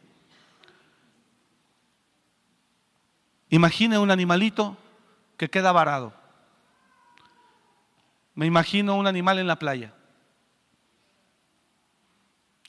imagine 3.50 4.00
un 4.00 4.10
animalito 4.10 4.76
que 5.38 5.50
queda 5.50 5.72
varado. 5.72 6.14
Me 8.34 8.46
imagino 8.46 8.96
un 8.96 9.06
animal 9.06 9.38
en 9.38 9.46
la 9.46 9.58
playa, 9.58 9.94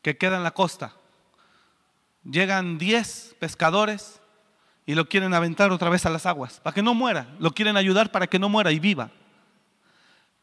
que 0.03 0.19
queda 0.19 0.37
en 0.37 0.43
la 0.43 0.51
costa 0.51 0.93
llegan 2.25 2.79
10 2.79 3.37
pescadores 3.39 4.21
y 4.87 4.95
lo 4.95 5.09
quieren 5.09 5.35
aventar 5.35 5.71
otra 5.71 5.91
vez 5.91 6.07
a 6.07 6.11
las 6.11 6.27
aguas, 6.27 6.61
para 6.61 6.75
que 6.75 6.83
no 6.83 6.95
muera, 6.95 7.35
lo 7.39 7.53
quieren 7.53 7.77
ayudar 7.77 8.11
para 8.11 8.27
que 8.27 8.39
no 8.39 8.49
muera 8.49 8.73
y 8.73 8.81
viva. 8.81 9.11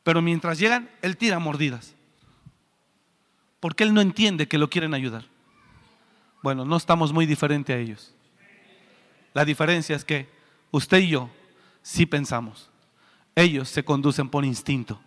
Pero 0.04 0.22
mientras 0.22 0.58
llegan, 0.60 0.90
él 1.02 1.18
tira 1.18 1.40
mordidas, 1.40 1.96
porque 3.60 3.84
él 3.84 3.94
no 3.94 4.02
entiende 4.02 4.48
que 4.48 4.58
lo 4.58 4.70
quieren 4.70 4.94
ayudar. 4.94 5.26
Bueno, 6.42 6.64
no 6.64 6.78
estamos 6.78 7.12
muy 7.12 7.26
diferentes 7.26 7.76
a 7.76 7.80
ellos. 7.80 8.16
La 9.34 9.44
diferencia 9.44 9.96
es 9.96 10.06
que 10.06 10.30
usted 10.72 11.00
y 11.00 11.10
yo 11.10 11.30
sí 11.82 12.06
pensamos, 12.06 12.70
ellos 13.36 13.70
se 13.70 13.84
conducen 13.84 14.30
por 14.30 14.46
instinto, 14.46 15.00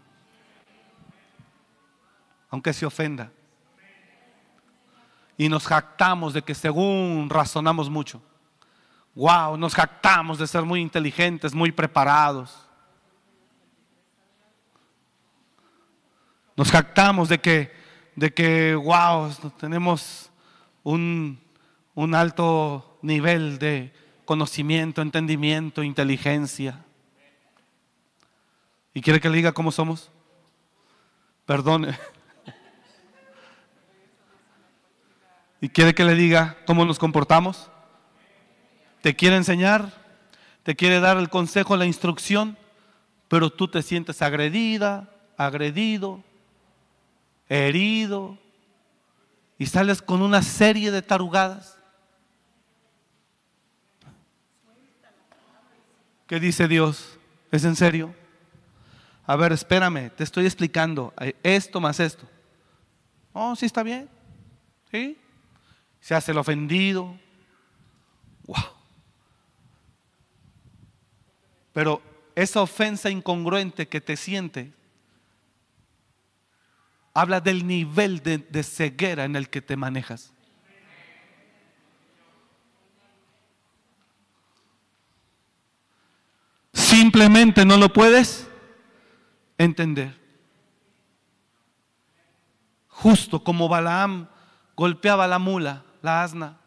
aunque 2.50 2.72
se 2.72 2.84
ofenda 2.84 3.32
y 5.42 5.48
nos 5.48 5.66
jactamos 5.66 6.34
de 6.34 6.42
que 6.42 6.54
según 6.54 7.28
razonamos 7.28 7.90
mucho. 7.90 8.22
Wow, 9.12 9.56
nos 9.56 9.74
jactamos 9.74 10.38
de 10.38 10.46
ser 10.46 10.62
muy 10.62 10.80
inteligentes, 10.80 11.52
muy 11.52 11.72
preparados. 11.72 12.56
Nos 16.56 16.70
jactamos 16.70 17.28
de 17.28 17.40
que, 17.40 17.72
de 18.14 18.32
que 18.32 18.76
wow, 18.76 19.34
tenemos 19.58 20.30
un, 20.84 21.40
un 21.96 22.14
alto 22.14 23.00
nivel 23.02 23.58
de 23.58 23.92
conocimiento, 24.24 25.02
entendimiento, 25.02 25.82
inteligencia. 25.82 26.84
¿Y 28.94 29.00
quiere 29.00 29.20
que 29.20 29.28
le 29.28 29.38
diga 29.38 29.50
cómo 29.50 29.72
somos? 29.72 30.08
Perdone. 31.46 31.98
¿Y 35.62 35.70
quiere 35.70 35.94
que 35.94 36.04
le 36.04 36.14
diga 36.14 36.58
cómo 36.66 36.84
nos 36.84 36.98
comportamos? 36.98 37.70
¿Te 39.00 39.16
quiere 39.16 39.36
enseñar? 39.36 40.02
te 40.62 40.76
quiere 40.76 41.00
dar 41.00 41.16
el 41.16 41.28
consejo, 41.28 41.76
la 41.76 41.86
instrucción, 41.86 42.56
pero 43.28 43.50
tú 43.50 43.68
te 43.68 43.82
sientes 43.82 44.22
agredida, 44.22 45.08
agredido, 45.36 46.22
herido, 47.48 48.38
y 49.58 49.66
sales 49.66 50.02
con 50.02 50.22
una 50.22 50.42
serie 50.42 50.90
de 50.90 51.02
tarugadas. 51.02 51.78
¿Qué 56.26 56.40
dice 56.40 56.66
Dios? 56.66 57.18
¿Es 57.50 57.64
en 57.64 57.76
serio? 57.76 58.14
A 59.26 59.36
ver, 59.36 59.52
espérame, 59.52 60.10
te 60.10 60.24
estoy 60.24 60.46
explicando 60.46 61.12
esto 61.42 61.80
más 61.80 62.00
esto. 62.00 62.26
Oh, 63.32 63.54
sí 63.54 63.66
está 63.66 63.82
bien. 63.82 64.08
¿Sí? 64.90 65.16
Se 66.02 66.14
hace 66.14 66.32
el 66.32 66.38
ofendido. 66.38 67.16
Wow. 68.46 68.56
Pero 71.72 72.02
esa 72.34 72.60
ofensa 72.60 73.08
incongruente 73.08 73.88
que 73.88 74.02
te 74.02 74.18
siente 74.18 74.74
habla 77.14 77.40
del 77.40 77.66
nivel 77.66 78.22
de, 78.22 78.38
de 78.38 78.62
ceguera 78.62 79.24
en 79.24 79.36
el 79.36 79.48
que 79.48 79.62
te 79.62 79.76
manejas. 79.76 80.32
Simplemente 86.72 87.64
no 87.64 87.76
lo 87.76 87.92
puedes 87.92 88.48
entender. 89.58 90.20
Justo 92.88 93.42
como 93.44 93.68
Balaam 93.68 94.28
golpeaba 94.76 95.26
la 95.26 95.38
mula, 95.38 95.84
la 96.02 96.22
asna. 96.22 96.58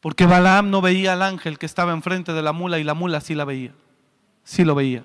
Porque 0.00 0.26
Balaam 0.26 0.70
no 0.70 0.80
veía 0.80 1.12
al 1.12 1.22
ángel 1.22 1.58
que 1.58 1.66
estaba 1.66 1.92
enfrente 1.92 2.32
de 2.32 2.42
la 2.42 2.52
mula 2.52 2.78
y 2.78 2.84
la 2.84 2.94
mula 2.94 3.20
sí 3.20 3.34
la 3.34 3.44
veía. 3.44 3.74
Sí 4.44 4.64
lo 4.64 4.74
veía. 4.74 5.04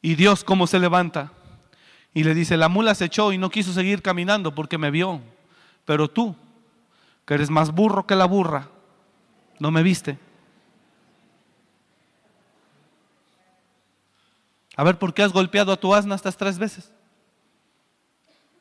Y 0.00 0.16
Dios 0.16 0.42
cómo 0.42 0.66
se 0.66 0.80
levanta 0.80 1.32
y 2.12 2.24
le 2.24 2.34
dice, 2.34 2.56
la 2.56 2.68
mula 2.68 2.94
se 2.94 3.04
echó 3.04 3.32
y 3.32 3.38
no 3.38 3.50
quiso 3.50 3.72
seguir 3.72 4.02
caminando 4.02 4.54
porque 4.54 4.78
me 4.78 4.90
vio. 4.90 5.20
Pero 5.84 6.08
tú, 6.08 6.36
que 7.24 7.34
eres 7.34 7.50
más 7.50 7.72
burro 7.72 8.06
que 8.06 8.16
la 8.16 8.26
burra, 8.26 8.68
no 9.58 9.70
me 9.70 9.82
viste. 9.82 10.18
A 14.76 14.84
ver, 14.84 14.98
¿por 14.98 15.14
qué 15.14 15.22
has 15.22 15.32
golpeado 15.32 15.72
a 15.72 15.76
tu 15.76 15.94
asna 15.94 16.14
estas 16.14 16.36
tres 16.36 16.58
veces? 16.58 16.90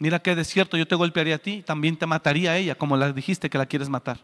Mira 0.01 0.17
qué 0.17 0.33
desierto, 0.33 0.77
yo 0.77 0.87
te 0.87 0.95
golpearía 0.95 1.35
a 1.35 1.37
ti, 1.37 1.61
también 1.61 1.95
te 1.95 2.07
mataría 2.07 2.53
a 2.53 2.57
ella, 2.57 2.73
como 2.73 2.97
la 2.97 3.13
dijiste 3.13 3.51
que 3.51 3.59
la 3.59 3.67
quieres 3.67 3.87
matar. 3.87 4.17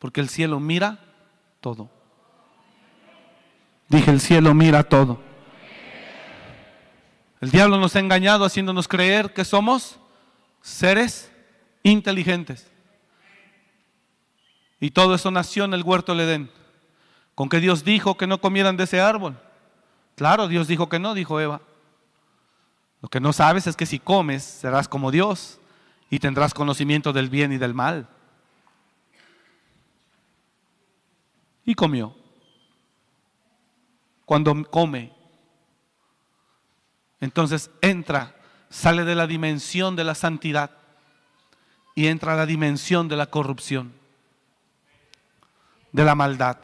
Porque 0.00 0.20
el 0.20 0.28
cielo 0.28 0.58
mira 0.58 0.98
todo. 1.60 1.88
Dije, 3.88 4.10
el 4.10 4.20
cielo 4.20 4.52
mira 4.52 4.82
todo. 4.82 5.20
El 7.40 7.52
diablo 7.52 7.78
nos 7.78 7.94
ha 7.94 8.00
engañado 8.00 8.44
haciéndonos 8.44 8.88
creer 8.88 9.32
que 9.32 9.44
somos 9.44 10.00
seres 10.60 11.30
inteligentes. 11.84 12.68
Y 14.80 14.90
todo 14.90 15.14
eso 15.14 15.30
nació 15.30 15.66
en 15.66 15.74
el 15.74 15.84
huerto 15.84 16.16
del 16.16 16.28
Edén. 16.28 16.50
Con 17.36 17.48
que 17.48 17.60
Dios 17.60 17.84
dijo 17.84 18.16
que 18.16 18.26
no 18.26 18.40
comieran 18.40 18.76
de 18.76 18.82
ese 18.82 19.00
árbol. 19.00 19.38
Claro, 20.16 20.48
Dios 20.48 20.66
dijo 20.66 20.88
que 20.88 20.98
no, 20.98 21.14
dijo 21.14 21.40
Eva. 21.40 21.60
Lo 23.06 23.10
que 23.10 23.20
no 23.20 23.32
sabes 23.32 23.68
es 23.68 23.76
que 23.76 23.86
si 23.86 24.00
comes 24.00 24.42
serás 24.42 24.88
como 24.88 25.12
Dios 25.12 25.60
y 26.10 26.18
tendrás 26.18 26.52
conocimiento 26.52 27.12
del 27.12 27.30
bien 27.30 27.52
y 27.52 27.56
del 27.56 27.72
mal. 27.72 28.08
Y 31.64 31.76
comió. 31.76 32.16
Cuando 34.24 34.60
come, 34.64 35.12
entonces 37.20 37.70
entra, 37.80 38.34
sale 38.70 39.04
de 39.04 39.14
la 39.14 39.28
dimensión 39.28 39.94
de 39.94 40.02
la 40.02 40.16
santidad 40.16 40.72
y 41.94 42.08
entra 42.08 42.32
a 42.32 42.36
la 42.36 42.44
dimensión 42.44 43.06
de 43.06 43.14
la 43.14 43.26
corrupción, 43.26 43.92
de 45.92 46.04
la 46.04 46.16
maldad. 46.16 46.56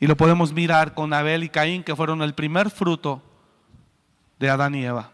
Y 0.00 0.06
lo 0.06 0.18
podemos 0.18 0.52
mirar 0.52 0.92
con 0.92 1.14
Abel 1.14 1.44
y 1.44 1.48
Caín, 1.48 1.82
que 1.82 1.96
fueron 1.96 2.20
el 2.20 2.34
primer 2.34 2.68
fruto 2.68 3.22
de 4.38 4.50
Adán 4.50 4.74
y 4.74 4.84
Eva. 4.84 5.10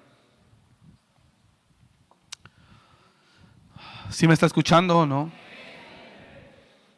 ¿Sí 4.10 4.28
me 4.28 4.34
está 4.34 4.46
escuchando 4.46 4.98
o 4.98 5.06
no? 5.06 5.30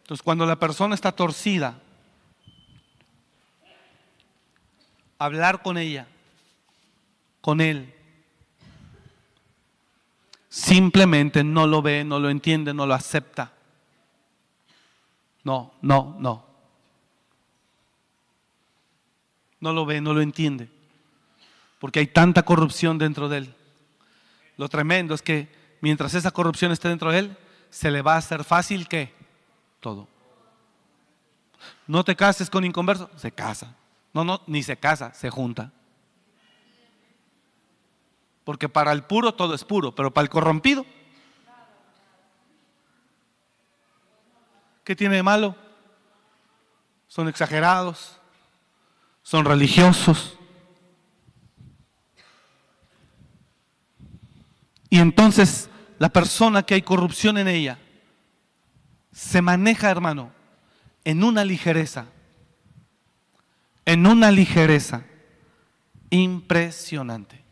Entonces, 0.03 0.22
cuando 0.22 0.47
la 0.47 0.57
persona 0.57 0.95
está 0.95 1.12
torcida, 1.12 1.81
hablar 5.18 5.62
con 5.62 5.79
ella, 5.79 6.07
con 7.41 7.61
él, 7.61 7.95
simplemente 10.49 11.43
no 11.43 11.66
lo 11.66 11.83
ve, 11.83 12.05
no 12.05 12.20
lo 12.20 12.31
entiende, 12.31 12.74
no 12.74 12.87
lo 12.87 12.95
acepta. 12.95 13.53
No, 15.43 15.72
no, 15.81 16.16
no. 16.18 16.47
no 19.61 19.72
lo 19.72 19.87
ve, 19.87 20.01
no 20.01 20.14
lo 20.14 20.20
entiende, 20.20 20.68
porque 21.79 22.01
hay 22.01 22.07
tanta 22.07 22.43
corrupción 22.43 22.99
dentro 22.99 23.29
de 23.29 23.39
él. 23.39 23.55
Lo 24.57 24.68
tremendo 24.68 25.14
es 25.14 25.22
que 25.22 25.49
mientras 25.81 26.14
esa 26.14 26.31
corrupción 26.31 26.72
esté 26.72 26.89
dentro 26.89 27.12
de 27.12 27.18
él, 27.18 27.37
se 27.70 27.91
le 27.91 28.03
va 28.03 28.14
a 28.14 28.18
hacer 28.18 28.45
fácil 28.45 28.89
que 28.89 29.12
todo. 29.81 30.09
No 31.87 32.05
te 32.05 32.16
cases 32.16 32.51
con 32.51 32.64
inconverso, 32.64 33.11
se 33.16 33.33
casa. 33.33 33.74
No, 34.12 34.24
no, 34.24 34.41
ni 34.47 34.62
se 34.62 34.77
casa, 34.77 35.12
se 35.12 35.31
junta. 35.31 35.72
Porque 38.45 38.68
para 38.68 38.93
el 38.93 39.03
puro 39.03 39.35
todo 39.35 39.55
es 39.55 39.64
puro, 39.64 39.95
pero 39.95 40.12
para 40.14 40.22
el 40.22 40.31
corrompido, 40.31 40.87
¿qué 44.85 44.95
tiene 44.97 45.16
de 45.16 45.22
malo? 45.22 45.57
Son 47.09 47.29
exagerados, 47.29 48.18
son 49.22 49.45
religiosos. 49.45 50.36
Y 54.97 54.99
entonces 54.99 55.68
la 55.99 56.09
persona 56.09 56.62
que 56.62 56.72
hay 56.72 56.80
corrupción 56.80 57.36
en 57.36 57.49
ella 57.49 57.78
se 59.12 59.42
maneja, 59.42 59.90
hermano, 59.90 60.32
en 61.05 61.22
una 61.22 61.44
ligereza, 61.44 62.07
en 63.84 64.07
una 64.07 64.30
ligereza 64.30 65.05
impresionante. 66.09 67.44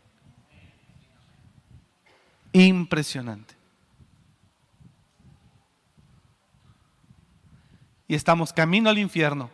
Impresionante. 2.51 3.53
Y 8.07 8.15
estamos 8.15 8.53
camino 8.53 8.89
al 8.89 8.97
infierno 8.97 9.51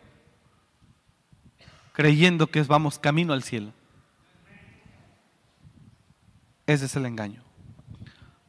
creyendo 1.92 2.48
que 2.48 2.64
vamos 2.64 2.98
camino 2.98 3.34
al 3.34 3.44
cielo. 3.44 3.74
Ese 6.66 6.86
es 6.86 6.96
el 6.96 7.06
engaño. 7.06 7.51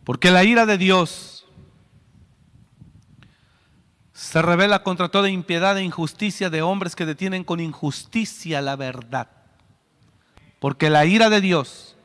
Porque 0.05 0.31
la 0.31 0.45
ira 0.45 0.67
de 0.67 0.79
Dios 0.79 1.47
se 4.13 4.43
revela 4.43 4.83
contra 4.83 5.09
toda 5.09 5.29
impiedad 5.29 5.77
e 5.79 5.83
injusticia 5.83 6.51
de 6.51 6.63
hombres 6.63 6.97
que 6.97 7.07
detienen 7.07 7.45
con 7.45 7.61
injusticia 7.61 8.61
la 8.61 8.77
verdad. 8.77 9.29
Porque 10.59 10.91
la 10.91 11.05
ira 11.05 11.29
de 11.29 11.41
Dios, 11.41 11.97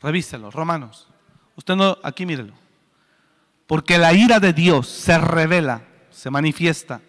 revíselo, 0.00 0.50
Romanos, 0.50 1.08
usted 1.56 1.74
no, 1.74 1.98
aquí 2.02 2.26
mírelo. 2.26 2.54
Porque 3.66 3.98
la 3.98 4.12
ira 4.12 4.40
de 4.40 4.52
Dios 4.52 4.88
se 4.88 5.16
revela, 5.18 5.82
se 6.10 6.30
manifiesta 6.30 7.00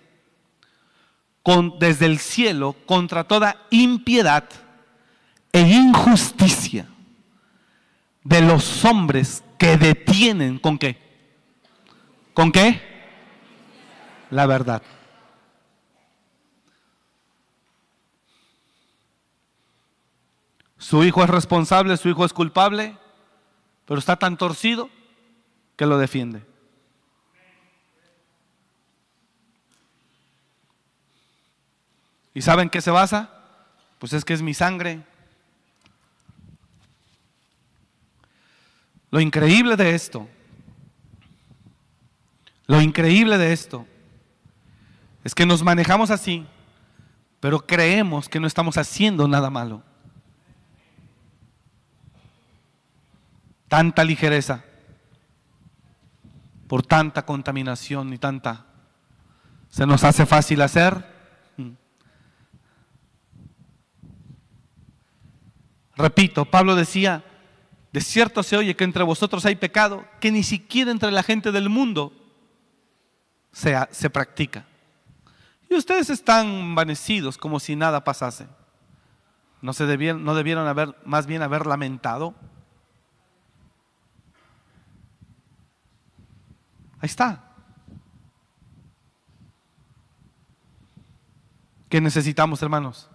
desde 1.78 2.06
el 2.06 2.20
cielo 2.20 2.76
contra 2.86 3.26
toda 3.26 3.58
impiedad 3.70 4.46
e 5.52 5.62
injusticia 5.62 6.88
de 8.24 8.42
los 8.42 8.86
hombres 8.86 9.44
que 9.58 9.78
detienen 9.78 10.60
con 10.60 10.78
qué? 10.78 10.98
¿Con 12.34 12.52
qué? 12.52 12.82
La 14.30 14.46
verdad. 14.46 14.82
Su 20.78 21.04
hijo 21.04 21.24
es 21.24 21.30
responsable, 21.30 21.96
su 21.98 22.10
hijo 22.10 22.26
es 22.26 22.34
culpable, 22.34 22.98
pero 23.86 24.00
está 24.00 24.18
tan 24.18 24.38
torcido 24.38 24.90
que 25.76 25.86
lo 25.86 25.98
defiende. 25.98 26.44
¿Y 32.34 32.42
saben 32.42 32.70
qué 32.70 32.82
se 32.82 32.92
basa? 32.92 33.30
Pues 34.00 34.12
es 34.14 34.26
que 34.26 34.34
es 34.34 34.42
mi 34.42 34.54
sangre. 34.54 35.04
Lo 39.14 39.22
increíble 39.22 39.76
de 39.76 39.94
esto, 39.94 40.28
Lo 42.66 42.82
increíble 42.82 43.38
de 43.38 43.54
esto 43.54 43.86
es 45.24 45.36
que 45.36 45.46
nos 45.46 45.62
manejamos 45.62 46.10
así, 46.10 46.48
pero 47.40 47.60
creemos 47.60 48.28
que 48.28 48.40
no 48.40 48.48
estamos 48.48 48.76
haciendo 48.76 49.28
nada 49.28 49.52
malo. 49.52 49.84
Tanta 53.68 54.04
ligereza, 54.04 54.66
por 56.68 56.84
tanta 56.84 57.24
contaminación 57.24 58.12
y 58.14 58.18
tanta... 58.18 58.66
Se 59.70 59.86
nos 59.86 60.04
hace 60.04 60.26
fácil 60.26 60.60
hacer. 60.64 61.06
Repito, 65.96 66.46
Pablo 66.46 66.74
decía, 66.74 67.24
de 67.94 68.02
cierto 68.02 68.42
se 68.42 68.58
oye 68.58 68.76
que 68.76 68.84
entre 68.84 69.04
vosotros 69.04 69.46
hay 69.46 69.56
pecado 69.56 70.04
que 70.20 70.32
ni 70.32 70.42
siquiera 70.42 70.90
entre 70.90 71.12
la 71.12 71.22
gente 71.22 71.52
del 71.52 71.70
mundo 71.70 72.12
se, 73.52 73.78
se 73.92 74.10
practica. 74.10 74.66
Y 75.70 75.76
ustedes 75.76 76.10
están 76.10 76.48
envanecidos 76.48 77.38
como 77.38 77.60
si 77.60 77.76
nada 77.76 78.04
pasase. 78.04 78.48
¿No, 79.62 79.74
se 79.74 79.86
debieron, 79.86 80.24
¿No 80.24 80.34
debieron 80.34 80.68
haber, 80.68 80.96
más 81.06 81.28
bien 81.28 81.44
haber 81.44 81.68
lamentado? 81.68 82.34
Ahí 87.00 87.08
está. 87.08 87.44
¿Qué 91.90 92.02
necesitamos, 92.02 92.64
hermanos? 92.64 93.08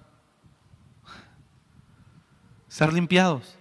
Ser 2.69 2.93
limpiados. 2.93 3.58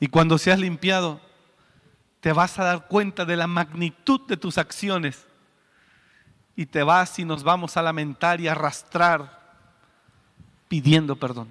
Y 0.00 0.08
cuando 0.08 0.38
seas 0.38 0.58
limpiado, 0.58 1.20
te 2.20 2.32
vas 2.32 2.58
a 2.58 2.64
dar 2.64 2.88
cuenta 2.88 3.24
de 3.24 3.36
la 3.36 3.46
magnitud 3.46 4.20
de 4.26 4.36
tus 4.36 4.58
acciones. 4.58 5.26
Y 6.56 6.66
te 6.66 6.82
vas 6.82 7.18
y 7.18 7.24
nos 7.24 7.42
vamos 7.42 7.76
a 7.76 7.82
lamentar 7.82 8.40
y 8.40 8.48
arrastrar 8.48 9.38
pidiendo 10.68 11.16
perdón. 11.16 11.48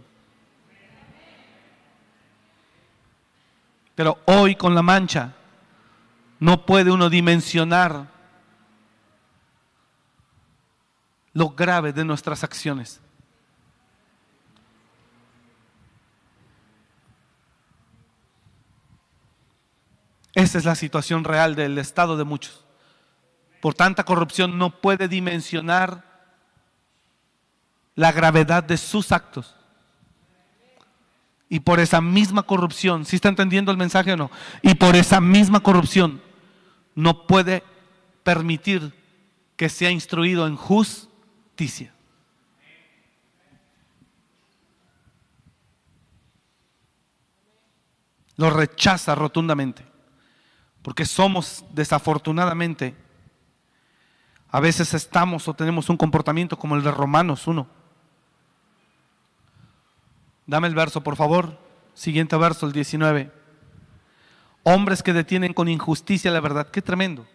Pero 3.95 4.19
hoy 4.25 4.55
con 4.55 4.75
la 4.75 4.83
mancha 4.83 5.33
no 6.39 6.65
puede 6.65 6.91
uno 6.91 7.09
dimensionar 7.09 8.11
lo 11.33 11.49
grave 11.49 11.93
de 11.93 12.05
nuestras 12.05 12.43
acciones. 12.43 13.01
Esa 20.37 20.59
es 20.59 20.65
la 20.65 20.75
situación 20.75 21.23
real 21.23 21.55
del 21.55 21.79
estado 21.79 22.15
de 22.15 22.23
muchos. 22.23 22.63
Por 23.59 23.73
tanta 23.73 24.03
corrupción 24.03 24.59
no 24.59 24.69
puede 24.69 25.07
dimensionar 25.07 26.03
la 27.95 28.11
gravedad 28.11 28.63
de 28.63 28.77
sus 28.77 29.11
actos. 29.11 29.55
Y 31.49 31.61
por 31.61 31.79
esa 31.79 32.01
misma 32.01 32.43
corrupción, 32.43 33.03
¿sí 33.03 33.15
está 33.15 33.29
entendiendo 33.29 33.71
el 33.71 33.77
mensaje 33.77 34.13
o 34.13 34.15
no? 34.15 34.29
Y 34.61 34.75
por 34.75 34.95
esa 34.95 35.19
misma 35.19 35.61
corrupción 35.61 36.21
no 36.93 37.25
puede 37.25 37.63
permitir 38.21 38.93
que 39.55 39.69
sea 39.69 39.89
instruido 39.89 40.45
en 40.45 40.55
justicia. 40.55 41.91
Lo 48.35 48.51
rechaza 48.51 49.15
rotundamente. 49.15 49.86
Porque 50.87 51.05
somos 51.05 51.65
desafortunadamente, 51.73 52.95
a 54.49 54.61
veces 54.61 54.93
estamos 54.93 55.45
o 55.49 55.53
tenemos 55.53 55.89
un 55.89 55.97
comportamiento 55.97 56.57
como 56.57 56.77
el 56.77 56.81
de 56.81 56.91
Romanos 56.91 57.45
1. 57.45 57.67
Dame 60.45 60.69
el 60.69 60.75
verso, 60.75 61.03
por 61.03 61.17
favor. 61.17 61.59
Siguiente 61.93 62.37
verso, 62.37 62.65
el 62.65 62.71
19. 62.71 63.29
Hombres 64.63 65.03
que 65.03 65.11
detienen 65.11 65.53
con 65.53 65.67
injusticia 65.67 66.31
la 66.31 66.39
verdad. 66.39 66.69
Qué 66.69 66.81
tremendo. 66.81 67.27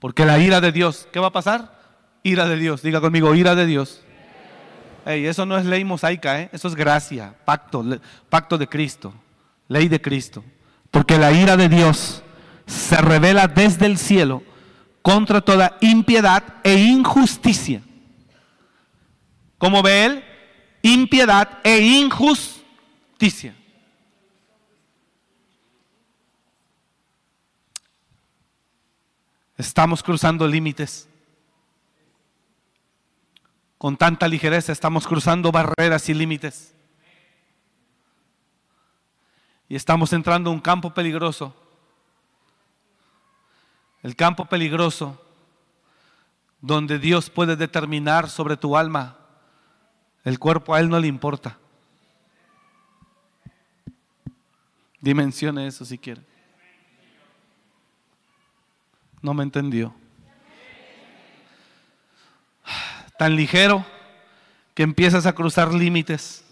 Porque 0.00 0.26
la 0.26 0.40
ira 0.40 0.60
de 0.60 0.72
Dios, 0.72 1.06
¿qué 1.12 1.20
va 1.20 1.28
a 1.28 1.32
pasar? 1.32 1.80
Ira 2.24 2.48
de 2.48 2.56
Dios. 2.56 2.82
Diga 2.82 3.00
conmigo, 3.00 3.32
ira 3.36 3.54
de 3.54 3.66
Dios. 3.66 4.02
eso 5.04 5.46
no 5.46 5.56
es 5.56 5.64
ley 5.66 5.84
mosaica, 5.84 6.40
¿eh? 6.40 6.50
eso 6.52 6.66
es 6.66 6.74
gracia, 6.74 7.32
pacto, 7.44 7.84
pacto 8.28 8.58
de 8.58 8.68
Cristo, 8.68 9.14
ley 9.68 9.86
de 9.86 10.00
Cristo. 10.00 10.42
Porque 10.90 11.18
la 11.18 11.32
ira 11.32 11.56
de 11.56 11.68
Dios 11.68 12.22
se 12.66 12.96
revela 13.00 13.48
desde 13.48 13.86
el 13.86 13.98
cielo 13.98 14.42
contra 15.02 15.40
toda 15.40 15.76
impiedad 15.80 16.42
e 16.62 16.74
injusticia. 16.74 17.82
¿Cómo 19.58 19.82
ve 19.82 20.04
él? 20.04 20.24
Impiedad 20.82 21.58
e 21.62 21.80
injusticia. 21.80 23.54
Estamos 29.56 30.02
cruzando 30.02 30.48
límites. 30.48 31.06
Con 33.76 33.96
tanta 33.96 34.26
ligereza 34.26 34.72
estamos 34.72 35.06
cruzando 35.06 35.52
barreras 35.52 36.08
y 36.08 36.14
límites. 36.14 36.74
Y 39.70 39.76
estamos 39.76 40.12
entrando 40.12 40.50
a 40.50 40.52
un 40.52 40.60
campo 40.60 40.92
peligroso. 40.92 41.54
El 44.02 44.16
campo 44.16 44.44
peligroso 44.46 45.24
donde 46.60 46.98
Dios 46.98 47.30
puede 47.30 47.54
determinar 47.54 48.28
sobre 48.28 48.56
tu 48.56 48.76
alma. 48.76 49.16
El 50.24 50.40
cuerpo 50.40 50.74
a 50.74 50.80
Él 50.80 50.88
no 50.88 50.98
le 50.98 51.06
importa. 51.06 51.56
Dimensione 55.00 55.68
eso 55.68 55.84
si 55.84 55.96
quiere. 55.96 56.22
No 59.22 59.34
me 59.34 59.44
entendió. 59.44 59.94
Tan 63.16 63.36
ligero 63.36 63.86
que 64.74 64.82
empiezas 64.82 65.26
a 65.26 65.32
cruzar 65.32 65.72
límites 65.72 66.44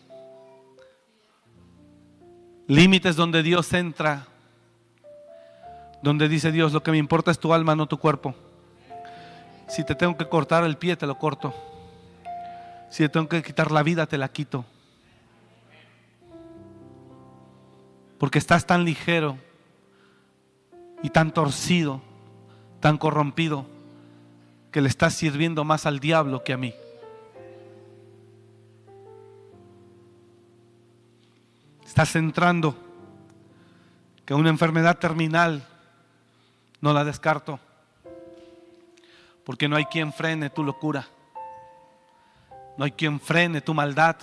Límites 2.68 3.16
donde 3.16 3.42
Dios 3.42 3.72
entra, 3.72 4.26
donde 6.02 6.28
dice 6.28 6.52
Dios, 6.52 6.74
lo 6.74 6.82
que 6.82 6.90
me 6.90 6.98
importa 6.98 7.30
es 7.30 7.38
tu 7.38 7.54
alma, 7.54 7.74
no 7.74 7.88
tu 7.88 7.98
cuerpo. 7.98 8.34
Si 9.68 9.84
te 9.84 9.94
tengo 9.94 10.18
que 10.18 10.28
cortar 10.28 10.64
el 10.64 10.76
pie, 10.76 10.94
te 10.94 11.06
lo 11.06 11.16
corto. 11.18 11.54
Si 12.90 13.02
te 13.02 13.08
tengo 13.08 13.26
que 13.26 13.42
quitar 13.42 13.70
la 13.72 13.82
vida, 13.82 14.06
te 14.06 14.18
la 14.18 14.28
quito. 14.28 14.66
Porque 18.18 18.38
estás 18.38 18.66
tan 18.66 18.84
ligero 18.84 19.38
y 21.02 21.08
tan 21.08 21.32
torcido, 21.32 22.02
tan 22.80 22.98
corrompido, 22.98 23.64
que 24.70 24.82
le 24.82 24.90
estás 24.90 25.14
sirviendo 25.14 25.64
más 25.64 25.86
al 25.86 26.00
diablo 26.00 26.44
que 26.44 26.52
a 26.52 26.58
mí. 26.58 26.74
Estás 32.00 32.14
entrando, 32.14 32.76
que 34.24 34.32
una 34.32 34.50
enfermedad 34.50 35.00
terminal 35.00 35.66
no 36.80 36.92
la 36.92 37.02
descarto, 37.02 37.58
porque 39.42 39.68
no 39.68 39.74
hay 39.74 39.86
quien 39.86 40.12
frene 40.12 40.48
tu 40.48 40.62
locura, 40.62 41.08
no 42.76 42.84
hay 42.84 42.92
quien 42.92 43.18
frene 43.18 43.62
tu 43.62 43.74
maldad, 43.74 44.14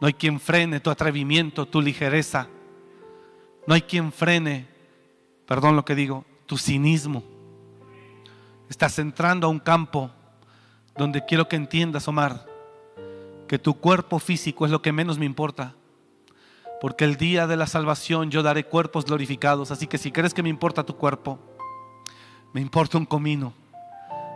no 0.00 0.06
hay 0.06 0.14
quien 0.14 0.40
frene 0.40 0.80
tu 0.80 0.88
atrevimiento, 0.88 1.66
tu 1.66 1.82
ligereza, 1.82 2.48
no 3.66 3.74
hay 3.74 3.82
quien 3.82 4.10
frene, 4.10 4.66
perdón 5.44 5.76
lo 5.76 5.84
que 5.84 5.94
digo, 5.94 6.24
tu 6.46 6.56
cinismo. 6.56 7.22
Estás 8.70 8.98
entrando 8.98 9.46
a 9.46 9.50
un 9.50 9.60
campo 9.60 10.10
donde 10.96 11.22
quiero 11.26 11.50
que 11.50 11.56
entiendas, 11.56 12.08
Omar, 12.08 12.46
que 13.46 13.58
tu 13.58 13.74
cuerpo 13.74 14.18
físico 14.18 14.64
es 14.64 14.70
lo 14.70 14.80
que 14.80 14.90
menos 14.90 15.18
me 15.18 15.26
importa 15.26 15.74
porque 16.84 17.06
el 17.06 17.16
día 17.16 17.46
de 17.46 17.56
la 17.56 17.66
salvación 17.66 18.30
yo 18.30 18.42
daré 18.42 18.64
cuerpos 18.64 19.06
glorificados. 19.06 19.70
Así 19.70 19.86
que 19.86 19.96
si 19.96 20.12
crees 20.12 20.34
que 20.34 20.42
me 20.42 20.50
importa 20.50 20.84
tu 20.84 20.98
cuerpo, 20.98 21.38
me 22.52 22.60
importa 22.60 22.98
un 22.98 23.06
comino. 23.06 23.54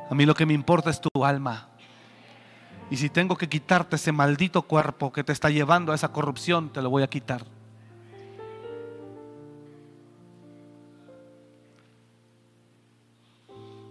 A 0.08 0.14
mí 0.14 0.24
lo 0.24 0.34
que 0.34 0.46
me 0.46 0.54
importa 0.54 0.88
es 0.88 0.98
tu 0.98 1.26
alma. 1.26 1.68
Y 2.90 2.96
si 2.96 3.10
tengo 3.10 3.36
que 3.36 3.50
quitarte 3.50 3.96
ese 3.96 4.12
maldito 4.12 4.62
cuerpo 4.62 5.12
que 5.12 5.22
te 5.22 5.30
está 5.30 5.50
llevando 5.50 5.92
a 5.92 5.94
esa 5.94 6.10
corrupción, 6.10 6.72
te 6.72 6.80
lo 6.80 6.88
voy 6.88 7.02
a 7.02 7.08
quitar. 7.08 7.44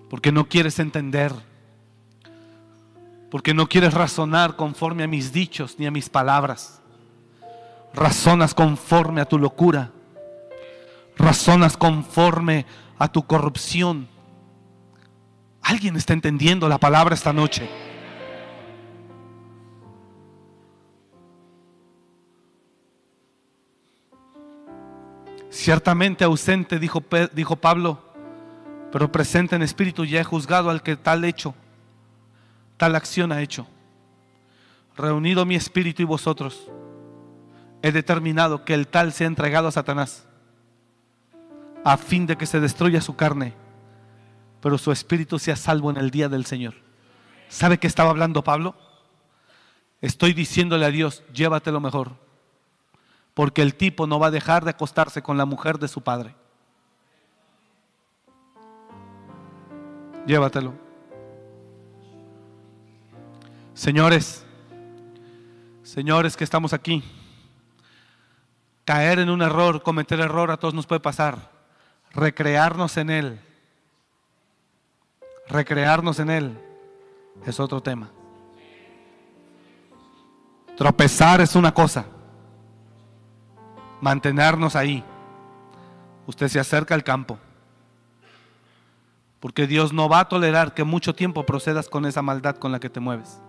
Porque 0.10 0.32
no 0.32 0.50
quieres 0.50 0.80
entender. 0.80 1.32
Porque 3.30 3.54
no 3.54 3.70
quieres 3.70 3.94
razonar 3.94 4.56
conforme 4.56 5.04
a 5.04 5.08
mis 5.08 5.32
dichos 5.32 5.76
ni 5.78 5.86
a 5.86 5.92
mis 5.92 6.10
palabras 6.10 6.82
razonas 7.94 8.54
conforme 8.54 9.22
a 9.22 9.26
tu 9.26 9.38
locura, 9.38 9.92
razonas 11.18 11.78
conforme 11.78 12.66
a 12.98 13.08
tu 13.08 13.26
corrupción. 13.26 14.08
¿Alguien 15.62 15.96
está 15.96 16.14
entendiendo 16.14 16.70
la 16.70 16.78
palabra 16.78 17.14
esta 17.14 17.34
noche? 17.34 17.70
Ciertamente 25.50 26.24
ausente, 26.24 26.80
dijo, 26.80 27.04
dijo 27.34 27.56
Pablo, 27.56 28.00
pero 28.92 29.12
presente 29.12 29.56
en 29.56 29.64
espíritu 29.64 30.06
ya 30.06 30.22
he 30.22 30.24
juzgado 30.24 30.70
al 30.70 30.82
que 30.82 30.96
tal 30.96 31.26
hecho, 31.26 31.54
tal 32.78 32.96
acción 32.96 33.32
ha 33.32 33.42
hecho. 33.42 33.68
Reunido 34.96 35.46
mi 35.46 35.56
espíritu 35.56 36.02
y 36.02 36.06
vosotros, 36.06 36.70
he 37.82 37.92
determinado 37.92 38.66
que 38.66 38.74
el 38.74 38.88
tal 38.88 39.14
sea 39.14 39.28
entregado 39.28 39.68
a 39.68 39.72
Satanás, 39.72 40.26
a 41.84 41.98
fin 41.98 42.26
de 42.26 42.38
que 42.38 42.46
se 42.46 42.60
destruya 42.60 43.02
su 43.02 43.16
carne, 43.16 43.54
pero 44.62 44.78
su 44.78 44.92
espíritu 44.92 45.40
sea 45.40 45.56
salvo 45.56 45.90
en 45.90 45.98
el 45.98 46.12
día 46.12 46.30
del 46.30 46.46
Señor. 46.46 46.76
¿Sabe 47.50 47.78
qué 47.78 47.88
estaba 47.88 48.10
hablando 48.10 48.44
Pablo? 48.44 48.76
Estoy 50.02 50.34
diciéndole 50.34 50.86
a 50.86 50.92
Dios, 50.92 51.24
llévatelo 51.34 51.80
mejor, 51.80 52.14
porque 53.34 53.62
el 53.62 53.76
tipo 53.76 54.08
no 54.08 54.20
va 54.20 54.28
a 54.28 54.32
dejar 54.32 54.64
de 54.64 54.72
acostarse 54.72 55.22
con 55.22 55.38
la 55.38 55.46
mujer 55.46 55.80
de 55.80 55.88
su 55.88 56.02
padre. 56.02 56.36
Llévatelo. 60.26 60.74
Señores, 63.74 64.44
señores 65.84 66.36
que 66.36 66.44
estamos 66.44 66.74
aquí, 66.74 67.04
caer 68.88 69.20
en 69.20 69.30
un 69.30 69.42
error, 69.42 69.84
cometer 69.84 70.18
error 70.22 70.50
a 70.50 70.56
todos 70.56 70.74
nos 70.74 70.88
puede 70.88 71.02
pasar. 71.02 71.52
Recrearnos 72.14 72.96
en 72.96 73.10
él, 73.10 73.40
recrearnos 75.50 76.20
en 76.20 76.30
él 76.30 76.58
es 77.46 77.60
otro 77.60 77.82
tema. 77.82 78.10
Tropezar 80.78 81.42
es 81.42 81.54
una 81.54 81.74
cosa, 81.74 82.06
mantenernos 84.00 84.74
ahí. 84.78 85.04
Usted 86.26 86.48
se 86.48 86.60
acerca 86.60 86.96
al 86.96 87.04
campo. 87.04 87.38
Porque 89.42 89.68
Dios 89.68 89.92
no 89.92 90.08
va 90.08 90.22
a 90.22 90.30
tolerar 90.30 90.74
que 90.74 90.86
mucho 90.86 91.14
tiempo 91.14 91.46
procedas 91.46 91.90
con 91.90 92.06
esa 92.06 92.22
maldad 92.22 92.56
con 92.56 92.72
la 92.72 92.80
que 92.80 92.90
te 92.90 93.02
mueves. 93.02 93.42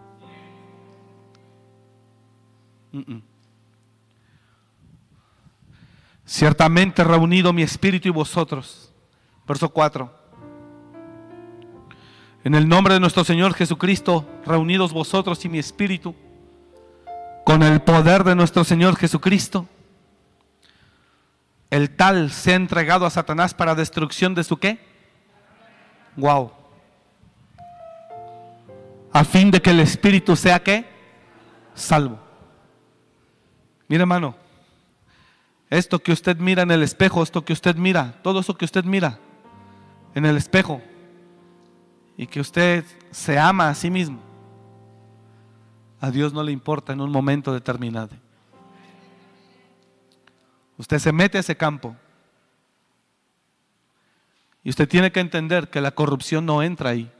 Ciertamente 6.28 7.04
reunido 7.04 7.54
mi 7.54 7.62
espíritu 7.62 8.06
y 8.06 8.10
vosotros. 8.10 8.92
Verso 9.46 9.70
4. 9.70 10.12
En 12.44 12.54
el 12.54 12.68
nombre 12.68 12.92
de 12.92 13.00
nuestro 13.00 13.24
Señor 13.24 13.54
Jesucristo, 13.54 14.28
reunidos 14.44 14.92
vosotros 14.92 15.42
y 15.46 15.48
mi 15.48 15.58
espíritu, 15.58 16.14
con 17.46 17.62
el 17.62 17.80
poder 17.80 18.24
de 18.24 18.34
nuestro 18.34 18.62
Señor 18.62 18.96
Jesucristo, 18.96 19.66
el 21.70 21.96
tal 21.96 22.30
se 22.30 22.52
ha 22.52 22.56
entregado 22.56 23.06
a 23.06 23.10
Satanás 23.10 23.54
para 23.54 23.74
destrucción 23.74 24.34
de 24.34 24.44
su 24.44 24.58
qué? 24.58 24.78
Wow. 26.16 26.52
A 29.14 29.24
fin 29.24 29.50
de 29.50 29.62
que 29.62 29.70
el 29.70 29.80
espíritu 29.80 30.36
sea 30.36 30.62
qué? 30.62 30.84
Salvo. 31.74 32.18
Mire 33.88 34.02
hermano, 34.02 34.36
esto 35.70 35.98
que 35.98 36.12
usted 36.12 36.38
mira 36.38 36.62
en 36.62 36.70
el 36.70 36.82
espejo, 36.82 37.22
esto 37.22 37.44
que 37.44 37.52
usted 37.52 37.76
mira, 37.76 38.20
todo 38.22 38.40
eso 38.40 38.56
que 38.56 38.64
usted 38.64 38.84
mira 38.84 39.18
en 40.14 40.24
el 40.24 40.36
espejo 40.36 40.80
y 42.16 42.26
que 42.26 42.40
usted 42.40 42.84
se 43.10 43.38
ama 43.38 43.68
a 43.68 43.74
sí 43.74 43.90
mismo, 43.90 44.20
a 46.00 46.10
Dios 46.10 46.32
no 46.32 46.42
le 46.42 46.52
importa 46.52 46.92
en 46.92 47.00
un 47.00 47.10
momento 47.10 47.52
determinado. 47.52 48.16
Usted 50.78 50.98
se 50.98 51.12
mete 51.12 51.36
a 51.38 51.40
ese 51.40 51.56
campo 51.56 51.96
y 54.62 54.70
usted 54.70 54.88
tiene 54.88 55.12
que 55.12 55.20
entender 55.20 55.68
que 55.68 55.80
la 55.80 55.90
corrupción 55.90 56.46
no 56.46 56.62
entra 56.62 56.90
ahí. 56.90 57.10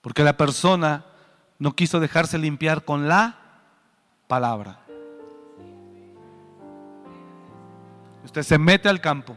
Porque 0.00 0.24
la 0.24 0.36
persona 0.36 1.04
no 1.58 1.74
quiso 1.74 2.00
dejarse 2.00 2.38
limpiar 2.38 2.84
con 2.84 3.08
la 3.08 3.43
palabra. 4.34 4.80
Usted 8.24 8.42
se 8.42 8.58
mete 8.58 8.88
al 8.88 9.00
campo 9.00 9.36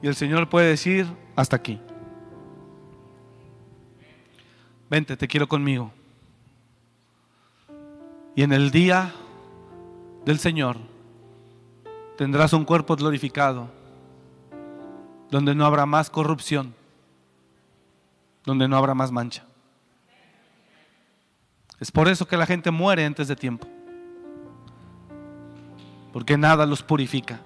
y 0.00 0.06
el 0.06 0.14
Señor 0.14 0.48
puede 0.48 0.68
decir, 0.68 1.08
hasta 1.34 1.56
aquí. 1.56 1.80
Vente, 4.88 5.16
te 5.16 5.26
quiero 5.26 5.48
conmigo. 5.48 5.90
Y 8.36 8.44
en 8.44 8.52
el 8.52 8.70
día 8.70 9.12
del 10.24 10.38
Señor 10.38 10.76
tendrás 12.16 12.52
un 12.52 12.64
cuerpo 12.64 12.94
glorificado, 12.94 13.68
donde 15.32 15.56
no 15.56 15.66
habrá 15.66 15.84
más 15.84 16.10
corrupción, 16.10 16.76
donde 18.44 18.68
no 18.68 18.76
habrá 18.76 18.94
más 18.94 19.10
mancha. 19.10 19.49
Es 21.80 21.90
por 21.90 22.08
eso 22.08 22.28
que 22.28 22.36
la 22.36 22.46
gente 22.46 22.70
muere 22.70 23.06
antes 23.06 23.26
de 23.26 23.36
tiempo, 23.36 23.66
porque 26.12 26.36
nada 26.36 26.66
los 26.66 26.82
purifica. 26.82 27.40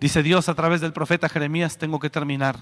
Dice 0.00 0.22
Dios 0.22 0.48
a 0.48 0.54
través 0.54 0.80
del 0.80 0.94
profeta 0.94 1.28
Jeremías, 1.28 1.76
tengo 1.76 2.00
que 2.00 2.08
terminar. 2.08 2.56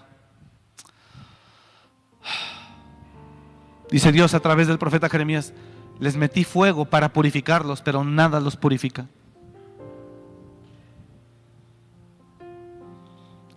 Dice 3.90 4.10
Dios 4.10 4.34
a 4.34 4.40
través 4.40 4.66
del 4.66 4.78
profeta 4.78 5.08
Jeremías, 5.08 5.54
les 6.00 6.16
metí 6.16 6.42
fuego 6.42 6.84
para 6.84 7.12
purificarlos, 7.12 7.80
pero 7.80 8.02
nada 8.02 8.40
los 8.40 8.56
purifica. 8.56 9.06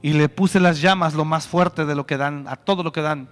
Y 0.04 0.14
le 0.14 0.30
puse 0.30 0.60
las 0.60 0.82
llamas 0.82 1.16
lo 1.16 1.26
más 1.26 1.48
fuerte 1.48 1.86
de 1.86 1.96
lo 1.96 2.06
que 2.06 2.18
dan, 2.18 2.48
a 2.48 2.56
todo 2.56 2.84
lo 2.84 2.92
que 2.92 3.02
dan, 3.02 3.30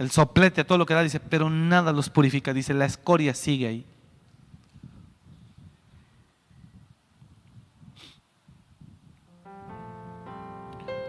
el 0.00 0.10
soplete, 0.10 0.62
a 0.62 0.66
todo 0.66 0.78
lo 0.78 0.86
que 0.86 0.94
da, 0.94 1.02
dice, 1.02 1.20
pero 1.20 1.50
nada 1.50 1.92
los 1.92 2.08
purifica, 2.08 2.54
dice, 2.54 2.72
la 2.72 2.86
escoria 2.86 3.34
sigue 3.34 3.68
ahí. 3.68 3.86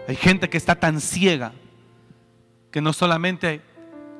Hay 0.06 0.14
gente 0.14 0.50
que 0.50 0.58
está 0.58 0.74
tan 0.74 1.00
ciega 1.00 1.52
que 2.70 2.82
no 2.82 2.92
solamente 2.92 3.62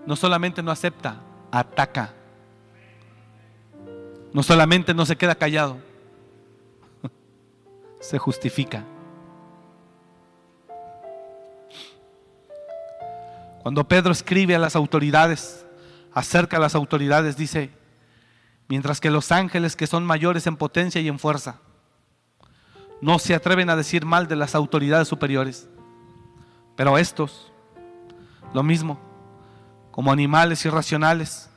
no 0.07 0.17
solamente 0.17 0.63
no 0.63 0.71
acepta, 0.71 1.21
ataca. 1.51 2.15
No 4.33 4.43
solamente 4.43 4.95
no 4.95 5.05
se 5.05 5.17
queda 5.17 5.35
callado, 5.35 5.77
se 8.01 8.17
justifica. 8.17 8.87
Cuando 13.63 13.87
Pedro 13.87 14.11
escribe 14.11 14.57
a 14.57 14.59
las 14.59 14.75
autoridades, 14.75 15.65
acerca 16.13 16.57
a 16.57 16.61
las 16.61 16.75
autoridades, 16.75 17.37
dice, 17.37 17.71
mientras 18.67 19.01
que 19.01 19.11
los 19.11 19.31
ángeles 19.31 19.77
que 19.77 19.87
son 19.87 20.05
mayores 20.05 20.49
en 20.49 20.57
potencia 20.57 21.01
y 21.01 21.07
en 21.07 21.21
fuerza, 21.21 21.61
no 23.01 23.21
se 23.21 23.35
atreven 23.35 23.71
a 23.71 23.77
decir 23.77 24.05
mal 24.05 24.27
de 24.27 24.35
las 24.35 24.57
autoridades 24.57 25.07
superiores, 25.07 25.69
pero 26.75 26.99
estos, 26.99 27.53
lo 28.53 28.65
mismo, 28.65 28.99
como 29.93 30.11
animales 30.11 30.65
irracionales, 30.65 31.49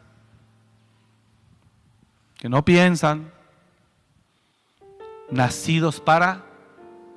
que 2.38 2.49
no 2.49 2.64
piensan, 2.64 3.32
nacidos 5.32 5.99
para 5.99 6.45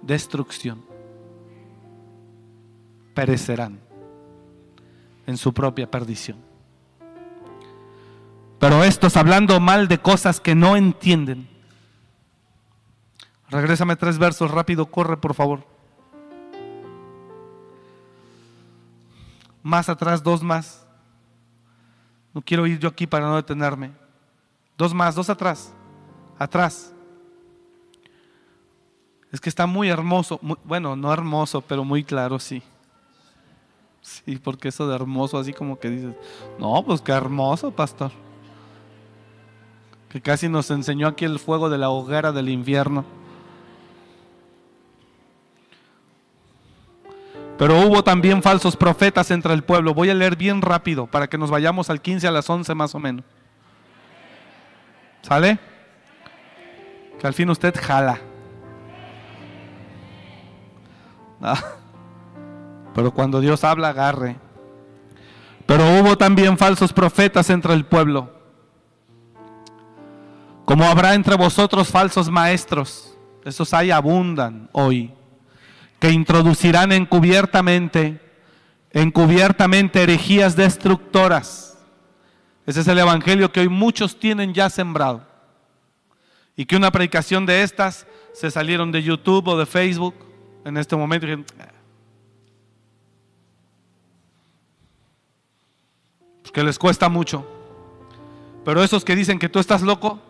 destrucción, 0.00 0.82
perecerán 3.12 3.87
en 5.28 5.36
su 5.36 5.52
propia 5.52 5.90
perdición. 5.90 6.38
Pero 8.58 8.82
estos 8.82 9.14
hablando 9.18 9.60
mal 9.60 9.86
de 9.86 9.98
cosas 9.98 10.40
que 10.40 10.54
no 10.54 10.74
entienden. 10.74 11.46
Regrésame 13.50 13.94
tres 13.96 14.18
versos 14.18 14.50
rápido, 14.50 14.86
corre 14.86 15.18
por 15.18 15.34
favor. 15.34 15.66
Más 19.62 19.90
atrás, 19.90 20.22
dos 20.22 20.42
más. 20.42 20.86
No 22.32 22.40
quiero 22.40 22.66
ir 22.66 22.78
yo 22.78 22.88
aquí 22.88 23.06
para 23.06 23.26
no 23.26 23.36
detenerme. 23.36 23.92
Dos 24.78 24.94
más, 24.94 25.14
dos 25.14 25.28
atrás. 25.28 25.74
Atrás. 26.38 26.94
Es 29.30 29.42
que 29.42 29.50
está 29.50 29.66
muy 29.66 29.90
hermoso. 29.90 30.40
bueno, 30.64 30.96
no 30.96 31.12
hermoso, 31.12 31.60
pero 31.60 31.84
muy 31.84 32.02
claro, 32.02 32.38
sí. 32.38 32.62
Sí, 34.08 34.36
porque 34.36 34.68
eso 34.68 34.88
de 34.88 34.94
hermoso, 34.94 35.38
así 35.38 35.52
como 35.52 35.78
que 35.78 35.90
dices, 35.90 36.14
no, 36.58 36.82
pues 36.82 37.02
qué 37.02 37.12
hermoso, 37.12 37.70
pastor. 37.70 38.10
que 40.08 40.22
casi 40.22 40.48
nos 40.48 40.70
enseñó 40.70 41.08
aquí 41.08 41.26
el 41.26 41.38
fuego 41.38 41.68
de 41.68 41.76
la 41.76 41.90
hoguera 41.90 42.32
del 42.32 42.48
infierno. 42.48 43.04
Pero 47.58 47.80
hubo 47.80 48.02
también 48.02 48.42
falsos 48.42 48.76
profetas 48.76 49.30
entre 49.30 49.52
el 49.52 49.62
pueblo. 49.62 49.92
Voy 49.92 50.08
a 50.08 50.14
leer 50.14 50.36
bien 50.36 50.62
rápido 50.62 51.06
para 51.06 51.28
que 51.28 51.36
nos 51.36 51.50
vayamos 51.50 51.90
al 51.90 52.00
15 52.00 52.28
a 52.28 52.30
las 52.30 52.48
11 52.48 52.74
más 52.74 52.94
o 52.94 52.98
menos. 52.98 53.24
¿Sale? 55.20 55.58
Que 57.20 57.26
al 57.26 57.34
fin 57.34 57.50
usted 57.50 57.74
jala. 57.78 58.18
Ah. 61.42 61.60
Pero 62.98 63.12
cuando 63.12 63.40
Dios 63.40 63.62
habla, 63.62 63.90
agarre. 63.90 64.34
Pero 65.66 65.84
hubo 66.00 66.18
también 66.18 66.58
falsos 66.58 66.92
profetas 66.92 67.48
entre 67.48 67.72
el 67.74 67.84
pueblo. 67.84 68.28
Como 70.64 70.82
habrá 70.82 71.14
entre 71.14 71.36
vosotros 71.36 71.90
falsos 71.90 72.28
maestros. 72.28 73.16
Esos 73.44 73.72
hay 73.72 73.92
abundan 73.92 74.68
hoy. 74.72 75.12
Que 76.00 76.10
introducirán 76.10 76.90
encubiertamente, 76.90 78.20
encubiertamente 78.90 80.02
herejías 80.02 80.56
destructoras. 80.56 81.78
Ese 82.66 82.80
es 82.80 82.88
el 82.88 82.98
evangelio 82.98 83.52
que 83.52 83.60
hoy 83.60 83.68
muchos 83.68 84.18
tienen 84.18 84.52
ya 84.52 84.68
sembrado. 84.70 85.24
Y 86.56 86.66
que 86.66 86.74
una 86.74 86.90
predicación 86.90 87.46
de 87.46 87.62
estas 87.62 88.08
se 88.32 88.50
salieron 88.50 88.90
de 88.90 89.04
YouTube 89.04 89.46
o 89.46 89.56
de 89.56 89.66
Facebook 89.66 90.16
en 90.64 90.76
este 90.76 90.96
momento. 90.96 91.28
Que 96.52 96.62
les 96.62 96.78
cuesta 96.78 97.08
mucho. 97.08 97.46
Pero 98.64 98.82
esos 98.82 99.04
que 99.04 99.16
dicen 99.16 99.38
que 99.38 99.48
tú 99.48 99.58
estás 99.58 99.82
loco, 99.82 100.20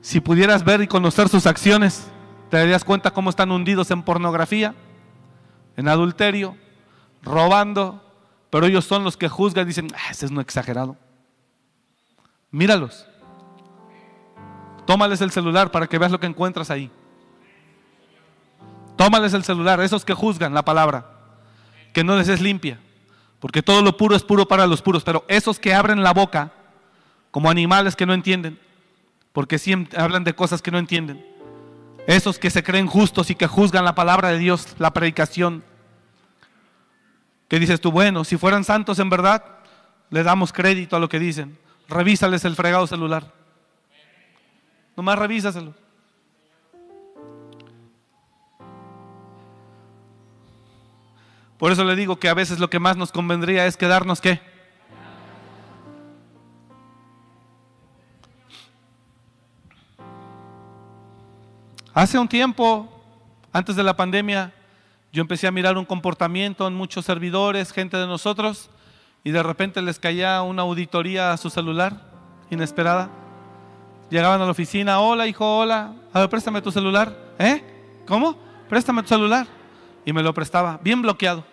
si 0.00 0.20
pudieras 0.20 0.64
ver 0.64 0.80
y 0.80 0.86
conocer 0.86 1.28
sus 1.28 1.46
acciones, 1.46 2.10
te 2.48 2.56
darías 2.56 2.84
cuenta 2.84 3.10
cómo 3.10 3.30
están 3.30 3.50
hundidos 3.50 3.90
en 3.90 4.02
pornografía, 4.02 4.74
en 5.76 5.88
adulterio, 5.88 6.56
robando, 7.22 8.02
pero 8.50 8.66
ellos 8.66 8.84
son 8.84 9.04
los 9.04 9.16
que 9.16 9.28
juzgan 9.28 9.64
y 9.64 9.68
dicen, 9.68 9.88
ah, 9.94 10.10
ese 10.10 10.26
es 10.26 10.32
no 10.32 10.40
exagerado. 10.40 10.96
Míralos. 12.50 13.06
Tómales 14.86 15.20
el 15.20 15.30
celular 15.30 15.70
para 15.70 15.86
que 15.86 15.98
veas 15.98 16.10
lo 16.10 16.18
que 16.18 16.26
encuentras 16.26 16.70
ahí. 16.70 16.90
Tómales 18.96 19.32
el 19.32 19.44
celular, 19.44 19.80
esos 19.80 20.04
que 20.04 20.14
juzgan 20.14 20.52
la 20.52 20.64
palabra, 20.64 21.06
que 21.92 22.02
no 22.04 22.16
les 22.16 22.28
es 22.28 22.40
limpia. 22.40 22.80
Porque 23.40 23.62
todo 23.62 23.82
lo 23.82 23.96
puro 23.96 24.14
es 24.14 24.22
puro 24.22 24.46
para 24.46 24.66
los 24.66 24.82
puros, 24.82 25.02
pero 25.02 25.24
esos 25.26 25.58
que 25.58 25.74
abren 25.74 26.02
la 26.02 26.12
boca 26.12 26.52
como 27.30 27.50
animales 27.50 27.96
que 27.96 28.06
no 28.06 28.12
entienden, 28.12 28.58
porque 29.32 29.58
siempre 29.58 29.98
hablan 30.00 30.24
de 30.24 30.34
cosas 30.34 30.60
que 30.62 30.70
no 30.70 30.78
entienden. 30.78 31.24
Esos 32.06 32.38
que 32.38 32.50
se 32.50 32.62
creen 32.62 32.86
justos 32.86 33.30
y 33.30 33.34
que 33.34 33.46
juzgan 33.46 33.84
la 33.84 33.94
palabra 33.94 34.28
de 34.28 34.38
Dios, 34.38 34.74
la 34.78 34.92
predicación. 34.92 35.64
Que 37.48 37.58
dices 37.58 37.80
tú, 37.80 37.90
bueno, 37.90 38.24
si 38.24 38.36
fueran 38.36 38.64
santos 38.64 38.98
en 38.98 39.10
verdad, 39.10 39.44
le 40.10 40.22
damos 40.22 40.52
crédito 40.52 40.96
a 40.96 41.00
lo 41.00 41.08
que 41.08 41.18
dicen. 41.18 41.58
Revísales 41.88 42.44
el 42.44 42.56
fregado 42.56 42.86
celular. 42.86 43.32
Nomás 44.96 45.18
revísaselo. 45.18 45.74
Por 51.60 51.70
eso 51.70 51.84
le 51.84 51.94
digo 51.94 52.16
que 52.16 52.30
a 52.30 52.34
veces 52.34 52.58
lo 52.58 52.70
que 52.70 52.80
más 52.80 52.96
nos 52.96 53.12
convendría 53.12 53.66
es 53.66 53.76
quedarnos 53.76 54.22
qué. 54.22 54.40
Hace 61.92 62.18
un 62.18 62.28
tiempo, 62.28 62.88
antes 63.52 63.76
de 63.76 63.82
la 63.82 63.94
pandemia, 63.94 64.54
yo 65.12 65.20
empecé 65.20 65.46
a 65.46 65.50
mirar 65.50 65.76
un 65.76 65.84
comportamiento 65.84 66.66
en 66.66 66.72
muchos 66.72 67.04
servidores, 67.04 67.72
gente 67.72 67.98
de 67.98 68.06
nosotros, 68.06 68.70
y 69.22 69.30
de 69.30 69.42
repente 69.42 69.82
les 69.82 69.98
caía 69.98 70.40
una 70.40 70.62
auditoría 70.62 71.30
a 71.30 71.36
su 71.36 71.50
celular, 71.50 72.10
inesperada. 72.48 73.10
Llegaban 74.08 74.40
a 74.40 74.46
la 74.46 74.52
oficina, 74.52 75.00
hola 75.00 75.26
hijo, 75.26 75.58
hola, 75.58 75.92
a 76.14 76.20
ver, 76.20 76.30
préstame 76.30 76.62
tu 76.62 76.72
celular. 76.72 77.14
¿Eh? 77.38 77.62
¿Cómo? 78.06 78.38
Préstame 78.66 79.02
tu 79.02 79.08
celular. 79.08 79.59
Y 80.10 80.12
me 80.12 80.24
lo 80.24 80.34
prestaba, 80.34 80.80
bien 80.82 81.02
bloqueado 81.02 81.44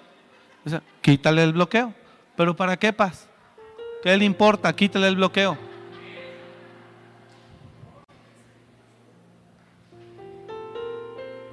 quítale 1.01 1.43
el 1.43 1.53
bloqueo. 1.53 1.93
¿Pero 2.36 2.55
para 2.55 2.76
qué 2.76 2.91
paz? 2.91 3.30
¿Qué 4.01 4.18
le 4.18 4.26
importa? 4.26 4.76
Quítale 4.76 5.08
el 5.08 5.16
bloqueo. 5.16 5.55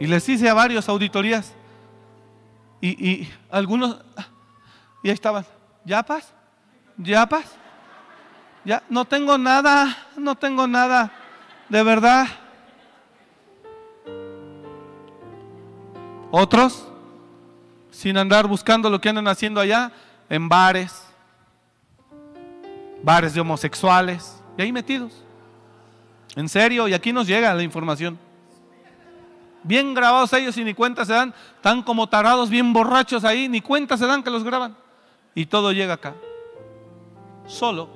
Y 0.00 0.06
les 0.06 0.28
hice 0.28 0.48
a 0.48 0.54
varios 0.54 0.88
auditorías. 0.88 1.54
Y, 2.80 3.10
y 3.10 3.32
algunos, 3.50 3.98
y 5.02 5.10
ahí 5.10 5.14
estaban, 5.14 5.46
¿ya 5.84 6.02
paz? 6.02 6.32
¿Ya 6.96 7.26
paz? 7.26 7.44
Ya, 8.64 8.82
no 8.88 9.04
tengo 9.04 9.36
nada, 9.36 9.96
no 10.16 10.34
tengo 10.34 10.66
nada, 10.66 11.12
de 11.68 11.82
verdad. 11.82 12.26
Otros, 16.30 16.93
sin 17.94 18.18
andar 18.18 18.48
buscando 18.48 18.90
lo 18.90 19.00
que 19.00 19.08
andan 19.08 19.28
haciendo 19.28 19.60
allá, 19.60 19.92
en 20.28 20.48
bares, 20.48 21.06
bares 23.04 23.32
de 23.34 23.40
homosexuales, 23.40 24.42
y 24.58 24.62
ahí 24.62 24.72
metidos. 24.72 25.12
En 26.34 26.48
serio, 26.48 26.88
y 26.88 26.92
aquí 26.92 27.12
nos 27.12 27.28
llega 27.28 27.54
la 27.54 27.62
información. 27.62 28.18
Bien 29.62 29.94
grabados 29.94 30.32
ellos 30.32 30.58
y 30.58 30.64
ni 30.64 30.74
cuenta 30.74 31.04
se 31.04 31.12
dan, 31.12 31.32
tan 31.62 31.82
como 31.82 32.08
tarados, 32.08 32.50
bien 32.50 32.72
borrachos 32.72 33.24
ahí, 33.24 33.48
ni 33.48 33.60
cuenta 33.60 33.96
se 33.96 34.06
dan 34.06 34.24
que 34.24 34.30
los 34.30 34.42
graban. 34.42 34.76
Y 35.32 35.46
todo 35.46 35.70
llega 35.70 35.94
acá. 35.94 36.14
Solo. 37.46 37.88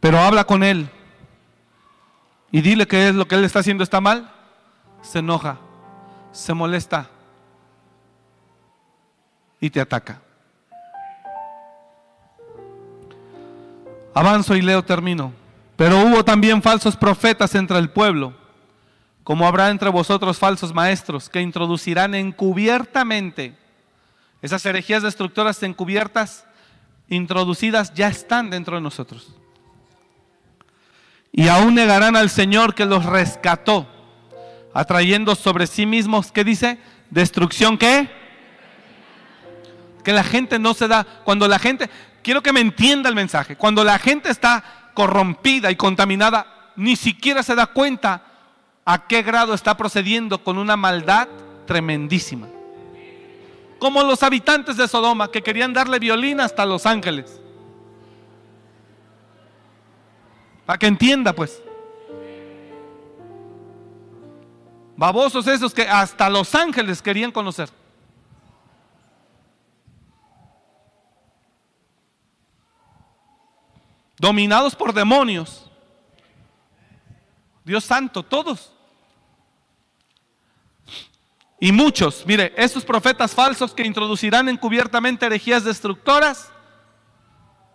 Pero 0.00 0.18
habla 0.18 0.44
con 0.44 0.62
él 0.62 0.86
y 2.52 2.60
dile 2.60 2.86
que 2.86 3.08
es 3.08 3.14
lo 3.14 3.26
que 3.26 3.36
él 3.36 3.44
está 3.44 3.60
haciendo 3.60 3.82
está 3.82 4.02
mal 4.02 4.33
se 5.04 5.18
enoja, 5.20 5.58
se 6.32 6.54
molesta 6.54 7.08
y 9.60 9.70
te 9.70 9.80
ataca. 9.80 10.20
Avanzo 14.14 14.56
y 14.56 14.62
leo, 14.62 14.82
termino. 14.82 15.32
Pero 15.76 16.00
hubo 16.00 16.24
también 16.24 16.62
falsos 16.62 16.96
profetas 16.96 17.54
entre 17.54 17.78
el 17.78 17.90
pueblo, 17.90 18.34
como 19.22 19.46
habrá 19.46 19.70
entre 19.70 19.90
vosotros 19.90 20.38
falsos 20.38 20.72
maestros, 20.72 21.28
que 21.28 21.40
introducirán 21.40 22.14
encubiertamente 22.14 23.56
esas 24.40 24.64
herejías 24.66 25.02
destructoras 25.02 25.62
encubiertas, 25.62 26.46
introducidas, 27.08 27.92
ya 27.94 28.08
están 28.08 28.50
dentro 28.50 28.76
de 28.76 28.82
nosotros. 28.82 29.34
Y 31.32 31.48
aún 31.48 31.74
negarán 31.74 32.14
al 32.14 32.30
Señor 32.30 32.74
que 32.74 32.84
los 32.84 33.04
rescató 33.04 33.88
atrayendo 34.74 35.36
sobre 35.36 35.68
sí 35.68 35.86
mismos, 35.86 36.32
¿qué 36.32 36.44
dice? 36.44 36.78
Destrucción, 37.08 37.78
¿qué? 37.78 38.10
Que 40.02 40.12
la 40.12 40.24
gente 40.24 40.58
no 40.58 40.74
se 40.74 40.88
da, 40.88 41.06
cuando 41.24 41.46
la 41.48 41.60
gente, 41.60 41.88
quiero 42.22 42.42
que 42.42 42.52
me 42.52 42.60
entienda 42.60 43.08
el 43.08 43.14
mensaje, 43.14 43.56
cuando 43.56 43.84
la 43.84 43.98
gente 43.98 44.28
está 44.28 44.90
corrompida 44.92 45.70
y 45.70 45.76
contaminada, 45.76 46.72
ni 46.76 46.96
siquiera 46.96 47.42
se 47.42 47.54
da 47.54 47.66
cuenta 47.66 48.24
a 48.84 49.06
qué 49.06 49.22
grado 49.22 49.54
está 49.54 49.76
procediendo 49.76 50.42
con 50.42 50.58
una 50.58 50.76
maldad 50.76 51.28
tremendísima. 51.66 52.48
Como 53.78 54.02
los 54.02 54.22
habitantes 54.22 54.76
de 54.76 54.88
Sodoma 54.88 55.30
que 55.30 55.42
querían 55.42 55.72
darle 55.72 55.98
violín 55.98 56.40
hasta 56.40 56.66
Los 56.66 56.84
Ángeles. 56.84 57.40
Para 60.66 60.78
que 60.78 60.86
entienda 60.86 61.32
pues. 61.32 61.62
Babosos 65.04 65.46
esos 65.48 65.74
que 65.74 65.82
hasta 65.82 66.30
los 66.30 66.54
ángeles 66.54 67.02
querían 67.02 67.30
conocer. 67.30 67.68
Dominados 74.18 74.74
por 74.74 74.94
demonios. 74.94 75.70
Dios 77.66 77.84
santo, 77.84 78.22
todos. 78.22 78.72
Y 81.60 81.70
muchos, 81.70 82.24
mire, 82.24 82.54
esos 82.56 82.82
profetas 82.82 83.34
falsos 83.34 83.74
que 83.74 83.84
introducirán 83.84 84.48
encubiertamente 84.48 85.26
herejías 85.26 85.64
destructoras, 85.64 86.50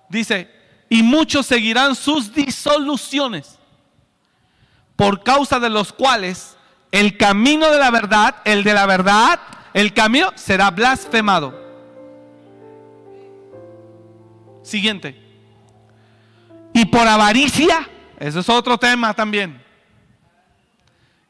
dice, 0.09 0.51
y 0.89 1.03
muchos 1.03 1.45
seguirán 1.45 1.93
sus 1.93 2.33
disoluciones, 2.33 3.59
por 4.95 5.21
causa 5.21 5.59
de 5.59 5.69
los 5.69 5.93
cuales 5.93 6.55
el 6.91 7.17
camino 7.17 7.71
de 7.71 7.77
la 7.77 7.91
verdad, 7.91 8.35
el 8.45 8.63
de 8.63 8.73
la 8.73 8.85
verdad, 8.85 9.39
el 9.73 9.93
camino 9.93 10.31
será 10.35 10.71
blasfemado. 10.71 11.53
Siguiente. 14.63 15.19
Y 16.73 16.85
por 16.85 17.07
avaricia, 17.07 17.87
eso 18.19 18.39
es 18.39 18.49
otro 18.49 18.77
tema 18.77 19.13
también. 19.13 19.61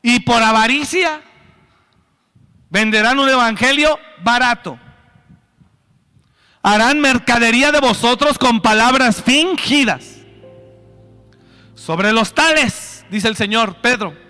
Y 0.02 0.22
por 0.22 0.42
avaricia 0.42 1.22
venderán 2.70 3.20
un 3.20 3.30
evangelio 3.30 4.00
barato. 4.24 4.80
Harán 6.62 7.00
mercadería 7.00 7.72
de 7.72 7.80
vosotros 7.80 8.38
con 8.38 8.62
palabras 8.62 9.22
fingidas. 9.22 10.18
Sobre 11.76 12.12
los 12.12 12.34
tales, 12.34 13.06
dice 13.10 13.28
el 13.28 13.36
Señor, 13.36 13.78
Pedro. 13.82 14.29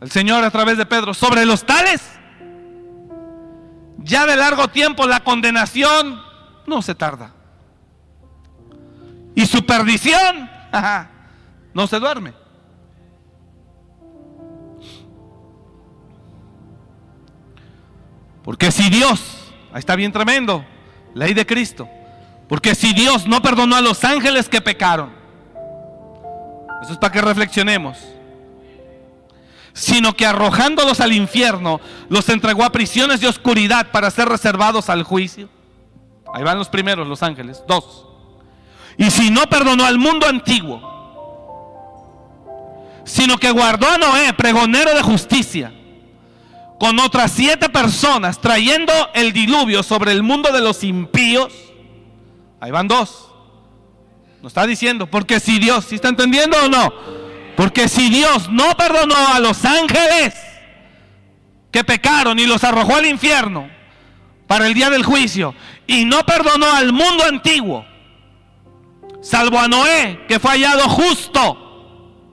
El 0.00 0.10
Señor 0.10 0.44
a 0.44 0.50
través 0.50 0.78
de 0.78 0.86
Pedro, 0.86 1.12
sobre 1.12 1.44
los 1.44 1.64
tales. 1.64 2.00
Ya 3.98 4.26
de 4.26 4.36
largo 4.36 4.68
tiempo 4.68 5.06
la 5.06 5.22
condenación 5.22 6.20
no 6.66 6.80
se 6.82 6.94
tarda. 6.94 7.32
Y 9.34 9.46
su 9.46 9.64
perdición 9.66 10.50
no 11.74 11.86
se 11.86 11.98
duerme. 11.98 12.32
Porque 18.42 18.72
si 18.72 18.88
Dios, 18.88 19.52
ahí 19.72 19.80
está 19.80 19.96
bien 19.96 20.12
tremendo, 20.12 20.64
ley 21.14 21.34
de 21.34 21.46
Cristo, 21.46 21.88
porque 22.48 22.74
si 22.74 22.94
Dios 22.94 23.26
no 23.26 23.42
perdonó 23.42 23.76
a 23.76 23.80
los 23.80 24.02
ángeles 24.02 24.48
que 24.48 24.62
pecaron, 24.62 25.12
eso 26.82 26.92
es 26.92 26.98
para 26.98 27.12
que 27.12 27.20
reflexionemos, 27.20 27.98
sino 29.80 30.14
que 30.14 30.26
arrojándolos 30.26 31.00
al 31.00 31.14
infierno, 31.14 31.80
los 32.10 32.28
entregó 32.28 32.64
a 32.64 32.70
prisiones 32.70 33.22
de 33.22 33.28
oscuridad 33.28 33.90
para 33.90 34.10
ser 34.10 34.28
reservados 34.28 34.90
al 34.90 35.04
juicio. 35.04 35.48
Ahí 36.34 36.42
van 36.44 36.58
los 36.58 36.68
primeros, 36.68 37.08
los 37.08 37.22
ángeles. 37.22 37.62
Dos. 37.66 38.04
Y 38.98 39.10
si 39.10 39.30
no 39.30 39.46
perdonó 39.48 39.86
al 39.86 39.96
mundo 39.96 40.26
antiguo, 40.26 40.82
sino 43.06 43.38
que 43.38 43.50
guardó 43.50 43.88
a 43.88 43.96
Noé, 43.96 44.34
pregonero 44.34 44.94
de 44.94 45.00
justicia, 45.00 45.72
con 46.78 46.98
otras 47.00 47.32
siete 47.32 47.70
personas, 47.70 48.38
trayendo 48.38 48.92
el 49.14 49.32
diluvio 49.32 49.82
sobre 49.82 50.12
el 50.12 50.22
mundo 50.22 50.52
de 50.52 50.60
los 50.60 50.84
impíos. 50.84 51.54
Ahí 52.60 52.70
van 52.70 52.86
dos. 52.86 53.30
Nos 54.42 54.50
está 54.50 54.66
diciendo, 54.66 55.06
porque 55.06 55.40
si 55.40 55.58
Dios, 55.58 55.86
¿sí 55.86 55.94
está 55.94 56.08
entendiendo 56.08 56.58
o 56.62 56.68
no? 56.68 57.19
Porque 57.60 57.90
si 57.90 58.08
Dios 58.08 58.48
no 58.48 58.74
perdonó 58.74 59.14
a 59.34 59.38
los 59.38 59.66
ángeles 59.66 60.34
que 61.70 61.84
pecaron 61.84 62.38
y 62.38 62.46
los 62.46 62.64
arrojó 62.64 62.96
al 62.96 63.04
infierno 63.04 63.68
para 64.46 64.66
el 64.66 64.72
día 64.72 64.88
del 64.88 65.04
juicio, 65.04 65.54
y 65.86 66.06
no 66.06 66.24
perdonó 66.24 66.72
al 66.72 66.90
mundo 66.94 67.22
antiguo, 67.22 67.84
salvo 69.20 69.58
a 69.58 69.68
Noé, 69.68 70.24
que 70.26 70.40
fue 70.40 70.52
hallado 70.52 70.88
justo. 70.88 72.24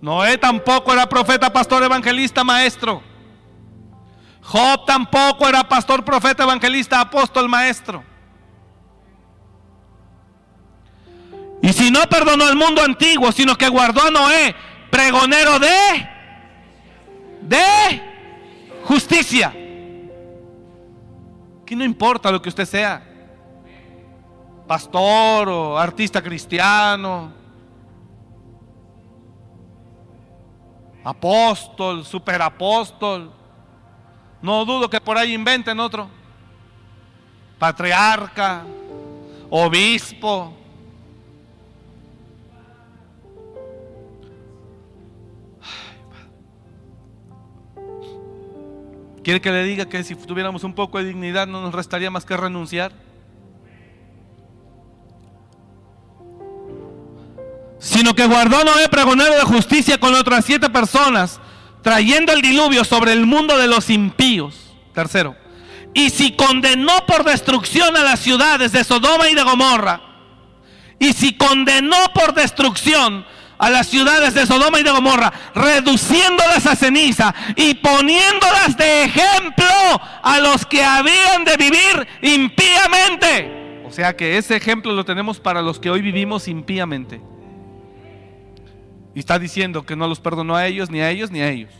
Noé 0.00 0.38
tampoco 0.38 0.92
era 0.92 1.08
profeta, 1.08 1.52
pastor, 1.52 1.82
evangelista, 1.82 2.44
maestro. 2.44 3.02
Job 4.40 4.84
tampoco 4.86 5.48
era 5.48 5.68
pastor, 5.68 6.04
profeta, 6.04 6.44
evangelista, 6.44 7.00
apóstol, 7.00 7.48
maestro. 7.48 8.04
Y 11.64 11.72
si 11.72 11.90
no 11.90 12.02
perdonó 12.10 12.44
al 12.44 12.56
mundo 12.56 12.82
antiguo, 12.82 13.32
sino 13.32 13.56
que 13.56 13.70
guardó 13.70 14.02
a 14.02 14.10
Noé, 14.10 14.54
pregonero 14.90 15.58
de 15.58 15.70
de 17.40 18.02
justicia. 18.84 19.50
Que 21.64 21.74
no 21.74 21.82
importa 21.82 22.30
lo 22.30 22.42
que 22.42 22.50
usted 22.50 22.66
sea. 22.66 23.02
Pastor 24.66 25.48
o 25.48 25.78
artista 25.78 26.20
cristiano. 26.20 27.32
Apóstol, 31.02 32.04
superapóstol. 32.04 33.32
No 34.42 34.66
dudo 34.66 34.90
que 34.90 35.00
por 35.00 35.16
ahí 35.16 35.32
inventen 35.32 35.80
otro. 35.80 36.10
Patriarca, 37.58 38.66
obispo. 39.48 40.58
¿Quiere 49.24 49.40
que 49.40 49.50
le 49.50 49.64
diga 49.64 49.88
que 49.88 50.04
si 50.04 50.14
tuviéramos 50.14 50.64
un 50.64 50.74
poco 50.74 50.98
de 50.98 51.06
dignidad 51.06 51.46
no 51.46 51.62
nos 51.62 51.74
restaría 51.74 52.10
más 52.10 52.26
que 52.26 52.36
renunciar? 52.36 52.92
Sino 57.78 58.14
que 58.14 58.26
guardó 58.26 58.62
Noé 58.64 58.86
pregonero 58.90 59.34
de 59.34 59.42
justicia 59.42 59.98
con 59.98 60.14
otras 60.14 60.44
siete 60.44 60.68
personas, 60.68 61.40
trayendo 61.82 62.34
el 62.34 62.42
diluvio 62.42 62.84
sobre 62.84 63.12
el 63.12 63.24
mundo 63.24 63.56
de 63.56 63.66
los 63.66 63.88
impíos. 63.88 64.76
Tercero. 64.92 65.34
Y 65.94 66.10
si 66.10 66.32
condenó 66.32 66.92
por 67.06 67.24
destrucción 67.24 67.96
a 67.96 68.02
las 68.02 68.20
ciudades 68.20 68.72
de 68.72 68.84
Sodoma 68.84 69.30
y 69.30 69.34
de 69.34 69.42
Gomorra, 69.42 70.02
y 70.98 71.14
si 71.14 71.34
condenó 71.34 71.96
por 72.14 72.34
destrucción 72.34 73.24
a 73.64 73.70
las 73.70 73.86
ciudades 73.86 74.34
de 74.34 74.44
Sodoma 74.44 74.78
y 74.78 74.82
de 74.82 74.90
Gomorra, 74.90 75.32
reduciéndolas 75.54 76.66
a 76.66 76.76
ceniza 76.76 77.34
y 77.56 77.72
poniéndolas 77.72 78.76
de 78.76 79.04
ejemplo 79.04 79.64
a 80.22 80.38
los 80.40 80.66
que 80.66 80.84
habían 80.84 81.46
de 81.46 81.56
vivir 81.56 82.06
impíamente. 82.20 83.80
O 83.86 83.90
sea 83.90 84.14
que 84.14 84.36
ese 84.36 84.54
ejemplo 84.54 84.92
lo 84.92 85.06
tenemos 85.06 85.40
para 85.40 85.62
los 85.62 85.80
que 85.80 85.88
hoy 85.88 86.02
vivimos 86.02 86.46
impíamente. 86.46 87.22
Y 89.14 89.20
está 89.20 89.38
diciendo 89.38 89.86
que 89.86 89.96
no 89.96 90.08
los 90.08 90.20
perdonó 90.20 90.56
a 90.56 90.66
ellos, 90.66 90.90
ni 90.90 91.00
a 91.00 91.08
ellos, 91.08 91.30
ni 91.30 91.40
a 91.40 91.48
ellos. 91.48 91.72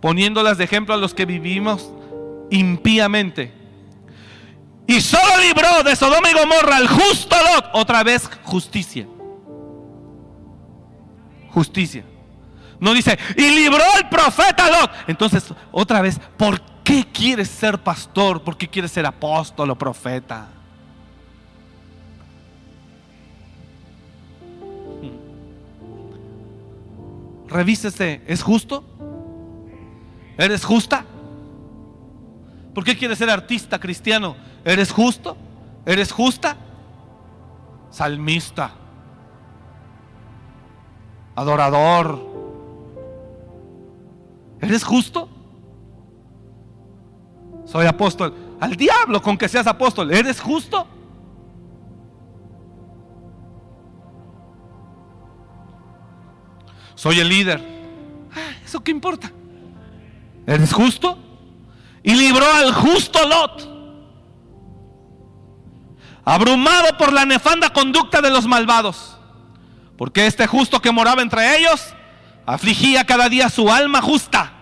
Poniéndolas 0.00 0.56
de 0.56 0.64
ejemplo 0.64 0.94
a 0.94 0.98
los 0.98 1.14
que 1.14 1.26
vivimos 1.26 1.90
impíamente. 2.52 3.52
Y 4.86 5.00
solo 5.00 5.38
libró 5.42 5.82
de 5.82 5.96
Sodoma 5.96 6.30
y 6.30 6.34
Gomorra 6.34 6.76
al 6.76 6.86
justo 6.86 7.34
Lot, 7.34 7.70
otra 7.72 8.04
vez 8.04 8.30
justicia 8.44 9.08
justicia. 11.56 12.04
No 12.78 12.92
dice, 12.92 13.18
y 13.34 13.48
libró 13.48 13.82
el 13.96 14.06
profeta. 14.10 14.68
Entonces, 15.06 15.42
otra 15.72 16.02
vez, 16.02 16.20
¿por 16.36 16.60
qué 16.84 17.02
quieres 17.10 17.48
ser 17.48 17.78
pastor? 17.78 18.42
¿Por 18.42 18.58
qué 18.58 18.68
quieres 18.68 18.92
ser 18.92 19.06
apóstol 19.06 19.70
o 19.70 19.74
profeta? 19.74 20.48
Revísese, 27.48 28.20
¿es 28.26 28.42
justo? 28.42 28.84
¿Eres 30.36 30.62
justa? 30.62 31.06
¿Por 32.74 32.84
qué 32.84 32.98
quieres 32.98 33.16
ser 33.16 33.30
artista 33.30 33.78
cristiano? 33.78 34.36
¿Eres 34.62 34.92
justo? 34.92 35.38
¿Eres 35.86 36.12
justa? 36.12 36.54
Salmista 37.90 38.74
adorador. 41.36 42.18
¿Eres 44.60 44.82
justo? 44.82 45.28
Soy 47.66 47.86
apóstol. 47.86 48.34
Al 48.58 48.74
diablo 48.74 49.20
con 49.22 49.36
que 49.36 49.48
seas 49.48 49.66
apóstol. 49.66 50.12
¿Eres 50.12 50.40
justo? 50.40 50.86
Soy 56.94 57.20
el 57.20 57.28
líder. 57.28 57.62
Ah, 58.34 58.54
¿Eso 58.64 58.82
qué 58.82 58.90
importa? 58.90 59.30
¿Eres 60.46 60.72
justo? 60.72 61.18
Y 62.02 62.14
libró 62.14 62.46
al 62.50 62.72
justo 62.72 63.18
Lot. 63.28 63.76
Abrumado 66.24 66.96
por 66.96 67.12
la 67.12 67.24
nefanda 67.26 67.70
conducta 67.70 68.20
de 68.20 68.30
los 68.30 68.46
malvados 68.46 69.15
porque 69.96 70.26
este 70.26 70.46
justo 70.46 70.80
que 70.80 70.92
moraba 70.92 71.22
entre 71.22 71.58
ellos 71.58 71.94
afligía 72.44 73.04
cada 73.04 73.28
día 73.28 73.48
su 73.48 73.70
alma 73.70 74.02
justa. 74.02 74.52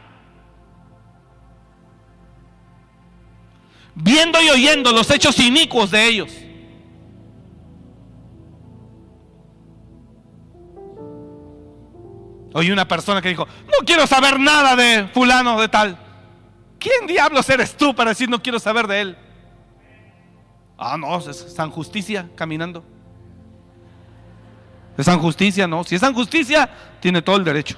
Viendo 3.95 4.43
y 4.43 4.49
oyendo 4.49 4.93
los 4.93 5.11
hechos 5.11 5.39
inicuos 5.39 5.91
de 5.91 6.07
ellos. 6.07 6.33
Oí 12.57 12.71
una 12.71 12.87
persona 12.87 13.21
que 13.21 13.29
dijo, 13.29 13.47
no 13.67 13.85
quiero 13.85 14.07
saber 14.07 14.39
nada 14.39 14.77
de 14.77 15.09
fulano 15.09 15.61
de 15.61 15.69
tal. 15.69 15.99
¿Quién 16.79 17.07
diablos 17.07 17.49
eres 17.51 17.77
tú 17.77 17.95
para 17.95 18.11
decir 18.11 18.29
no 18.29 18.41
quiero 18.41 18.61
saber 18.61 18.87
de 18.87 19.01
él? 19.01 19.19
Ah, 20.79 20.97
no, 20.97 21.19
es 21.19 21.37
San 21.55 21.71
Justicia 21.71 22.29
caminando. 22.37 22.85
¿Es 24.97 25.07
San 25.07 25.19
Justicia? 25.19 25.67
No. 25.67 25.85
Si 25.85 25.95
es 25.95 26.01
San 26.01 26.15
Justicia, 26.15 26.71
tiene 27.01 27.23
todo 27.23 27.37
el 27.37 27.45
derecho. 27.45 27.77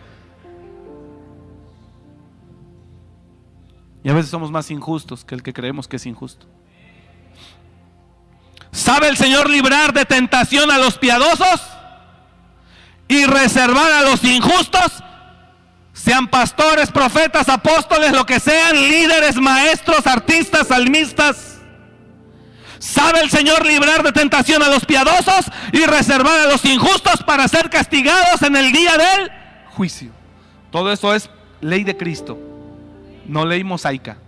Y 4.05 4.09
a 4.09 4.13
veces 4.13 4.31
somos 4.31 4.51
más 4.51 4.71
injustos 4.71 5.25
que 5.25 5.35
el 5.35 5.43
que 5.43 5.53
creemos 5.53 5.89
que 5.89 5.97
es 5.97 6.07
injusto. 6.07 6.47
¿Sabe 8.71 9.09
el 9.09 9.17
Señor 9.17 9.49
librar 9.49 9.93
de 9.93 10.05
tentación 10.05 10.71
a 10.71 10.79
los 10.79 10.99
piadosos 10.99 11.63
y 13.09 13.25
reservar 13.25 13.91
a 13.91 14.03
los 14.03 14.23
injustos? 14.23 15.03
Sean 15.93 16.29
pastores, 16.29 16.93
profetas, 16.93 17.49
apóstoles, 17.49 18.13
lo 18.13 18.27
que 18.27 18.39
sean, 18.39 18.77
líderes, 18.77 19.37
maestros, 19.37 20.07
artistas, 20.07 20.69
salmistas. 20.69 21.56
¿Sabe 22.79 23.21
el 23.21 23.31
Señor 23.31 23.65
librar 23.65 24.03
de 24.03 24.13
tentación 24.13 24.63
a 24.63 24.69
los 24.69 24.85
piadosos 24.85 25.47
y 25.73 25.85
reservar 25.85 26.41
a 26.41 26.47
los 26.47 26.65
injustos 26.65 27.23
para 27.25 27.49
ser 27.49 27.71
castigados 27.71 28.43
en 28.43 28.57
el 28.57 28.73
día 28.73 28.93
del 28.93 29.31
juicio? 29.71 30.11
Todo 30.71 30.93
eso 30.93 31.15
es 31.15 31.31
ley 31.61 31.85
de 31.85 31.97
Cristo, 31.97 32.39
no 33.27 33.45
ley 33.47 33.65
mosaica. 33.65 34.19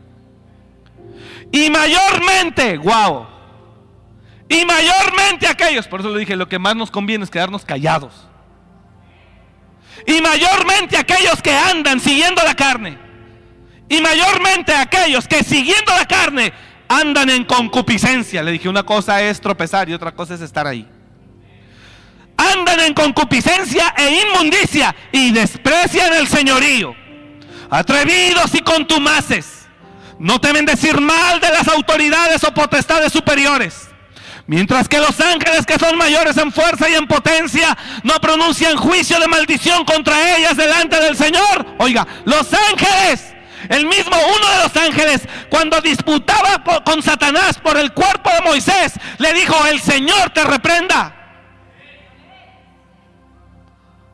Y 1.51 1.71
mayormente, 1.71 2.79
wow, 2.79 3.27
y 4.49 4.65
mayormente 4.65 5.47
aquellos, 5.47 5.87
por 5.87 6.01
eso 6.01 6.09
le 6.11 6.21
dije, 6.21 6.35
lo 6.37 6.49
que 6.49 6.59
más 6.59 6.75
nos 6.75 6.91
conviene 6.91 7.25
es 7.25 7.31
quedarnos 7.31 7.65
callados. 7.65 8.27
Y 10.07 10.21
mayormente 10.23 10.97
aquellos 10.97 11.43
que 11.43 11.55
andan 11.55 12.01
siguiendo 12.01 12.43
la 12.43 12.55
carne. 12.55 12.99
Y 13.91 14.01
mayormente 14.01 14.75
aquellos 14.75 15.29
que 15.29 15.43
siguiendo 15.43 15.93
la 15.95 16.07
carne 16.07 16.53
andan 16.89 17.31
en 17.31 17.45
concupiscencia. 17.45 18.43
Le 18.43 18.53
dije, 18.53 18.69
una 18.69 18.83
cosa 18.83 19.21
es 19.23 19.41
tropezar 19.41 19.89
y 19.89 19.95
otra 19.95 20.13
cosa 20.13 20.35
es 20.35 20.41
estar 20.41 20.67
ahí. 20.67 20.87
Andan 22.37 22.81
en 22.81 22.95
concupiscencia 22.95 23.95
e 23.97 24.23
inmundicia 24.23 24.95
y 25.13 25.33
desprecian 25.33 26.15
el 26.15 26.29
señorío. 26.29 26.95
Atrevidos 27.71 28.55
y 28.55 28.61
contumaces. 28.61 29.67
No 30.19 30.41
temen 30.41 30.65
decir 30.65 31.01
mal 31.01 31.41
de 31.41 31.51
las 31.51 31.69
autoridades 31.69 32.43
o 32.45 32.55
potestades 32.55 33.13
superiores. 33.13 33.89
Mientras 34.47 34.89
que 34.89 34.99
los 34.99 35.21
ángeles 35.21 35.67
que 35.67 35.79
son 35.79 35.99
mayores 35.99 36.37
en 36.39 36.51
fuerza 36.51 36.89
y 36.89 36.95
en 36.95 37.07
potencia 37.07 37.77
no 38.03 38.15
pronuncian 38.15 38.79
juicio 38.79 39.21
de 39.21 39.29
maldición 39.29 39.85
contra 39.85 40.37
ellas 40.37 40.57
delante 40.57 40.99
del 41.01 41.17
Señor. 41.17 41.67
Oiga, 41.79 42.07
los 42.25 42.49
ángeles 42.55 43.35
el 43.69 43.87
mismo 43.87 44.17
uno 44.17 44.51
de 44.51 44.63
los 44.63 44.77
ángeles, 44.77 45.29
cuando 45.51 45.81
disputaba 45.81 46.63
con 46.85 47.03
Satanás 47.03 47.59
por 47.59 47.77
el 47.77 47.93
cuerpo 47.93 48.31
de 48.31 48.41
Moisés, 48.43 48.95
le 49.19 49.33
dijo, 49.35 49.55
el 49.67 49.81
Señor 49.81 50.31
te 50.31 50.45
reprenda. 50.45 51.15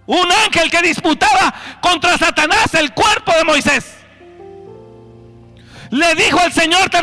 Un 0.06 0.30
ángel 0.30 0.70
que 0.70 0.82
disputaba 0.82 1.54
contra 1.80 2.18
Satanás 2.18 2.74
el 2.74 2.92
cuerpo 2.92 3.32
de 3.32 3.44
Moisés. 3.44 3.94
Le 5.90 6.14
dijo 6.16 6.40
el 6.40 6.52
Señor 6.52 6.90
te, 6.90 6.98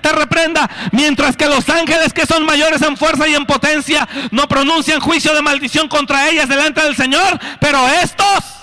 te 0.00 0.12
reprenda, 0.12 0.70
mientras 0.92 1.36
que 1.36 1.46
los 1.46 1.68
ángeles 1.68 2.14
que 2.14 2.24
son 2.24 2.46
mayores 2.46 2.80
en 2.80 2.96
fuerza 2.96 3.28
y 3.28 3.34
en 3.34 3.44
potencia 3.44 4.08
no 4.30 4.48
pronuncian 4.48 5.00
juicio 5.00 5.34
de 5.34 5.42
maldición 5.42 5.88
contra 5.88 6.28
ellas 6.30 6.48
delante 6.48 6.82
del 6.82 6.96
Señor, 6.96 7.38
pero 7.60 7.86
estos 7.86 8.53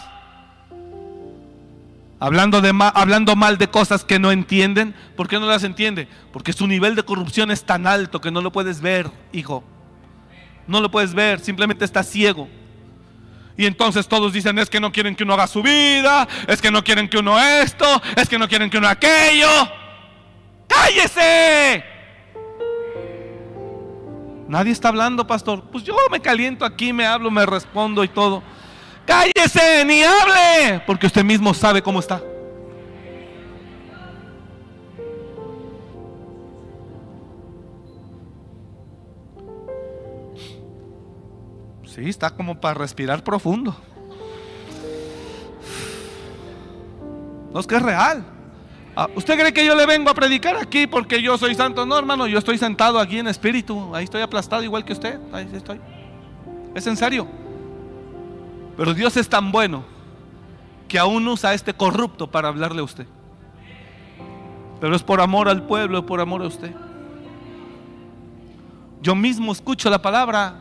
Hablando, 2.23 2.61
de 2.61 2.72
hablando 2.93 3.35
mal 3.35 3.57
de 3.57 3.68
cosas 3.68 4.06
que 4.06 4.19
no 4.19 4.31
entienden. 4.31 4.93
¿Por 5.18 5.27
qué 5.27 5.39
no 5.39 5.48
las 5.48 5.64
entiende? 5.64 6.07
Porque 6.31 6.53
su 6.53 6.68
nivel 6.68 6.93
de 6.93 7.02
corrupción 7.02 7.49
es 7.49 7.64
tan 7.64 7.88
alto 7.88 8.22
que 8.22 8.30
no 8.30 8.41
lo 8.41 8.52
puedes 8.52 8.80
ver, 8.80 9.10
hijo. 9.31 9.64
No 10.68 10.81
lo 10.81 10.91
puedes 10.91 11.15
ver, 11.15 11.39
simplemente 11.39 11.84
está 11.84 12.03
ciego. 12.03 12.48
Y 13.57 13.65
entonces 13.65 14.07
todos 14.07 14.34
dicen, 14.34 14.60
es 14.60 14.69
que 14.69 14.80
no 14.80 14.91
quieren 14.91 15.15
que 15.15 15.23
uno 15.23 15.34
haga 15.34 15.48
su 15.48 15.64
vida, 15.64 16.27
es 16.48 16.61
que 16.61 16.69
no 16.69 16.84
quieren 16.84 17.10
que 17.10 17.18
uno 17.18 17.39
esto, 17.39 17.88
es 18.15 18.30
que 18.30 18.38
no 18.38 18.48
quieren 18.48 18.69
que 18.69 18.77
uno 18.77 18.88
aquello. 18.88 19.49
¡Cállese! 20.68 21.84
Nadie 24.48 24.73
está 24.73 24.89
hablando, 24.89 25.26
pastor. 25.26 25.64
Pues 25.72 25.84
yo 25.84 25.95
me 26.11 26.19
caliento 26.19 26.65
aquí, 26.65 26.93
me 26.93 27.07
hablo, 27.07 27.31
me 27.31 27.48
respondo 27.48 28.03
y 28.03 28.10
todo. 28.10 28.43
Cállese, 29.06 29.86
ni 29.86 30.03
hable, 30.03 30.82
porque 30.86 31.07
usted 31.07 31.23
mismo 31.23 31.53
sabe 31.53 31.82
cómo 31.82 31.99
está. 31.99 32.22
Sí, 41.86 42.07
está 42.07 42.30
como 42.30 42.60
para 42.60 42.76
respirar 42.76 43.22
profundo. 43.23 43.76
No 47.53 47.60
es 47.60 47.68
que 47.68 47.76
es 47.76 47.82
real. 47.82 48.23
Ah, 48.95 49.10
¿Usted 49.15 49.38
cree 49.38 49.53
que 49.53 49.65
yo 49.65 49.76
le 49.76 49.86
vengo 49.86 50.10
a 50.10 50.14
predicar 50.14 50.56
aquí 50.56 50.88
porque 50.88 51.22
yo 51.22 51.38
soy 51.38 51.53
santo? 51.53 51.86
No, 51.86 51.98
hermano, 51.98 52.28
yo 52.28 52.38
estoy 52.38 52.57
sentado 52.57 52.99
aquí 52.99 53.19
en 53.19 53.28
espíritu. 53.28 53.94
Ahí 53.94 54.06
estoy 54.06 54.22
aplastado 54.22 54.64
igual 54.64 54.86
que 54.86 54.94
usted. 54.94 55.19
Ahí 55.34 55.49
estoy. 55.53 55.80
Es 56.73 56.88
en 56.88 56.95
serio. 56.95 57.28
Pero 58.77 58.93
Dios 58.93 59.18
es 59.18 59.30
tan 59.30 59.52
bueno 59.52 59.84
que 60.88 60.99
aún 60.99 61.27
usa 61.27 61.52
a 61.52 61.53
este 61.53 61.73
corrupto 61.73 62.30
para 62.30 62.49
hablarle 62.49 62.81
a 62.81 62.84
usted. 62.84 63.07
Pero 64.80 64.95
es 64.95 65.03
por 65.03 65.22
amor 65.22 65.48
al 65.48 65.64
pueblo, 65.64 66.06
por 66.06 66.19
amor 66.19 66.41
a 66.41 66.48
usted. 66.48 66.73
Yo 69.02 69.15
mismo 69.15 69.52
escucho 69.52 69.89
la 69.89 70.02
palabra. 70.02 70.56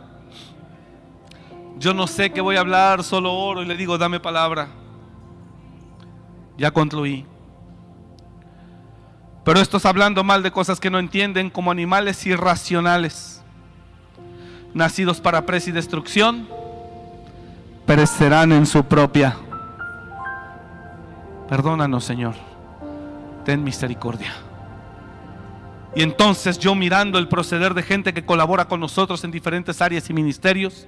Yo 1.78 1.94
no 1.94 2.06
sé 2.06 2.30
qué 2.30 2.40
voy 2.40 2.56
a 2.56 2.60
hablar, 2.60 3.02
solo 3.02 3.32
oro 3.32 3.62
y 3.62 3.66
le 3.66 3.76
digo, 3.76 3.96
dame 3.98 4.20
palabra. 4.20 4.68
Ya 6.58 6.70
concluí. 6.70 7.26
Pero 9.44 9.58
estos 9.60 9.86
hablando 9.86 10.22
mal 10.22 10.42
de 10.42 10.50
cosas 10.50 10.78
que 10.78 10.90
no 10.90 10.98
entienden 10.98 11.48
como 11.48 11.70
animales 11.70 12.24
irracionales, 12.26 13.42
nacidos 14.74 15.20
para 15.20 15.46
presa 15.46 15.70
y 15.70 15.72
destrucción 15.72 16.59
perecerán 17.90 18.52
en 18.52 18.66
su 18.66 18.84
propia. 18.84 19.36
Perdónanos, 21.48 22.04
Señor. 22.04 22.36
Ten 23.44 23.64
misericordia. 23.64 24.32
Y 25.96 26.02
entonces 26.02 26.60
yo 26.60 26.76
mirando 26.76 27.18
el 27.18 27.26
proceder 27.26 27.74
de 27.74 27.82
gente 27.82 28.14
que 28.14 28.24
colabora 28.24 28.66
con 28.66 28.78
nosotros 28.78 29.24
en 29.24 29.32
diferentes 29.32 29.82
áreas 29.82 30.08
y 30.08 30.12
ministerios, 30.12 30.86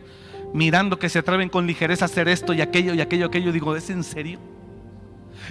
mirando 0.55 0.97
que 0.97 1.09
se 1.09 1.19
atreven 1.19 1.49
con 1.49 1.67
ligereza 1.67 2.05
a 2.05 2.07
hacer 2.07 2.29
esto 2.29 2.53
y 2.53 2.61
aquello 2.61 2.95
y 2.95 3.01
aquello, 3.01 3.27
aquello, 3.27 3.51
digo, 3.51 3.75
¿es 3.75 3.91
en 3.91 4.05
serio? 4.05 4.39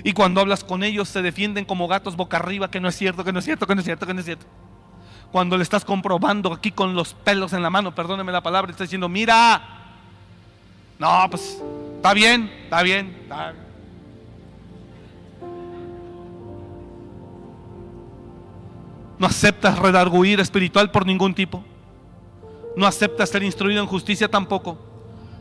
Y 0.06 0.14
cuando 0.14 0.40
hablas 0.40 0.64
con 0.64 0.86
ellos 0.86 1.10
se 1.10 1.22
defienden 1.22 1.66
como 1.66 1.90
gatos 1.90 2.16
boca 2.16 2.38
arriba, 2.38 2.72
que 2.72 2.80
no 2.80 2.88
es 2.88 2.96
cierto, 2.96 3.26
que 3.26 3.34
no 3.34 3.40
es 3.40 3.44
cierto, 3.44 3.68
que 3.68 3.76
no 3.76 3.82
es 3.82 3.86
cierto, 3.86 4.08
que 4.08 4.14
no 4.14 4.22
es 4.22 4.26
cierto. 4.26 4.46
Cuando 5.34 5.58
le 5.58 5.64
estás 5.64 5.84
comprobando 5.84 6.54
aquí 6.54 6.72
con 6.72 6.96
los 6.96 7.14
pelos 7.14 7.52
en 7.52 7.62
la 7.62 7.70
mano, 7.70 7.94
perdóneme 7.94 8.32
la 8.32 8.42
palabra, 8.42 8.72
está 8.72 8.86
diciendo, 8.86 9.10
mira, 9.10 9.81
no, 11.02 11.28
pues 11.32 11.60
está 11.96 12.14
bien, 12.14 12.52
está 12.64 12.84
bien, 12.84 13.18
No 19.18 19.28
aceptas 19.28 19.78
redarguir 19.78 20.40
espiritual 20.40 20.90
por 20.90 21.06
ningún 21.06 21.36
tipo. 21.36 21.64
No 22.76 22.88
aceptas 22.88 23.30
ser 23.30 23.44
instruido 23.44 23.80
en 23.82 23.88
justicia 23.88 24.28
tampoco. 24.30 24.80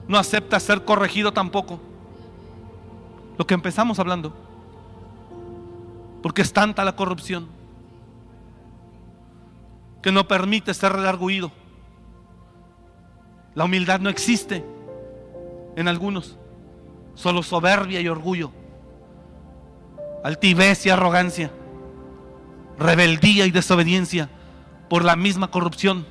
No 0.07 0.19
aceptas 0.19 0.63
ser 0.63 0.85
corregido 0.85 1.33
tampoco. 1.33 1.81
Lo 3.39 3.47
que 3.47 3.55
empezamos 3.55 3.99
hablando. 3.99 4.35
Porque 6.23 6.43
es 6.43 6.53
tanta 6.53 6.85
la 6.85 6.97
corrupción 6.97 7.49
que 10.03 10.13
no 10.13 10.29
permite 10.29 10.75
ser 10.75 10.93
redarguido. 10.93 11.51
La 13.55 13.65
humildad 13.65 14.01
no 14.01 14.11
existe 14.11 14.63
en 15.77 15.89
algunos. 15.89 16.39
Solo 17.15 17.43
soberbia 17.43 18.01
y 18.01 18.09
orgullo. 18.09 18.51
Altivez 20.25 20.87
y 20.87 20.91
arrogancia. 20.91 21.51
Rebeldía 22.79 23.47
y 23.47 23.51
desobediencia 23.51 24.29
por 24.89 25.05
la 25.05 25.17
misma 25.17 25.51
corrupción. 25.51 26.07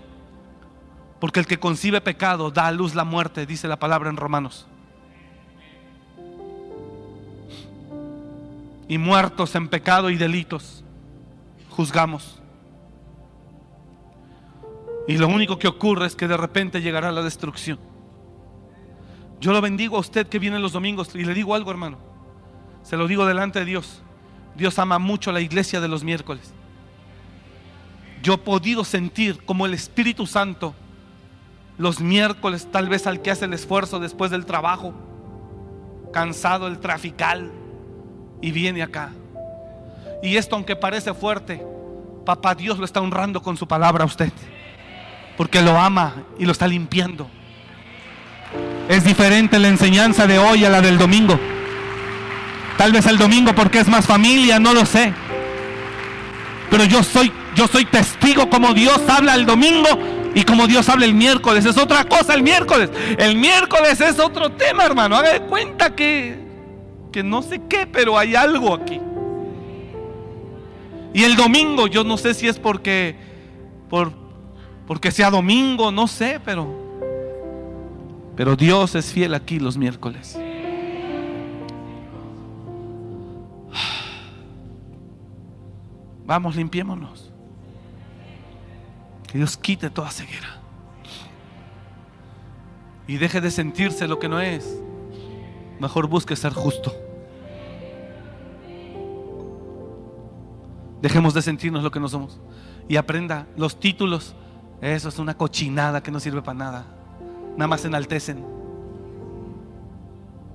Porque 1.20 1.40
el 1.40 1.48
que 1.48 1.60
concibe 1.60 2.02
pecado 2.02 2.52
da 2.52 2.68
a 2.68 2.72
luz 2.72 2.96
la 2.96 3.04
muerte, 3.04 3.46
dice 3.46 3.68
la 3.68 3.80
palabra 3.80 4.10
en 4.10 4.18
Romanos. 4.18 4.68
Y 8.88 8.98
muertos 8.98 9.54
en 9.56 9.68
pecado 9.68 10.10
y 10.10 10.18
delitos, 10.18 10.84
juzgamos. 11.70 12.42
Y 15.08 15.18
lo 15.18 15.28
único 15.28 15.60
que 15.60 15.68
ocurre 15.68 16.08
es 16.08 16.16
que 16.16 16.28
de 16.28 16.38
repente 16.38 16.82
llegará 16.82 17.12
la 17.12 17.22
destrucción. 17.22 17.89
Yo 19.40 19.54
lo 19.54 19.62
bendigo 19.62 19.98
a 19.98 20.00
usted 20.00 20.28
que 20.28 20.40
viene 20.40 20.60
los 20.60 20.74
domingos 20.74 21.16
y 21.16 21.24
le 21.24 21.34
digo 21.34 21.56
algo, 21.56 21.72
hermano. 21.72 21.98
Se 22.84 22.98
lo 22.98 23.08
digo 23.08 23.26
delante 23.26 23.60
de 23.60 23.66
Dios. 23.66 24.02
Dios 24.56 24.80
ama 24.80 25.00
mucho 25.00 25.32
la 25.32 25.42
iglesia 25.42 25.80
de 25.80 25.88
los 25.88 26.04
miércoles. 26.04 26.54
Yo 28.22 28.34
he 28.34 28.38
podido 28.38 28.84
sentir 28.84 29.44
como 29.46 29.66
el 29.66 29.74
Espíritu 29.74 30.28
Santo 30.28 30.76
los 31.78 32.02
miércoles, 32.02 32.68
tal 32.70 32.90
vez 32.90 33.08
al 33.08 33.22
que 33.22 33.32
hace 33.32 33.46
el 33.46 33.54
esfuerzo 33.54 34.00
después 34.00 34.32
del 34.32 34.46
trabajo, 34.46 34.94
cansado 36.12 36.68
el 36.68 36.80
trafical, 36.80 37.50
y 38.42 38.52
viene 38.52 38.84
acá. 38.84 39.12
Y 40.22 40.36
esto, 40.36 40.56
aunque 40.56 40.76
parece 40.76 41.14
fuerte, 41.14 41.66
papá 42.26 42.56
Dios 42.56 42.78
lo 42.78 42.86
está 42.86 43.02
honrando 43.02 43.42
con 43.42 43.58
su 43.58 43.68
palabra 43.68 44.04
a 44.04 44.08
usted. 44.08 44.32
porque 45.38 45.62
lo 45.62 45.80
ama 45.80 46.26
y 46.38 46.46
lo 46.46 46.52
está 46.52 46.68
limpiando. 46.68 47.30
Es 48.88 49.04
diferente 49.04 49.60
la 49.60 49.68
enseñanza 49.68 50.26
de 50.26 50.40
hoy 50.40 50.66
a 50.66 50.70
la 50.70 50.82
del 50.82 50.98
domingo. 50.98 51.40
Tal 52.78 52.92
vez 52.92 53.06
el 53.06 53.18
domingo 53.18 53.54
porque 53.54 53.80
es 53.80 53.88
más 53.88 54.06
familia, 54.06 54.60
no 54.60 54.74
lo 54.74 54.86
sé. 54.86 55.14
Pero 56.70 56.86
yo 56.86 57.04
soy 57.04 57.32
yo 57.56 57.68
soy 57.68 57.86
testigo 57.86 58.50
como 58.50 58.74
Dios 58.74 59.02
habla 59.10 59.36
el 59.36 59.46
domingo 59.46 59.90
y 60.34 60.44
como 60.44 60.66
Dios 60.66 60.88
habla 60.88 61.06
el 61.06 61.14
miércoles. 61.14 61.66
Es 61.66 61.78
otra 61.78 62.06
cosa 62.06 62.34
el 62.34 62.42
miércoles. 62.42 62.90
El 63.18 63.36
miércoles 63.36 64.00
es 64.00 64.18
otro 64.20 64.52
tema, 64.52 64.86
hermano. 64.86 65.18
Haga 65.18 65.34
de 65.34 65.42
cuenta 65.42 65.96
que 65.96 66.40
que 67.12 67.22
no 67.24 67.42
sé 67.42 67.62
qué, 67.68 67.86
pero 67.86 68.18
hay 68.18 68.36
algo 68.36 68.74
aquí. 68.74 69.02
Y 71.14 71.24
el 71.24 71.36
domingo, 71.36 71.88
yo 71.88 72.04
no 72.04 72.18
sé 72.18 72.34
si 72.34 72.48
es 72.48 72.60
porque 72.60 73.16
por 73.90 74.14
porque 74.88 75.12
sea 75.12 75.30
domingo, 75.30 75.92
no 75.92 76.08
sé, 76.08 76.40
pero 76.44 76.79
pero 78.40 78.56
Dios 78.56 78.96
es 78.96 79.12
fiel 79.12 79.34
aquí 79.34 79.60
los 79.60 79.76
miércoles. 79.76 80.40
Vamos, 86.26 86.56
limpiémonos. 86.56 87.34
Que 89.28 89.40
Dios 89.40 89.58
quite 89.58 89.90
toda 89.90 90.10
ceguera. 90.10 90.62
Y 93.10 93.18
deje 93.18 93.42
de 93.42 93.52
sentirse 93.52 94.08
lo 94.08 94.20
que 94.20 94.30
no 94.30 94.40
es. 94.40 94.74
Mejor 95.82 96.08
busque 96.08 96.38
ser 96.38 96.54
justo. 96.54 96.96
Dejemos 101.02 101.34
de 101.34 101.42
sentirnos 101.42 101.84
lo 101.84 101.92
que 101.92 102.00
no 102.00 102.08
somos. 102.08 102.40
Y 102.88 102.96
aprenda 102.96 103.48
los 103.58 103.78
títulos. 103.82 104.34
Eso 104.80 105.10
es 105.10 105.20
una 105.20 105.36
cochinada 105.36 106.02
que 106.02 106.10
no 106.10 106.22
sirve 106.22 106.42
para 106.42 106.58
nada. 106.58 106.99
Nada 107.60 107.68
más 107.68 107.84
enaltecen. 107.84 108.42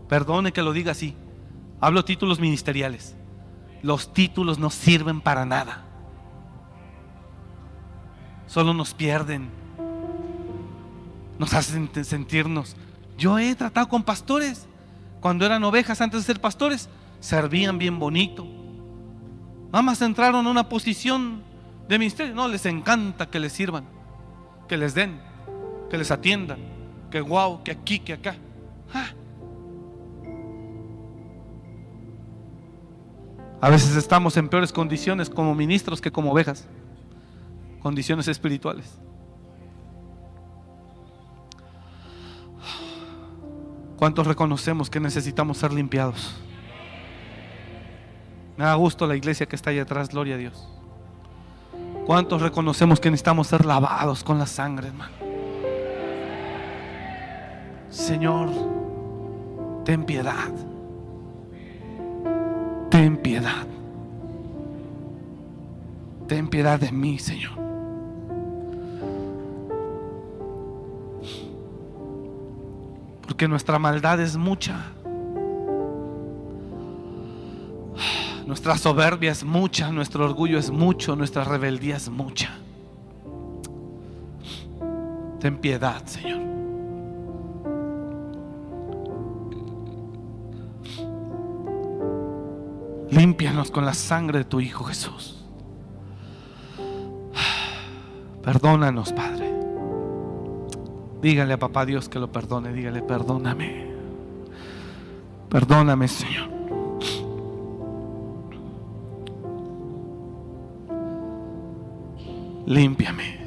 Perdone 0.08 0.52
que 0.52 0.62
lo 0.62 0.72
diga 0.72 0.92
así. 0.92 1.14
Hablo 1.78 2.02
títulos 2.02 2.40
ministeriales. 2.40 3.14
Los 3.82 4.14
títulos 4.14 4.58
no 4.58 4.70
sirven 4.70 5.20
para 5.20 5.44
nada. 5.44 5.84
Solo 8.46 8.72
nos 8.72 8.94
pierden. 8.94 9.50
Nos 11.38 11.52
hacen 11.52 11.90
sentirnos. 12.06 12.74
Yo 13.18 13.38
he 13.38 13.54
tratado 13.54 13.86
con 13.86 14.02
pastores. 14.02 14.66
Cuando 15.20 15.44
eran 15.44 15.62
ovejas 15.62 16.00
antes 16.00 16.20
de 16.20 16.24
ser 16.24 16.40
pastores, 16.40 16.88
servían 17.20 17.76
bien 17.76 17.98
bonito. 17.98 18.46
Nada 19.66 19.82
más 19.82 20.00
entraron 20.00 20.46
a 20.46 20.50
una 20.50 20.70
posición 20.70 21.42
de 21.86 21.98
ministerio. 21.98 22.34
No, 22.34 22.48
les 22.48 22.64
encanta 22.64 23.28
que 23.28 23.40
les 23.40 23.52
sirvan, 23.52 23.84
que 24.66 24.78
les 24.78 24.94
den, 24.94 25.20
que 25.90 25.98
les 25.98 26.10
atiendan, 26.10 26.73
que 27.14 27.20
guau, 27.20 27.62
que 27.62 27.70
aquí, 27.70 28.00
que 28.00 28.12
acá. 28.12 28.34
Ah. 28.92 29.06
A 33.60 33.70
veces 33.70 33.94
estamos 33.94 34.36
en 34.36 34.48
peores 34.48 34.72
condiciones 34.72 35.30
como 35.30 35.54
ministros 35.54 36.00
que 36.00 36.10
como 36.10 36.32
ovejas. 36.32 36.66
Condiciones 37.80 38.26
espirituales. 38.26 38.98
¿Cuántos 43.96 44.26
reconocemos 44.26 44.90
que 44.90 44.98
necesitamos 44.98 45.58
ser 45.58 45.72
limpiados? 45.72 46.34
Me 48.56 48.64
da 48.64 48.74
gusto 48.74 49.06
la 49.06 49.14
iglesia 49.14 49.46
que 49.46 49.54
está 49.54 49.70
ahí 49.70 49.78
atrás, 49.78 50.08
gloria 50.08 50.34
a 50.34 50.38
Dios. 50.38 50.68
¿Cuántos 52.06 52.42
reconocemos 52.42 52.98
que 52.98 53.08
necesitamos 53.08 53.46
ser 53.46 53.64
lavados 53.64 54.24
con 54.24 54.36
la 54.36 54.46
sangre, 54.46 54.88
hermano? 54.88 55.23
Señor, 57.94 58.48
ten 59.84 60.04
piedad. 60.04 60.52
Ten 62.90 63.16
piedad. 63.16 63.66
Ten 66.26 66.48
piedad 66.48 66.80
de 66.80 66.90
mí, 66.90 67.20
Señor. 67.20 67.52
Porque 73.22 73.46
nuestra 73.46 73.78
maldad 73.78 74.20
es 74.20 74.36
mucha. 74.36 74.90
Nuestra 78.44 78.76
soberbia 78.76 79.30
es 79.30 79.44
mucha, 79.44 79.92
nuestro 79.92 80.24
orgullo 80.24 80.58
es 80.58 80.70
mucho, 80.70 81.14
nuestra 81.14 81.44
rebeldía 81.44 81.96
es 81.96 82.08
mucha. 82.10 82.58
Ten 85.38 85.58
piedad, 85.58 86.04
Señor. 86.06 86.33
Límpianos 93.14 93.70
con 93.70 93.86
la 93.86 93.94
sangre 93.94 94.38
de 94.38 94.44
tu 94.44 94.60
Hijo 94.60 94.82
Jesús. 94.82 95.44
Perdónanos, 98.42 99.12
Padre. 99.12 99.54
Dígale 101.22 101.54
a 101.54 101.58
papá 101.58 101.86
Dios 101.86 102.08
que 102.08 102.18
lo 102.18 102.32
perdone. 102.32 102.72
Dígale, 102.72 103.02
perdóname. 103.02 103.86
Perdóname, 105.48 106.08
Señor. 106.08 106.50
Límpiame. 112.66 113.44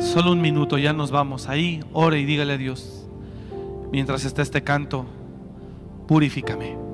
Solo 0.00 0.32
un 0.32 0.40
minuto, 0.40 0.78
ya 0.78 0.94
nos 0.94 1.10
vamos. 1.10 1.50
Ahí, 1.50 1.84
ore 1.92 2.18
y 2.18 2.24
dígale 2.24 2.54
a 2.54 2.56
Dios. 2.56 3.06
Mientras 3.92 4.24
está 4.24 4.40
este 4.40 4.64
canto, 4.64 5.06
purifícame. 6.08 6.87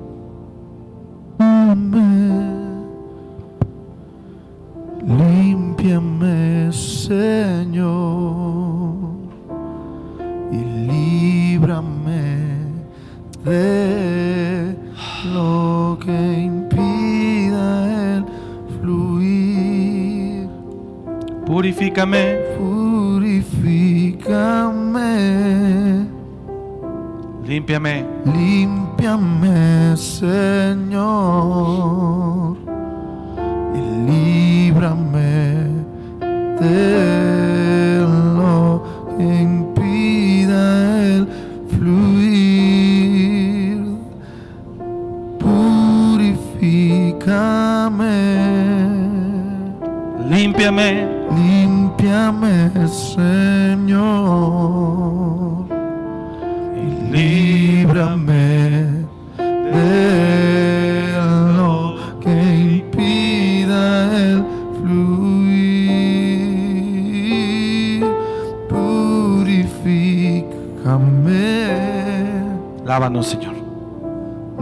Lávanos, 72.95 73.27
Señor. 73.27 73.55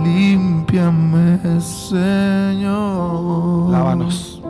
límpiame, 0.03 1.37
Señor. 1.61 2.71
Lávanos. 3.69 4.41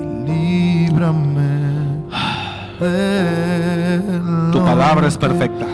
Y 0.00 0.04
líbrame 0.26 1.50
Tu 4.52 4.58
palabra 4.64 5.06
es 5.06 5.18
perfecta. 5.18 5.66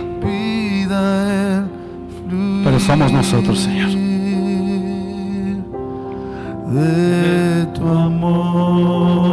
Pero 2.65 2.81
somos 2.81 3.12
nosotros, 3.12 3.61
Señor. 3.61 3.91
De 6.75 7.66
tu 7.77 7.87
amor. 7.87 9.29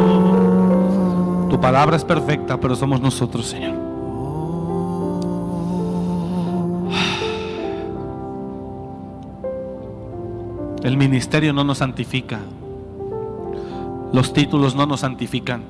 Tu 1.49 1.59
palabra 1.59 1.95
es 1.95 2.05
perfecta, 2.05 2.59
pero 2.59 2.75
somos 2.75 3.01
nosotros, 3.01 3.47
Señor. 3.47 3.94
El 10.85 10.97
ministerio 10.97 11.51
no 11.51 11.63
nos 11.63 11.79
santifica. 11.79 12.37
Los 14.13 14.33
títulos 14.33 14.75
no 14.75 14.85
nos 14.85 14.99
santifican. 14.99 15.63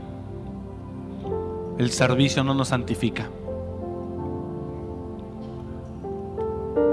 El 1.77 1.89
servicio 1.91 2.43
no 2.43 2.53
nos 2.53 2.67
santifica. 2.67 3.29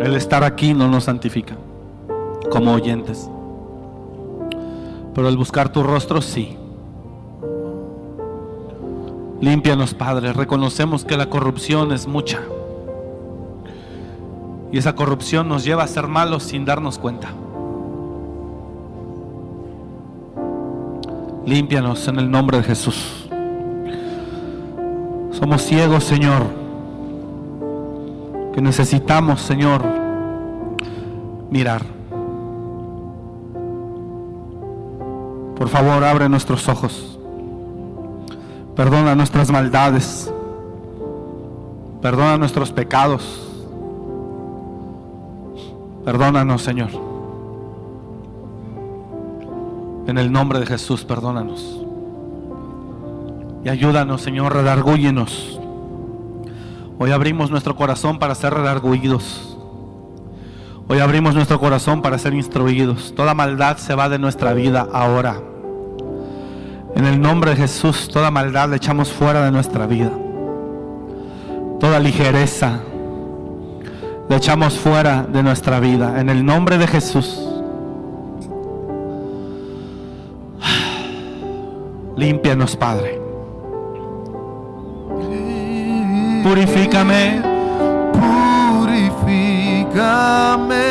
El 0.00 0.14
estar 0.14 0.44
aquí 0.44 0.72
no 0.72 0.86
nos 0.86 1.02
santifica 1.02 1.56
como 2.48 2.74
oyentes. 2.74 3.28
Pero 5.16 5.28
el 5.28 5.36
buscar 5.36 5.72
tu 5.72 5.82
rostro 5.82 6.22
sí. 6.22 6.56
Límpianos, 9.40 9.94
Padre. 9.94 10.32
Reconocemos 10.32 11.04
que 11.04 11.16
la 11.16 11.28
corrupción 11.28 11.90
es 11.90 12.06
mucha. 12.06 12.40
Y 14.70 14.78
esa 14.78 14.94
corrupción 14.94 15.48
nos 15.48 15.64
lleva 15.64 15.82
a 15.82 15.88
ser 15.88 16.06
malos 16.06 16.44
sin 16.44 16.64
darnos 16.64 17.00
cuenta. 17.00 17.32
Límpianos 21.44 22.06
en 22.06 22.18
el 22.18 22.30
nombre 22.30 22.58
de 22.58 22.64
Jesús. 22.64 23.28
Somos 25.32 25.62
ciegos, 25.62 26.04
Señor, 26.04 26.44
que 28.54 28.62
necesitamos, 28.62 29.40
Señor, 29.40 29.82
mirar. 31.50 31.82
Por 35.56 35.68
favor, 35.68 36.04
abre 36.04 36.28
nuestros 36.28 36.68
ojos. 36.68 37.18
Perdona 38.76 39.14
nuestras 39.14 39.50
maldades. 39.50 40.32
Perdona 42.00 42.38
nuestros 42.38 42.72
pecados. 42.72 43.48
Perdónanos, 46.04 46.62
Señor. 46.62 47.11
En 50.06 50.18
el 50.18 50.32
nombre 50.32 50.58
de 50.58 50.66
Jesús, 50.66 51.04
perdónanos. 51.04 51.80
Y 53.64 53.68
ayúdanos, 53.68 54.20
Señor, 54.20 54.54
redargúyenos. 54.54 55.60
Hoy 56.98 57.12
abrimos 57.12 57.50
nuestro 57.50 57.76
corazón 57.76 58.18
para 58.18 58.34
ser 58.34 58.54
redarguidos. 58.54 59.56
Hoy 60.88 60.98
abrimos 60.98 61.34
nuestro 61.34 61.60
corazón 61.60 62.02
para 62.02 62.18
ser 62.18 62.34
instruidos. 62.34 63.14
Toda 63.14 63.34
maldad 63.34 63.76
se 63.76 63.94
va 63.94 64.08
de 64.08 64.18
nuestra 64.18 64.52
vida 64.52 64.88
ahora. 64.92 65.40
En 66.96 67.06
el 67.06 67.20
nombre 67.20 67.52
de 67.52 67.56
Jesús, 67.56 68.08
toda 68.12 68.30
maldad 68.30 68.68
le 68.68 68.76
echamos 68.76 69.12
fuera 69.12 69.44
de 69.44 69.52
nuestra 69.52 69.86
vida. 69.86 70.10
Toda 71.78 72.00
ligereza 72.00 72.80
le 74.28 74.36
echamos 74.36 74.74
fuera 74.74 75.22
de 75.22 75.42
nuestra 75.42 75.80
vida. 75.80 76.20
En 76.20 76.28
el 76.28 76.44
nombre 76.44 76.78
de 76.78 76.86
Jesús. 76.88 77.51
Límpianos, 82.22 82.76
Padre. 82.76 83.20
Purifícame. 86.44 87.42
Purifícame. 88.78 90.86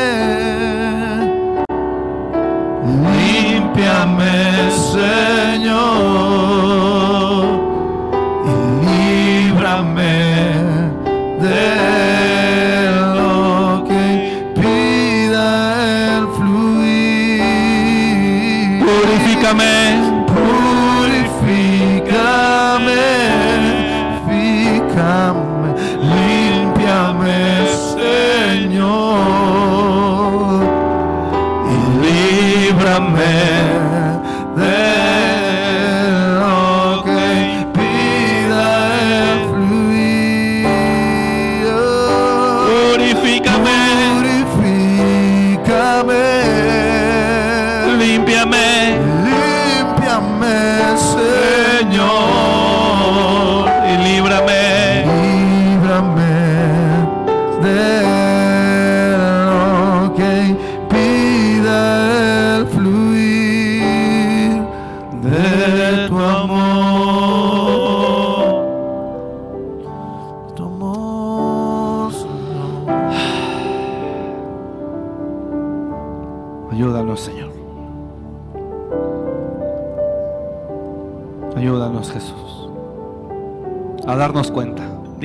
Límpiame, 3.16 4.36
Señor. 4.92 6.91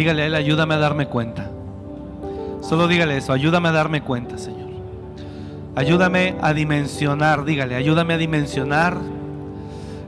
Dígale 0.07 0.23
a 0.23 0.27
Él, 0.27 0.35
ayúdame 0.37 0.75
a 0.75 0.79
darme 0.79 1.09
cuenta. 1.09 1.51
Solo 2.61 2.87
dígale 2.87 3.17
eso, 3.17 3.33
ayúdame 3.33 3.71
a 3.71 3.73
darme 3.73 4.03
cuenta, 4.03 4.39
Señor. 4.39 4.69
Ayúdame 5.75 6.37
a 6.41 6.53
dimensionar, 6.53 7.45
dígale, 7.45 7.75
ayúdame 7.75 8.15
a 8.15 8.17
dimensionar 8.17 8.97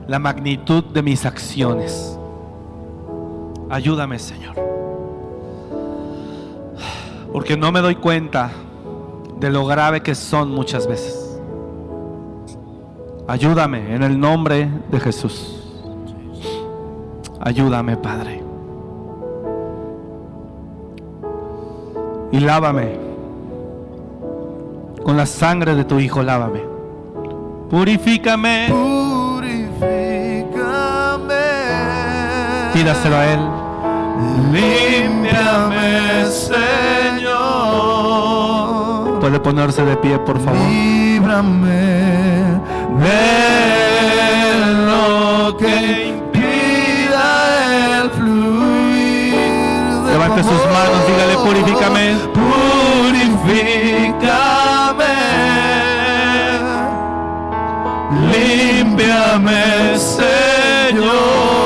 la 0.07 0.17
magnitud 0.17 0.85
de 0.85 1.03
mis 1.03 1.25
acciones. 1.25 2.17
Ayúdame, 3.69 4.19
Señor. 4.19 4.55
Porque 7.33 7.57
no 7.57 7.73
me 7.73 7.81
doy 7.81 7.95
cuenta 7.95 8.51
de 9.37 9.49
lo 9.49 9.65
grave 9.65 9.99
que 9.99 10.15
son 10.15 10.49
muchas 10.51 10.87
veces. 10.87 11.41
Ayúdame 13.27 13.93
en 13.93 14.03
el 14.03 14.17
nombre 14.17 14.69
de 14.89 14.99
Jesús. 15.01 15.61
Ayúdame, 17.41 17.97
Padre. 17.97 18.48
Y 22.31 22.39
lávame. 22.39 22.99
Con 25.03 25.17
la 25.17 25.25
sangre 25.25 25.75
de 25.75 25.83
tu 25.83 25.99
Hijo, 25.99 26.21
lávame. 26.21 26.61
Purifícame. 27.69 28.67
Purifícame. 28.69 29.89
Pídaselo 32.73 33.15
a 33.15 33.25
Él. 33.25 33.39
Límpiame, 34.51 36.25
Señor. 36.25 36.59
Puede 39.19 39.39
ponerse 39.39 39.83
de 39.83 39.97
pie, 39.97 40.19
por 40.19 40.39
favor. 40.39 40.59
Líbrame 40.69 42.59
de 42.99 43.25
lo 44.85 45.57
que 45.57 46.18
Levante 50.29 50.43
sus 50.43 50.63
manos, 50.71 51.07
dígale, 51.07 51.35
purifícame. 51.37 52.13
Purifícame. 52.35 53.79
Límpiame, 58.31 59.97
Señor. 59.97 61.58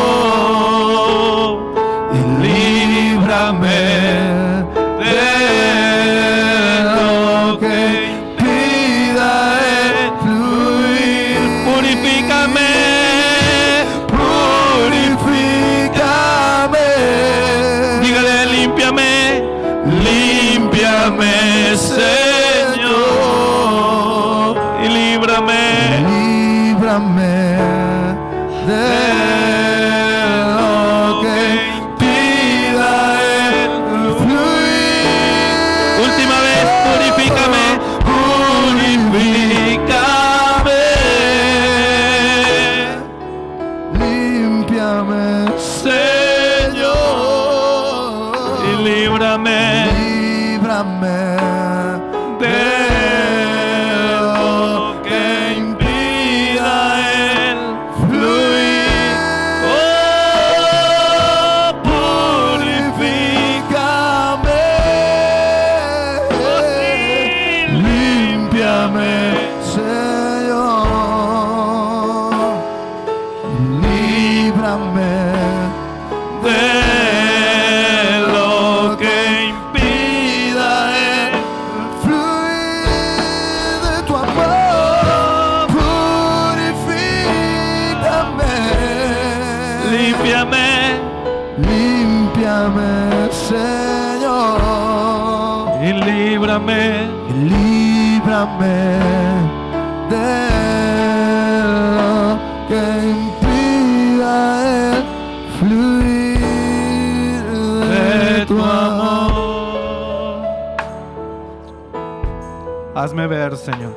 Señor. 113.52 113.94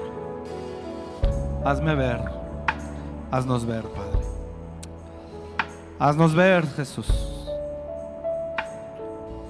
Hazme 1.65 1.95
ver. 1.95 2.21
Haznos 3.31 3.65
ver, 3.65 3.85
Padre. 3.85 4.27
Haznos 5.99 6.35
ver, 6.35 6.67
Jesús. 6.67 7.07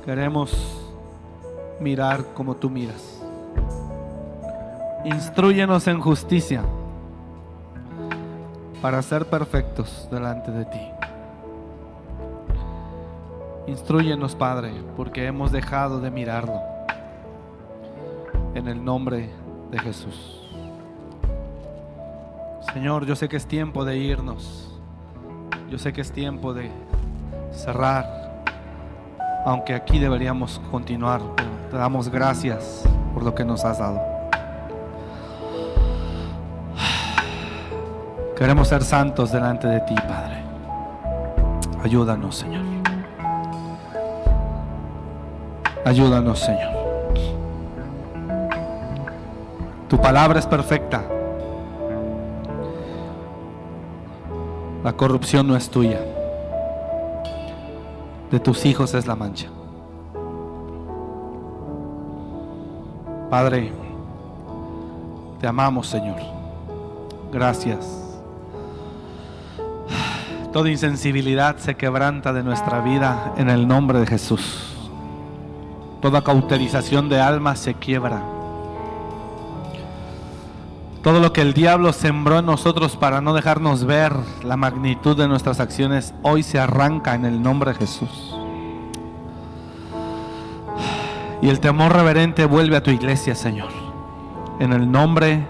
Queremos 0.04 0.52
mirar 1.80 2.24
como 2.34 2.54
tú 2.54 2.68
miras. 2.68 3.22
Instruyenos 5.04 5.86
en 5.88 6.00
justicia 6.00 6.62
para 8.82 9.00
ser 9.02 9.26
perfectos 9.26 10.08
delante 10.10 10.50
de 10.50 10.64
ti. 10.66 10.90
Instruyenos, 13.66 14.36
Padre, 14.36 14.72
porque 14.96 15.26
hemos 15.26 15.50
dejado 15.50 16.00
de 16.00 16.10
mirarlo. 16.10 16.60
En 18.54 18.68
el 18.68 18.84
nombre 18.84 19.16
de 19.16 19.45
Jesús. 19.78 20.42
Señor, 22.72 23.06
yo 23.06 23.16
sé 23.16 23.28
que 23.28 23.36
es 23.36 23.46
tiempo 23.46 23.84
de 23.84 23.96
irnos. 23.96 24.72
Yo 25.70 25.78
sé 25.78 25.92
que 25.92 26.00
es 26.00 26.12
tiempo 26.12 26.54
de 26.54 26.70
cerrar. 27.52 28.44
Aunque 29.44 29.74
aquí 29.74 29.98
deberíamos 29.98 30.60
continuar. 30.70 31.20
pero 31.36 31.50
te 31.70 31.76
damos 31.76 32.08
gracias 32.08 32.84
por 33.14 33.22
lo 33.22 33.34
que 33.34 33.44
nos 33.44 33.64
has 33.64 33.78
dado. 33.78 34.00
Queremos 38.36 38.68
ser 38.68 38.82
santos 38.84 39.32
delante 39.32 39.66
de 39.66 39.80
ti, 39.80 39.94
Padre. 39.94 40.42
Ayúdanos, 41.82 42.36
Señor. 42.36 42.62
Ayúdanos, 45.84 46.40
Señor. 46.40 46.75
Tu 49.88 50.00
palabra 50.00 50.40
es 50.40 50.46
perfecta. 50.46 51.04
La 54.82 54.92
corrupción 54.92 55.46
no 55.46 55.56
es 55.56 55.70
tuya. 55.70 56.00
De 58.30 58.40
tus 58.40 58.64
hijos 58.66 58.94
es 58.94 59.06
la 59.06 59.14
mancha. 59.14 59.48
Padre, 63.30 63.72
te 65.40 65.46
amamos, 65.46 65.86
Señor. 65.86 66.16
Gracias. 67.32 68.02
Toda 70.52 70.70
insensibilidad 70.70 71.58
se 71.58 71.76
quebranta 71.76 72.32
de 72.32 72.42
nuestra 72.42 72.80
vida 72.80 73.34
en 73.36 73.50
el 73.50 73.68
nombre 73.68 74.00
de 74.00 74.06
Jesús. 74.06 74.74
Toda 76.00 76.22
cauterización 76.22 77.08
de 77.08 77.20
alma 77.20 77.54
se 77.56 77.74
quiebra. 77.74 78.35
Todo 81.06 81.20
lo 81.20 81.32
que 81.32 81.40
el 81.40 81.54
diablo 81.54 81.92
sembró 81.92 82.40
en 82.40 82.46
nosotros 82.46 82.96
para 82.96 83.20
no 83.20 83.32
dejarnos 83.32 83.84
ver 83.84 84.12
la 84.42 84.56
magnitud 84.56 85.16
de 85.16 85.28
nuestras 85.28 85.60
acciones, 85.60 86.12
hoy 86.22 86.42
se 86.42 86.58
arranca 86.58 87.14
en 87.14 87.24
el 87.24 87.40
nombre 87.40 87.72
de 87.72 87.78
Jesús. 87.78 88.36
Y 91.40 91.48
el 91.48 91.60
temor 91.60 91.92
reverente 91.92 92.44
vuelve 92.44 92.76
a 92.76 92.82
tu 92.82 92.90
iglesia, 92.90 93.36
Señor. 93.36 93.68
En 94.58 94.72
el 94.72 94.90
nombre 94.90 95.46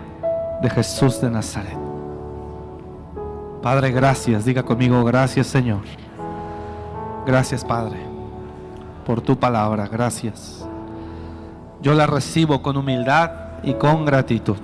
de 0.61 0.69
Jesús 0.69 1.23
de 1.23 1.31
Nazaret. 1.31 1.79
Padre, 3.63 3.93
gracias. 3.93 4.45
Diga 4.45 4.63
conmigo, 4.63 5.03
gracias, 5.05 5.47
Señor. 5.47 5.85
Gracias, 7.25 7.65
Padre, 7.65 8.01
por 9.07 9.23
tu 9.23 9.39
palabra. 9.39 9.89
Gracias. 9.89 10.69
Yo 11.81 11.95
la 11.95 12.07
recibo 12.07 12.61
con 12.61 12.77
humildad 12.77 13.31
y 13.63 13.73
con 13.73 14.05
gratitud. 14.05 14.59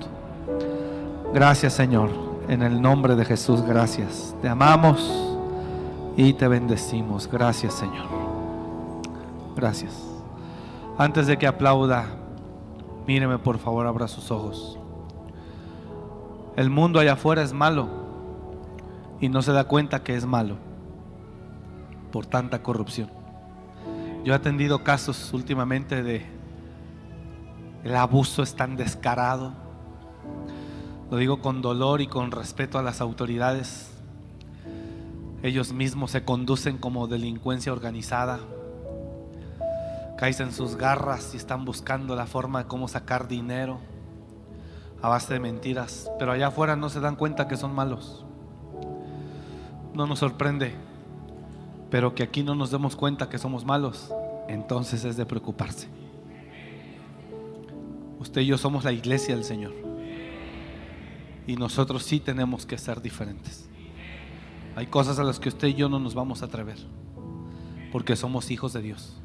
Gracias, 1.32 1.72
Señor. 1.72 2.10
En 2.48 2.62
el 2.62 2.82
nombre 2.82 3.16
de 3.16 3.24
Jesús, 3.24 3.62
gracias. 3.62 4.34
Te 4.42 4.48
amamos 4.48 5.38
y 6.16 6.34
te 6.34 6.46
bendecimos. 6.46 7.26
Gracias, 7.26 7.72
Señor. 7.74 8.06
Gracias. 9.56 9.94
Antes 10.98 11.26
de 11.26 11.38
que 11.38 11.46
aplauda, 11.46 12.04
míreme 13.06 13.38
por 13.38 13.58
favor, 13.58 13.86
abra 13.86 14.08
sus 14.08 14.30
ojos. 14.30 14.78
El 16.56 16.68
mundo 16.68 17.00
allá 17.00 17.14
afuera 17.14 17.42
es 17.42 17.54
malo 17.54 17.88
y 19.18 19.30
no 19.30 19.40
se 19.40 19.52
da 19.52 19.64
cuenta 19.64 20.02
que 20.02 20.14
es 20.14 20.26
malo 20.26 20.56
por 22.10 22.26
tanta 22.26 22.62
corrupción. 22.62 23.10
Yo 24.22 24.34
he 24.34 24.36
atendido 24.36 24.84
casos 24.84 25.32
últimamente 25.32 26.02
de 26.02 26.26
el 27.84 27.96
abuso 27.96 28.42
es 28.42 28.54
tan 28.54 28.76
descarado. 28.76 29.54
Lo 31.12 31.18
digo 31.18 31.42
con 31.42 31.60
dolor 31.60 32.00
y 32.00 32.06
con 32.06 32.30
respeto 32.30 32.78
a 32.78 32.82
las 32.82 33.02
autoridades. 33.02 33.90
Ellos 35.42 35.74
mismos 35.74 36.10
se 36.10 36.24
conducen 36.24 36.78
como 36.78 37.06
delincuencia 37.06 37.70
organizada. 37.70 38.40
Caes 40.16 40.40
en 40.40 40.52
sus 40.52 40.76
garras 40.76 41.34
y 41.34 41.36
están 41.36 41.66
buscando 41.66 42.16
la 42.16 42.24
forma 42.24 42.62
de 42.62 42.66
cómo 42.66 42.88
sacar 42.88 43.28
dinero 43.28 43.78
a 45.02 45.10
base 45.10 45.34
de 45.34 45.40
mentiras. 45.40 46.10
Pero 46.18 46.32
allá 46.32 46.46
afuera 46.46 46.76
no 46.76 46.88
se 46.88 47.00
dan 47.00 47.16
cuenta 47.16 47.46
que 47.46 47.58
son 47.58 47.74
malos. 47.74 48.24
No 49.92 50.06
nos 50.06 50.20
sorprende. 50.20 50.72
Pero 51.90 52.14
que 52.14 52.22
aquí 52.22 52.42
no 52.42 52.54
nos 52.54 52.70
demos 52.70 52.96
cuenta 52.96 53.28
que 53.28 53.36
somos 53.36 53.66
malos, 53.66 54.10
entonces 54.48 55.04
es 55.04 55.18
de 55.18 55.26
preocuparse. 55.26 55.88
Usted 58.18 58.40
y 58.40 58.46
yo 58.46 58.56
somos 58.56 58.84
la 58.84 58.92
iglesia 58.92 59.34
del 59.34 59.44
Señor. 59.44 59.91
Y 61.46 61.56
nosotros 61.56 62.04
sí 62.04 62.20
tenemos 62.20 62.66
que 62.66 62.78
ser 62.78 63.02
diferentes. 63.02 63.68
Hay 64.76 64.86
cosas 64.86 65.18
a 65.18 65.24
las 65.24 65.38
que 65.38 65.48
usted 65.48 65.68
y 65.68 65.74
yo 65.74 65.88
no 65.88 65.98
nos 65.98 66.14
vamos 66.14 66.42
a 66.42 66.46
atrever. 66.46 66.78
Porque 67.90 68.16
somos 68.16 68.50
hijos 68.50 68.72
de 68.72 68.82
Dios. 68.82 69.16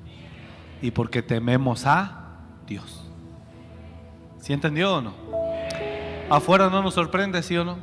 Y 0.82 0.92
porque 0.92 1.22
tememos 1.22 1.86
a 1.86 2.40
Dios. 2.68 3.04
¿Sí 4.40 4.54
entendió 4.54 4.98
o 4.98 5.02
no? 5.02 5.14
Afuera 6.30 6.70
no 6.70 6.82
nos 6.82 6.94
sorprende, 6.94 7.42
¿sí 7.42 7.56
o 7.56 7.64
no? 7.64 7.78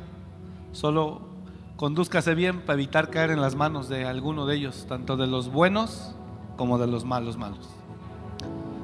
Solo 0.71 1.29
condúzcase 1.77 2.35
bien 2.35 2.61
para 2.61 2.75
evitar 2.75 3.09
caer 3.09 3.31
en 3.31 3.41
las 3.41 3.55
manos 3.55 3.89
de 3.89 4.05
alguno 4.05 4.45
de 4.45 4.55
ellos, 4.55 4.85
tanto 4.87 5.17
de 5.17 5.27
los 5.27 5.51
buenos 5.51 6.15
como 6.55 6.77
de 6.77 6.87
los 6.87 7.03
malos 7.03 7.37
malos. 7.37 7.69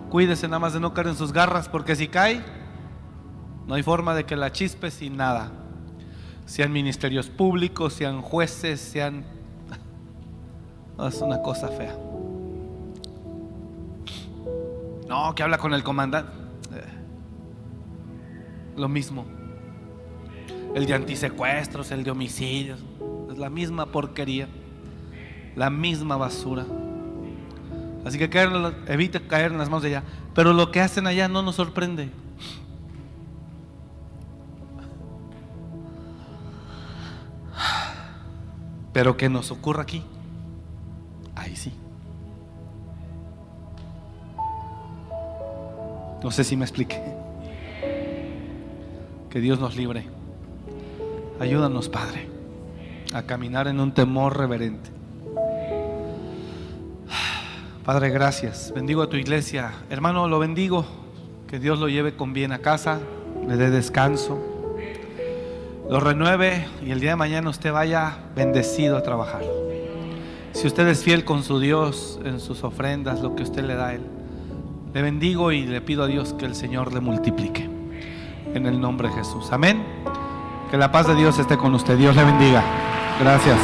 Cuídese 0.09 0.47
nada 0.47 0.59
más 0.59 0.73
de 0.73 0.79
no 0.79 0.93
caer 0.93 1.07
en 1.07 1.15
sus 1.15 1.31
garras, 1.31 1.69
porque 1.69 1.95
si 1.95 2.07
cae, 2.07 2.43
no 3.67 3.75
hay 3.75 3.83
forma 3.83 4.15
de 4.15 4.25
que 4.25 4.35
la 4.35 4.51
chispe 4.51 4.91
sin 4.91 5.17
nada. 5.17 5.51
Sean 6.45 6.71
ministerios 6.71 7.27
públicos, 7.29 7.93
sean 7.93 8.21
jueces, 8.21 8.79
sean... 8.79 9.23
Es 11.07 11.21
una 11.21 11.41
cosa 11.41 11.67
fea. 11.69 11.95
No, 15.07 15.33
que 15.35 15.43
habla 15.43 15.57
con 15.57 15.73
el 15.73 15.83
comandante. 15.83 16.31
Eh, 16.73 16.83
Lo 18.77 18.87
mismo. 18.87 19.25
El 20.75 20.85
de 20.85 20.93
antisecuestros, 20.93 21.91
el 21.91 22.03
de 22.03 22.11
homicidios. 22.11 22.79
Es 23.31 23.37
la 23.37 23.49
misma 23.49 23.87
porquería. 23.87 24.47
La 25.55 25.69
misma 25.69 26.17
basura. 26.17 26.65
Así 28.05 28.17
que 28.17 28.29
caer, 28.29 28.49
evite 28.87 29.21
caer 29.21 29.51
en 29.51 29.57
las 29.57 29.69
manos 29.69 29.83
de 29.83 29.89
ella. 29.89 30.03
Pero 30.33 30.53
lo 30.53 30.71
que 30.71 30.79
hacen 30.79 31.07
allá 31.07 31.27
no 31.27 31.41
nos 31.41 31.55
sorprende. 31.55 32.09
Pero 38.93 39.17
que 39.17 39.29
nos 39.29 39.51
ocurra 39.51 39.83
aquí, 39.83 40.03
ahí 41.35 41.55
sí. 41.55 41.73
No 46.23 46.29
sé 46.29 46.43
si 46.43 46.55
me 46.55 46.65
expliqué. 46.65 47.01
Que 49.29 49.39
Dios 49.39 49.59
nos 49.59 49.75
libre. 49.75 50.05
Ayúdanos, 51.39 51.89
Padre, 51.89 52.27
a 53.13 53.23
caminar 53.23 53.67
en 53.67 53.79
un 53.79 53.93
temor 53.93 54.37
reverente. 54.37 54.89
Padre, 57.85 58.11
gracias. 58.11 58.71
Bendigo 58.75 59.01
a 59.01 59.09
tu 59.09 59.17
iglesia. 59.17 59.71
Hermano, 59.89 60.27
lo 60.27 60.37
bendigo. 60.37 60.85
Que 61.47 61.59
Dios 61.59 61.79
lo 61.79 61.89
lleve 61.89 62.15
con 62.15 62.31
bien 62.31 62.51
a 62.51 62.59
casa, 62.59 62.99
le 63.47 63.57
dé 63.57 63.69
descanso, 63.71 64.39
lo 65.89 65.99
renueve 65.99 66.67
y 66.85 66.91
el 66.91 66.99
día 66.99 67.11
de 67.11 67.15
mañana 67.15 67.49
usted 67.49 67.71
vaya 67.71 68.17
bendecido 68.35 68.97
a 68.97 69.03
trabajar. 69.03 69.43
Si 70.53 70.67
usted 70.67 70.87
es 70.87 71.03
fiel 71.03 71.25
con 71.25 71.43
su 71.43 71.59
Dios 71.59 72.19
en 72.23 72.39
sus 72.39 72.63
ofrendas, 72.63 73.21
lo 73.21 73.35
que 73.35 73.43
usted 73.43 73.63
le 73.63 73.75
da 73.75 73.87
a 73.87 73.93
Él, 73.93 74.01
le 74.93 75.01
bendigo 75.01 75.51
y 75.51 75.65
le 75.65 75.81
pido 75.81 76.03
a 76.03 76.07
Dios 76.07 76.33
que 76.33 76.45
el 76.45 76.55
Señor 76.55 76.93
le 76.93 76.99
multiplique. 76.99 77.69
En 78.53 78.65
el 78.65 78.81
nombre 78.81 79.07
de 79.07 79.15
Jesús. 79.15 79.47
Amén. 79.51 79.85
Que 80.69 80.77
la 80.77 80.91
paz 80.91 81.07
de 81.07 81.15
Dios 81.15 81.39
esté 81.39 81.57
con 81.57 81.73
usted. 81.73 81.97
Dios 81.97 82.15
le 82.15 82.25
bendiga. 82.25 82.63
Gracias. 83.19 83.59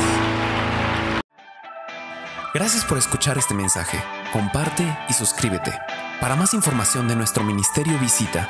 Gracias 2.54 2.86
por 2.86 2.98
escuchar 2.98 3.38
este 3.38 3.54
mensaje. 3.54 4.02
Comparte 4.32 4.84
y 5.10 5.14
suscríbete. 5.14 5.74
Para 6.22 6.36
más 6.36 6.54
información 6.54 7.08
de 7.10 7.16
nuestro 7.16 7.44
ministerio 7.44 7.98
visita 8.00 8.50